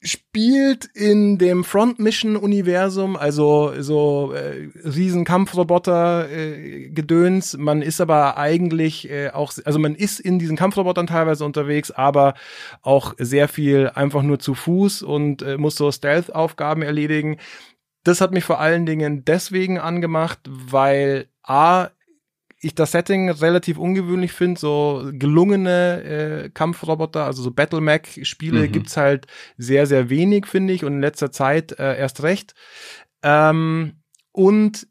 spielt 0.00 0.84
in 0.84 1.38
dem 1.38 1.64
Front 1.64 1.98
Mission 1.98 2.36
Universum, 2.36 3.16
also 3.16 3.72
so 3.80 4.32
äh, 4.32 4.68
riesen 4.84 5.24
Kampfroboter 5.24 6.30
äh, 6.30 6.90
Gedöns. 6.90 7.56
Man 7.56 7.82
ist 7.82 8.00
aber 8.00 8.36
eigentlich 8.36 9.10
äh, 9.10 9.30
auch, 9.30 9.52
also 9.64 9.78
man 9.78 9.96
ist 9.96 10.20
in 10.20 10.38
diesen 10.38 10.56
Kampfrobotern 10.56 11.08
teilweise 11.08 11.44
unterwegs, 11.44 11.90
aber 11.90 12.34
auch 12.82 13.14
sehr 13.18 13.48
viel 13.48 13.90
einfach 13.92 14.22
nur 14.22 14.38
zu 14.38 14.54
Fuß 14.54 15.02
und 15.02 15.42
äh, 15.42 15.58
muss 15.58 15.76
so 15.76 15.90
Stealth 15.90 16.32
Aufgaben 16.32 16.82
erledigen. 16.82 17.38
Das 18.04 18.20
hat 18.20 18.32
mich 18.32 18.44
vor 18.44 18.60
allen 18.60 18.86
Dingen 18.86 19.24
deswegen 19.24 19.78
angemacht, 19.78 20.38
weil 20.48 21.28
a 21.42 21.90
ich 22.60 22.74
das 22.74 22.92
Setting 22.92 23.30
relativ 23.30 23.78
ungewöhnlich 23.78 24.32
finde, 24.32 24.58
so 24.60 25.08
gelungene 25.12 26.02
äh, 26.02 26.50
Kampfroboter, 26.50 27.24
also 27.24 27.42
so 27.42 27.50
Battle 27.52 27.80
Mac 27.80 28.08
Spiele 28.22 28.68
Mhm. 28.68 28.72
gibt's 28.72 28.96
halt 28.96 29.26
sehr 29.56 29.86
sehr 29.86 30.10
wenig 30.10 30.46
finde 30.46 30.72
ich 30.72 30.84
und 30.84 30.94
in 30.94 31.00
letzter 31.00 31.30
Zeit 31.30 31.78
äh, 31.78 31.96
erst 31.96 32.22
recht. 32.22 32.54
Ähm, 33.22 34.02
und 34.32 34.86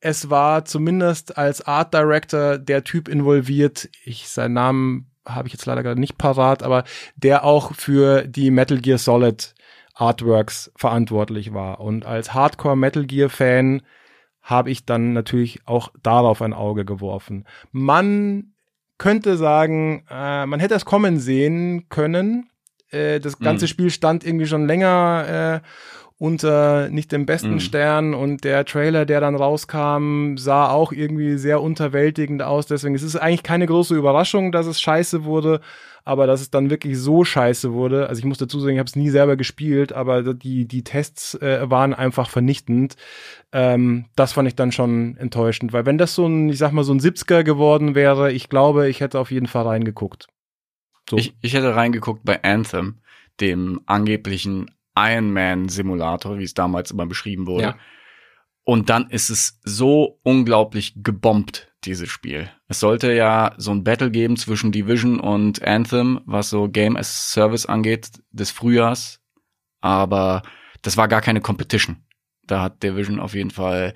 es 0.00 0.30
war 0.30 0.64
zumindest 0.64 1.36
als 1.36 1.66
Art 1.66 1.92
Director 1.92 2.58
der 2.58 2.84
Typ 2.84 3.08
involviert, 3.08 3.88
ich 4.04 4.28
seinen 4.28 4.54
Namen 4.54 5.10
habe 5.26 5.48
ich 5.48 5.52
jetzt 5.52 5.66
leider 5.66 5.82
gerade 5.82 6.00
nicht 6.00 6.16
parat, 6.18 6.62
aber 6.62 6.84
der 7.16 7.44
auch 7.44 7.74
für 7.74 8.26
die 8.26 8.50
Metal 8.50 8.78
Gear 8.78 8.98
Solid 8.98 9.54
Artworks 9.94 10.72
verantwortlich 10.76 11.52
war 11.52 11.80
und 11.80 12.06
als 12.06 12.32
Hardcore 12.32 12.76
Metal 12.76 13.04
Gear 13.04 13.28
Fan 13.28 13.82
habe 14.42 14.70
ich 14.70 14.84
dann 14.84 15.12
natürlich 15.12 15.60
auch 15.66 15.92
darauf 16.02 16.42
ein 16.42 16.52
Auge 16.54 16.84
geworfen. 16.84 17.44
Man 17.72 18.52
könnte 18.98 19.36
sagen, 19.36 20.04
äh, 20.10 20.46
man 20.46 20.60
hätte 20.60 20.74
es 20.74 20.84
kommen 20.84 21.18
sehen 21.18 21.88
können. 21.88 22.50
Äh, 22.90 23.20
das 23.20 23.38
ganze 23.38 23.64
Mhm. 23.64 23.68
Spiel 23.68 23.90
stand 23.90 24.24
irgendwie 24.24 24.46
schon 24.46 24.66
länger 24.66 25.60
äh, 25.62 25.66
unter 26.18 26.90
nicht 26.90 27.12
dem 27.12 27.24
besten 27.24 27.54
Mhm. 27.54 27.60
Stern 27.60 28.14
und 28.14 28.44
der 28.44 28.66
Trailer, 28.66 29.06
der 29.06 29.20
dann 29.20 29.36
rauskam, 29.36 30.36
sah 30.36 30.68
auch 30.68 30.92
irgendwie 30.92 31.38
sehr 31.38 31.62
unterwältigend 31.62 32.42
aus. 32.42 32.66
Deswegen 32.66 32.94
es 32.94 33.02
ist 33.02 33.14
es 33.14 33.20
eigentlich 33.20 33.42
keine 33.42 33.66
große 33.66 33.94
Überraschung, 33.94 34.52
dass 34.52 34.66
es 34.66 34.80
scheiße 34.82 35.24
wurde, 35.24 35.60
aber 36.04 36.26
dass 36.26 36.40
es 36.40 36.50
dann 36.50 36.70
wirklich 36.70 36.98
so 36.98 37.24
scheiße 37.24 37.72
wurde. 37.72 38.08
Also 38.08 38.20
ich 38.20 38.24
muss 38.24 38.38
dazu 38.38 38.60
sagen, 38.60 38.74
ich 38.74 38.78
habe 38.78 38.88
es 38.88 38.96
nie 38.96 39.10
selber 39.10 39.36
gespielt, 39.36 39.92
aber 39.92 40.34
die 40.34 40.66
die 40.66 40.84
Tests 40.84 41.34
äh, 41.34 41.70
waren 41.70 41.94
einfach 41.94 42.30
vernichtend. 42.30 42.96
Ähm, 43.52 44.06
das 44.16 44.32
fand 44.32 44.48
ich 44.48 44.54
dann 44.54 44.72
schon 44.72 45.16
enttäuschend, 45.16 45.72
weil 45.72 45.86
wenn 45.86 45.98
das 45.98 46.14
so 46.14 46.26
ein, 46.26 46.48
ich 46.48 46.58
sag 46.58 46.72
mal 46.72 46.84
so 46.84 46.92
ein 46.92 47.00
70er 47.00 47.42
geworden 47.42 47.94
wäre, 47.94 48.32
ich 48.32 48.48
glaube, 48.48 48.88
ich 48.88 49.00
hätte 49.00 49.18
auf 49.18 49.30
jeden 49.30 49.46
Fall 49.46 49.66
reingeguckt. 49.66 50.28
So. 51.08 51.16
Ich, 51.16 51.34
ich 51.40 51.54
hätte 51.54 51.74
reingeguckt 51.74 52.24
bei 52.24 52.42
Anthem, 52.44 53.00
dem 53.40 53.80
angeblichen 53.86 54.70
Iron 54.96 55.32
Man 55.32 55.68
Simulator, 55.68 56.38
wie 56.38 56.44
es 56.44 56.54
damals 56.54 56.90
immer 56.90 57.06
beschrieben 57.06 57.46
wurde. 57.46 57.62
Ja. 57.62 57.76
Und 58.64 58.90
dann 58.90 59.08
ist 59.08 59.30
es 59.30 59.58
so 59.64 60.20
unglaublich 60.22 60.94
gebombt, 61.02 61.69
dieses 61.84 62.08
Spiel. 62.08 62.50
Es 62.68 62.80
sollte 62.80 63.12
ja 63.12 63.54
so 63.56 63.70
ein 63.70 63.84
Battle 63.84 64.10
geben 64.10 64.36
zwischen 64.36 64.72
Division 64.72 65.18
und 65.20 65.62
Anthem, 65.62 66.20
was 66.26 66.50
so 66.50 66.68
Game 66.68 66.96
as 66.96 67.32
Service 67.32 67.66
angeht, 67.66 68.10
des 68.30 68.50
Frühjahrs. 68.50 69.20
Aber 69.80 70.42
das 70.82 70.96
war 70.96 71.08
gar 71.08 71.20
keine 71.22 71.40
Competition. 71.40 72.04
Da 72.46 72.62
hat 72.62 72.82
Division 72.82 73.18
auf 73.20 73.34
jeden 73.34 73.50
Fall 73.50 73.94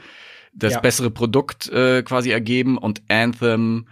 das 0.54 0.74
Ja. 0.74 0.80
bessere 0.80 1.10
Produkt 1.10 1.68
äh, 1.68 2.02
quasi 2.02 2.30
ergeben 2.30 2.78
und 2.78 3.02
Anthem 3.08 3.88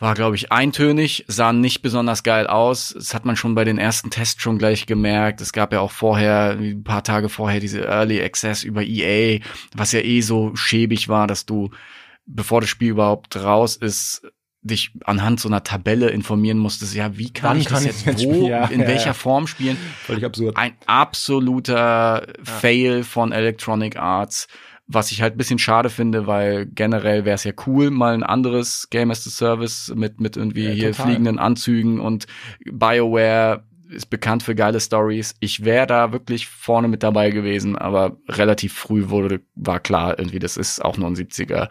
war, 0.00 0.14
glaube 0.14 0.36
ich, 0.36 0.52
eintönig, 0.52 1.24
sah 1.26 1.52
nicht 1.52 1.82
besonders 1.82 2.22
geil 2.22 2.46
aus. 2.46 2.94
Das 2.96 3.14
hat 3.14 3.24
man 3.24 3.34
schon 3.36 3.56
bei 3.56 3.64
den 3.64 3.78
ersten 3.78 4.10
Tests 4.10 4.40
schon 4.40 4.58
gleich 4.58 4.86
gemerkt. 4.86 5.40
Es 5.40 5.52
gab 5.52 5.72
ja 5.72 5.80
auch 5.80 5.90
vorher, 5.90 6.56
ein 6.58 6.84
paar 6.84 7.02
Tage 7.02 7.28
vorher, 7.28 7.58
diese 7.58 7.84
Early 7.84 8.22
Access 8.22 8.62
über 8.62 8.82
EA, 8.84 9.40
was 9.74 9.90
ja 9.92 10.00
eh 10.00 10.20
so 10.20 10.54
schäbig 10.54 11.08
war, 11.08 11.26
dass 11.26 11.46
du, 11.46 11.70
bevor 12.28 12.60
das 12.60 12.70
Spiel 12.70 12.90
überhaupt 12.90 13.36
raus 13.36 13.76
ist, 13.76 14.22
dich 14.60 14.90
anhand 15.04 15.40
so 15.40 15.48
einer 15.48 15.62
Tabelle 15.64 16.10
informieren 16.10 16.58
musstest, 16.58 16.94
ja, 16.94 17.16
wie 17.16 17.32
kann 17.32 17.50
Wann 17.50 17.58
ich 17.58 17.64
das 17.64 17.72
kann 17.74 17.84
jetzt 17.84 18.00
ich 18.00 18.06
jetzt 18.06 18.24
wo? 18.24 18.48
Ja, 18.48 18.66
in 18.66 18.80
ja, 18.80 18.86
welcher 18.88 19.06
ja. 19.06 19.14
Form 19.14 19.46
spielen? 19.46 19.76
Völlig 20.04 20.24
absurd. 20.24 20.56
Ein 20.56 20.72
absoluter 20.86 22.26
Fail 22.42 23.04
von 23.04 23.32
Electronic 23.32 23.96
Arts. 23.96 24.48
Was 24.90 25.12
ich 25.12 25.20
halt 25.20 25.34
ein 25.34 25.36
bisschen 25.36 25.58
schade 25.58 25.90
finde, 25.90 26.26
weil 26.26 26.64
generell 26.64 27.26
wäre 27.26 27.34
es 27.34 27.44
ja 27.44 27.52
cool, 27.66 27.90
mal 27.90 28.14
ein 28.14 28.22
anderes 28.22 28.88
Game 28.88 29.10
as 29.10 29.26
a 29.26 29.30
Service 29.30 29.92
mit, 29.94 30.18
mit 30.18 30.36
irgendwie 30.36 30.64
Ja, 30.64 30.70
hier 30.70 30.90
total. 30.92 31.06
fliegenden 31.06 31.38
Anzügen 31.38 32.00
und 32.00 32.26
BioWare 32.64 33.64
ist 33.90 34.10
bekannt 34.10 34.42
für 34.42 34.54
geile 34.54 34.80
Stories. 34.80 35.34
Ich 35.40 35.64
wäre 35.64 35.86
da 35.86 36.12
wirklich 36.12 36.46
vorne 36.46 36.88
mit 36.88 37.02
dabei 37.02 37.30
gewesen, 37.30 37.76
aber 37.76 38.16
relativ 38.28 38.72
früh 38.72 39.08
wurde, 39.08 39.40
war 39.54 39.80
klar, 39.80 40.18
irgendwie, 40.18 40.38
das 40.38 40.56
ist 40.56 40.84
auch 40.84 40.96
nur 40.96 41.08
ein 41.08 41.16
70er. 41.16 41.68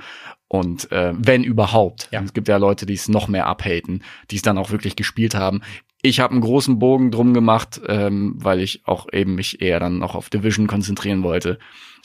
Und 0.49 0.91
äh, 0.91 1.13
wenn 1.17 1.43
überhaupt. 1.43 2.07
Ja. 2.11 2.21
Es 2.21 2.33
gibt 2.33 2.47
ja 2.47 2.57
Leute, 2.57 2.85
die 2.85 2.93
es 2.93 3.09
noch 3.09 3.27
mehr 3.27 3.47
abhaten, 3.47 4.03
die 4.31 4.37
es 4.37 4.41
dann 4.41 4.57
auch 4.57 4.71
wirklich 4.71 4.95
gespielt 4.95 5.35
haben. 5.35 5.61
Ich 6.01 6.19
habe 6.19 6.31
einen 6.31 6.41
großen 6.41 6.79
Bogen 6.79 7.11
drum 7.11 7.33
gemacht, 7.33 7.81
ähm, 7.87 8.35
weil 8.37 8.61
ich 8.61 8.87
auch 8.87 9.07
eben 9.11 9.35
mich 9.35 9.61
eher 9.61 9.79
dann 9.79 9.97
noch 9.99 10.15
auf 10.15 10.29
Division 10.29 10.67
konzentrieren 10.67 11.23
wollte. 11.23 11.59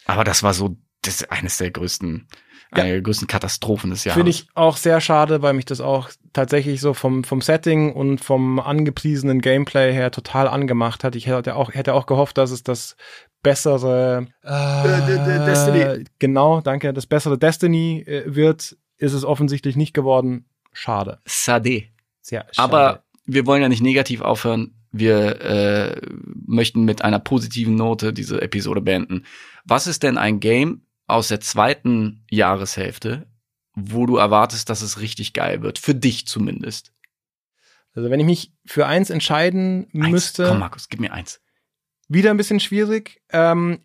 Aber 0.06 0.24
das 0.24 0.42
war 0.42 0.54
so, 0.54 0.76
das 1.02 1.20
ist 1.20 1.30
eines 1.30 1.58
der 1.58 1.70
größten, 1.70 2.26
Ja. 2.74 2.82
eine 2.82 2.92
der 2.92 3.02
größten 3.02 3.28
Katastrophen 3.28 3.90
des 3.90 4.04
Jahres. 4.04 4.16
Finde 4.16 4.30
ich 4.30 4.48
auch 4.54 4.76
sehr 4.76 5.00
schade, 5.00 5.42
weil 5.42 5.52
mich 5.52 5.66
das 5.66 5.80
auch 5.80 6.10
tatsächlich 6.32 6.80
so 6.80 6.94
vom, 6.94 7.22
vom 7.22 7.42
Setting 7.42 7.92
und 7.92 8.18
vom 8.18 8.58
angepriesenen 8.58 9.40
Gameplay 9.40 9.92
her 9.92 10.10
total 10.10 10.48
angemacht 10.48 11.04
hat. 11.04 11.14
Ich 11.14 11.26
hätte 11.26 11.54
auch, 11.54 11.72
hätte 11.74 11.94
auch 11.94 12.06
gehofft, 12.06 12.38
dass 12.38 12.50
es 12.50 12.62
das 12.64 12.96
bessere 13.42 14.26
äh, 14.42 15.44
Destiny. 15.46 16.04
Genau, 16.18 16.60
danke. 16.60 16.92
Das 16.92 17.06
bessere 17.06 17.38
Destiny 17.38 18.02
äh, 18.06 18.24
wird, 18.26 18.76
ist 18.98 19.12
es 19.12 19.24
offensichtlich 19.24 19.76
nicht 19.76 19.94
geworden. 19.94 20.46
Schade. 20.72 21.20
Sade. 21.26 21.84
Sehr 22.20 22.46
schade. 22.52 22.58
Aber 22.58 23.04
wir 23.26 23.46
wollen 23.46 23.62
ja 23.62 23.68
nicht 23.68 23.82
negativ 23.82 24.20
aufhören. 24.20 24.74
Wir 24.92 25.40
äh, 25.40 26.00
möchten 26.46 26.84
mit 26.84 27.02
einer 27.02 27.18
positiven 27.18 27.74
Note 27.74 28.12
diese 28.12 28.40
Episode 28.40 28.80
beenden. 28.80 29.24
Was 29.64 29.86
ist 29.86 30.02
denn 30.02 30.18
ein 30.18 30.40
Game 30.40 30.82
aus 31.06 31.28
der 31.28 31.40
zweiten 31.40 32.24
Jahreshälfte, 32.30 33.26
wo 33.74 34.06
du 34.06 34.16
erwartest, 34.16 34.68
dass 34.68 34.82
es 34.82 35.00
richtig 35.00 35.32
geil 35.32 35.62
wird? 35.62 35.78
Für 35.78 35.94
dich 35.94 36.26
zumindest. 36.26 36.92
also 37.94 38.10
wenn 38.10 38.20
ich 38.20 38.26
mich 38.26 38.52
für 38.66 38.86
eins 38.86 39.10
entscheiden 39.10 39.88
Eins. 39.94 40.10
müsste, 40.10 40.46
Komm, 40.48 40.58
Markus, 40.58 40.88
gib 40.88 41.00
mir 41.00 41.12
eins. 41.12 41.40
Wieder 42.08 42.30
ein 42.30 42.36
bisschen 42.36 42.60
schwierig. 42.60 43.22
Ähm, 43.30 43.80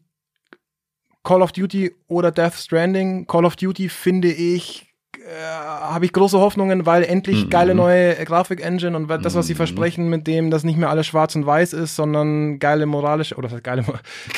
Call 1.23 1.41
of 1.41 1.51
Duty 1.51 1.93
oder 2.07 2.31
Death 2.31 2.55
Stranding. 2.55 3.27
Call 3.27 3.45
of 3.45 3.55
Duty 3.55 3.89
finde 3.89 4.31
ich, 4.31 4.86
äh, 5.27 5.43
habe 5.43 6.05
ich 6.05 6.13
große 6.13 6.39
Hoffnungen, 6.39 6.85
weil 6.85 7.03
endlich 7.03 7.45
Mhm. 7.45 7.49
geile 7.49 7.75
neue 7.75 8.15
Grafik-Engine 8.23 8.95
und 8.95 9.09
das, 9.09 9.35
was 9.35 9.47
sie 9.47 9.53
Mhm. 9.53 9.57
versprechen, 9.57 10.09
mit 10.09 10.25
dem 10.25 10.49
das 10.51 10.63
nicht 10.63 10.77
mehr 10.77 10.89
alles 10.89 11.05
schwarz 11.07 11.35
und 11.35 11.45
weiß 11.45 11.73
ist, 11.73 11.95
sondern 11.95 12.59
geile 12.59 12.85
moralische, 12.85 13.35
oder 13.35 13.49
heißt 13.51 13.63
geile, 13.63 13.83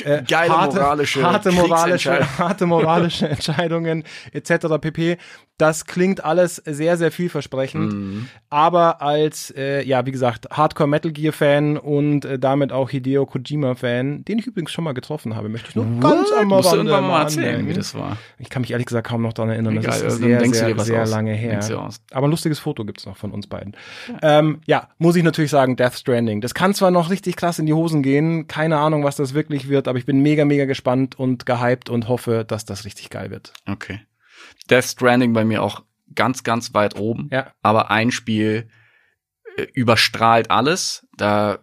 äh, 0.04 0.24
Geile 0.28 0.58
harte, 0.58 0.78
moralische 0.78 1.22
harte 1.24 1.52
moralische, 1.52 2.20
harte 2.40 2.66
moralische 2.66 3.30
Entscheidungen 3.30 4.04
etc. 4.34 4.78
pp. 4.82 5.18
Das 5.60 5.86
klingt 5.86 6.24
alles 6.24 6.56
sehr, 6.66 6.96
sehr 6.96 7.12
vielversprechend 7.12 7.94
Mhm. 7.94 8.30
aber 8.50 9.02
als, 9.02 9.54
äh, 9.58 9.84
ja, 9.84 10.06
wie 10.06 10.12
gesagt, 10.12 10.48
Hardcore 10.52 10.88
Metal 10.88 11.12
Gear 11.12 11.34
Fan 11.34 11.78
und 11.78 12.24
äh, 12.24 12.40
damit 12.40 12.72
auch 12.72 12.90
Hideo 12.90 13.26
Kojima 13.26 13.76
Fan, 13.76 14.24
den 14.24 14.40
ich 14.40 14.48
übrigens 14.48 14.72
schon 14.72 14.86
mal 14.86 14.94
getroffen 14.94 15.36
habe, 15.36 15.50
möchte 15.50 15.68
ich 15.70 15.76
nur 15.76 15.86
ganz 16.00 16.32
am 16.32 16.52
Rande 16.54 16.70
irgendwann 16.78 17.02
mal 17.02 17.08
mal 17.10 17.22
erzählen, 17.24 17.48
anmerken. 17.50 17.68
wie 17.68 17.74
das 17.74 17.94
war. 17.94 18.18
Ich 18.38 18.50
kann 18.50 18.62
mich 18.62 18.72
ehrlich 18.72 18.88
gesagt 18.88 19.08
kaum 19.08 19.22
noch 19.22 19.34
daran 19.34 19.52
erinnern. 19.52 19.76
Egal, 19.78 20.02
das 20.02 20.14
ist 20.14 20.20
sehr, 20.20 20.40
sehr, 20.40 20.79
dir 20.88 20.94
was 20.94 20.96
sehr 20.96 21.04
aus. 21.04 21.10
lange 21.12 21.34
her. 21.34 21.60
Aber 22.12 22.28
ein 22.28 22.32
lustiges 22.32 22.60
Foto 22.60 22.86
gibt's 22.86 23.06
noch 23.06 23.18
von 23.18 23.32
uns 23.32 23.48
beiden. 23.48 23.76
Ja. 24.22 24.40
Ähm, 24.40 24.62
ja, 24.66 24.90
muss 24.98 25.16
ich 25.16 25.24
natürlich 25.24 25.52
sagen, 25.52 25.76
Death 25.76 25.96
Stranding. 25.96 26.42
Das 26.42 26.54
kann 26.54 26.74
zwar 26.74 26.92
noch 26.92 27.10
richtig 27.10 27.36
krass 27.36 27.60
in 27.60 27.66
die 27.66 27.74
Hosen 27.74 28.04
gehen, 28.04 28.48
keine 28.48 28.78
Ahnung, 28.78 29.04
was 29.04 29.16
das 29.16 29.34
wirklich 29.34 29.70
wird, 29.70 29.88
aber 29.88 29.98
ich 29.98 30.06
bin 30.06 30.20
mega, 30.22 30.46
mega 30.46 30.66
gespannt 30.66 31.18
und 31.18 31.46
gehypt 31.46 31.90
und 31.90 32.08
hoffe, 32.08 32.46
dass 32.48 32.66
das 32.66 32.86
richtig 32.86 33.10
geil 33.10 33.32
wird. 33.32 33.54
Okay. 33.68 34.02
Death 34.70 34.86
Stranding 34.86 35.34
bei 35.34 35.46
mir 35.46 35.64
auch 35.64 35.84
ganz, 36.16 36.44
ganz 36.44 36.74
weit 36.74 36.98
oben. 36.98 37.30
Ja. 37.32 37.52
Aber 37.62 37.92
ein 37.92 38.12
Spiel 38.12 38.70
äh, 39.58 39.68
überstrahlt 39.74 40.52
alles. 40.52 41.08
Da 41.18 41.60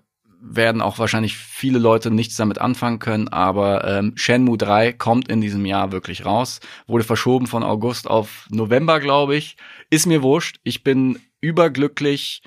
werden 0.48 0.80
auch 0.80 0.98
wahrscheinlich 0.98 1.36
viele 1.36 1.78
Leute 1.78 2.10
nichts 2.10 2.36
damit 2.36 2.58
anfangen 2.58 2.98
können, 2.98 3.28
aber 3.28 3.84
ähm, 3.84 4.12
Shenmue 4.16 4.58
3 4.58 4.92
kommt 4.92 5.28
in 5.28 5.40
diesem 5.40 5.66
Jahr 5.66 5.92
wirklich 5.92 6.24
raus. 6.24 6.60
Wurde 6.86 7.04
verschoben 7.04 7.46
von 7.46 7.62
August 7.62 8.08
auf 8.08 8.46
November, 8.50 9.00
glaube 9.00 9.36
ich. 9.36 9.56
Ist 9.90 10.06
mir 10.06 10.22
wurscht. 10.22 10.58
Ich 10.62 10.84
bin 10.84 11.18
überglücklich, 11.40 12.42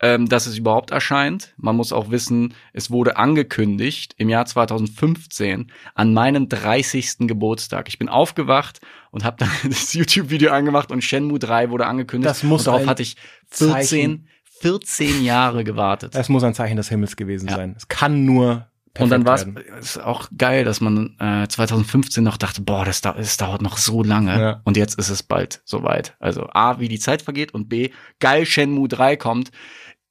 ähm, 0.00 0.28
dass 0.28 0.46
es 0.46 0.58
überhaupt 0.58 0.90
erscheint. 0.90 1.54
Man 1.56 1.76
muss 1.76 1.92
auch 1.92 2.10
wissen, 2.10 2.54
es 2.72 2.90
wurde 2.90 3.16
angekündigt 3.16 4.14
im 4.18 4.28
Jahr 4.28 4.46
2015 4.46 5.70
an 5.94 6.12
meinem 6.12 6.48
30. 6.48 7.28
Geburtstag. 7.28 7.88
Ich 7.88 7.98
bin 7.98 8.08
aufgewacht 8.08 8.80
und 9.10 9.24
habe 9.24 9.36
dann 9.38 9.50
das 9.68 9.94
YouTube-Video 9.94 10.52
angemacht 10.52 10.90
und 10.90 11.02
Shenmue 11.02 11.38
3 11.38 11.70
wurde 11.70 11.86
angekündigt. 11.86 12.30
Das 12.30 12.42
muss 12.42 12.66
und 12.66 12.74
darauf 12.74 12.86
hatte 12.86 13.02
ich 13.02 13.16
14, 13.50 13.70
Zeichen- 13.70 14.28
14 14.62 15.22
Jahre 15.24 15.64
gewartet. 15.64 16.14
Das 16.14 16.28
muss 16.28 16.42
ein 16.44 16.54
Zeichen 16.54 16.76
des 16.76 16.88
Himmels 16.88 17.16
gewesen 17.16 17.48
Ja. 17.48 17.56
sein. 17.56 17.74
Es 17.76 17.88
kann 17.88 18.24
nur 18.24 18.66
perfekt 18.94 19.00
Und 19.04 19.10
dann 19.10 19.26
war 19.26 19.78
es 19.78 19.98
auch 19.98 20.28
geil, 20.36 20.64
dass 20.64 20.80
man 20.80 21.16
äh, 21.18 21.46
2015 21.48 22.22
noch 22.24 22.36
dachte, 22.36 22.60
boah, 22.62 22.84
das, 22.84 23.00
dau- 23.00 23.14
das 23.16 23.36
dauert 23.36 23.62
noch 23.62 23.76
so 23.78 24.02
lange. 24.02 24.38
Ja. 24.40 24.60
Und 24.64 24.76
jetzt 24.76 24.98
ist 24.98 25.08
es 25.08 25.22
bald 25.22 25.62
soweit. 25.64 26.14
Also 26.20 26.46
A, 26.52 26.78
wie 26.78 26.88
die 26.88 26.98
Zeit 26.98 27.22
vergeht 27.22 27.54
und 27.54 27.68
B, 27.68 27.90
geil, 28.20 28.46
Shenmue 28.46 28.88
3 28.88 29.16
kommt. 29.16 29.50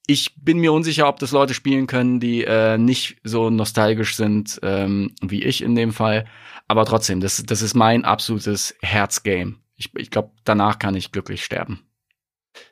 Ich 0.08 0.36
bin 0.36 0.58
mir 0.58 0.74
unsicher, 0.74 1.08
ob 1.08 1.20
das 1.20 1.32
Leute 1.32 1.54
spielen 1.54 1.86
können, 1.88 2.20
die 2.20 2.44
äh, 2.44 2.78
nicht 2.78 3.18
so 3.24 3.50
nostalgisch 3.50 4.16
sind 4.16 4.60
ähm, 4.64 5.14
wie 5.22 5.44
ich 5.44 5.62
in 5.64 5.76
dem 5.76 5.94
Fall. 5.94 6.26
Aber 6.68 6.86
trotzdem, 6.86 7.22
das, 7.22 7.42
das 7.46 7.62
ist 7.62 7.76
mein 7.76 8.04
absolutes 8.04 8.76
Herzgame. 8.82 9.56
Ich, 9.76 9.92
ich 9.96 10.10
glaube, 10.10 10.32
danach 10.44 10.80
kann 10.80 10.96
ich 10.96 11.12
glücklich 11.12 11.46
sterben. 11.46 11.82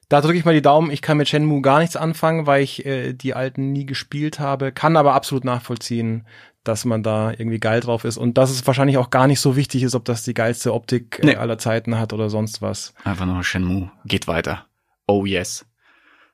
Da 0.09 0.21
drücke 0.21 0.37
ich 0.37 0.45
mal 0.45 0.53
die 0.53 0.61
Daumen. 0.61 0.91
Ich 0.91 1.01
kann 1.01 1.17
mit 1.17 1.29
Shenmue 1.29 1.61
gar 1.61 1.79
nichts 1.79 1.95
anfangen, 1.95 2.45
weil 2.47 2.63
ich 2.63 2.85
äh, 2.85 3.13
die 3.13 3.33
alten 3.33 3.71
nie 3.71 3.85
gespielt 3.85 4.39
habe. 4.39 4.71
Kann 4.71 4.97
aber 4.97 5.13
absolut 5.13 5.45
nachvollziehen, 5.45 6.25
dass 6.63 6.83
man 6.85 7.03
da 7.03 7.31
irgendwie 7.31 7.59
geil 7.59 7.79
drauf 7.79 8.03
ist 8.03 8.17
und 8.17 8.37
dass 8.37 8.49
es 8.51 8.65
wahrscheinlich 8.67 8.97
auch 8.97 9.09
gar 9.09 9.27
nicht 9.27 9.39
so 9.39 9.55
wichtig 9.55 9.83
ist, 9.83 9.95
ob 9.95 10.05
das 10.05 10.23
die 10.23 10.33
geilste 10.33 10.73
Optik 10.73 11.19
äh, 11.21 11.27
Nee. 11.27 11.35
aller 11.35 11.57
Zeiten 11.57 11.97
hat 11.97 12.11
oder 12.13 12.29
sonst 12.29 12.61
was. 12.61 12.93
Einfach 13.03 13.25
nur 13.25 13.43
Shenmue. 13.43 13.89
Geht 14.05 14.27
weiter. 14.27 14.65
Oh 15.07 15.25
yes. 15.25 15.65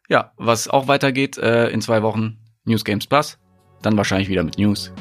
Ja, 0.09 0.31
was 0.37 0.67
auch 0.67 0.87
weitergeht 0.87 1.37
äh, 1.37 1.67
in 1.69 1.81
zwei 1.81 2.01
Wochen, 2.03 2.37
News 2.65 2.83
Games 2.85 3.07
Plus. 3.07 3.37
Dann 3.81 3.97
wahrscheinlich 3.97 4.29
wieder 4.29 4.43
mit 4.43 4.57
News. 4.57 4.91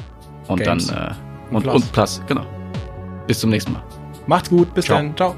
Und 0.47 0.61
Games. 0.63 0.87
dann 0.87 1.11
äh, 1.11 1.49
Und 1.49 1.55
und, 1.57 1.63
Plus. 1.63 1.75
und 1.83 1.91
Plus, 1.91 2.21
genau. 2.27 2.45
Bis 3.27 3.39
zum 3.39 3.49
nächsten 3.49 3.71
Mal. 3.73 3.83
Macht's 4.27 4.49
gut, 4.49 4.73
bis 4.75 4.85
Ciao. 4.85 4.97
dann. 4.97 5.15
Ciao. 5.17 5.35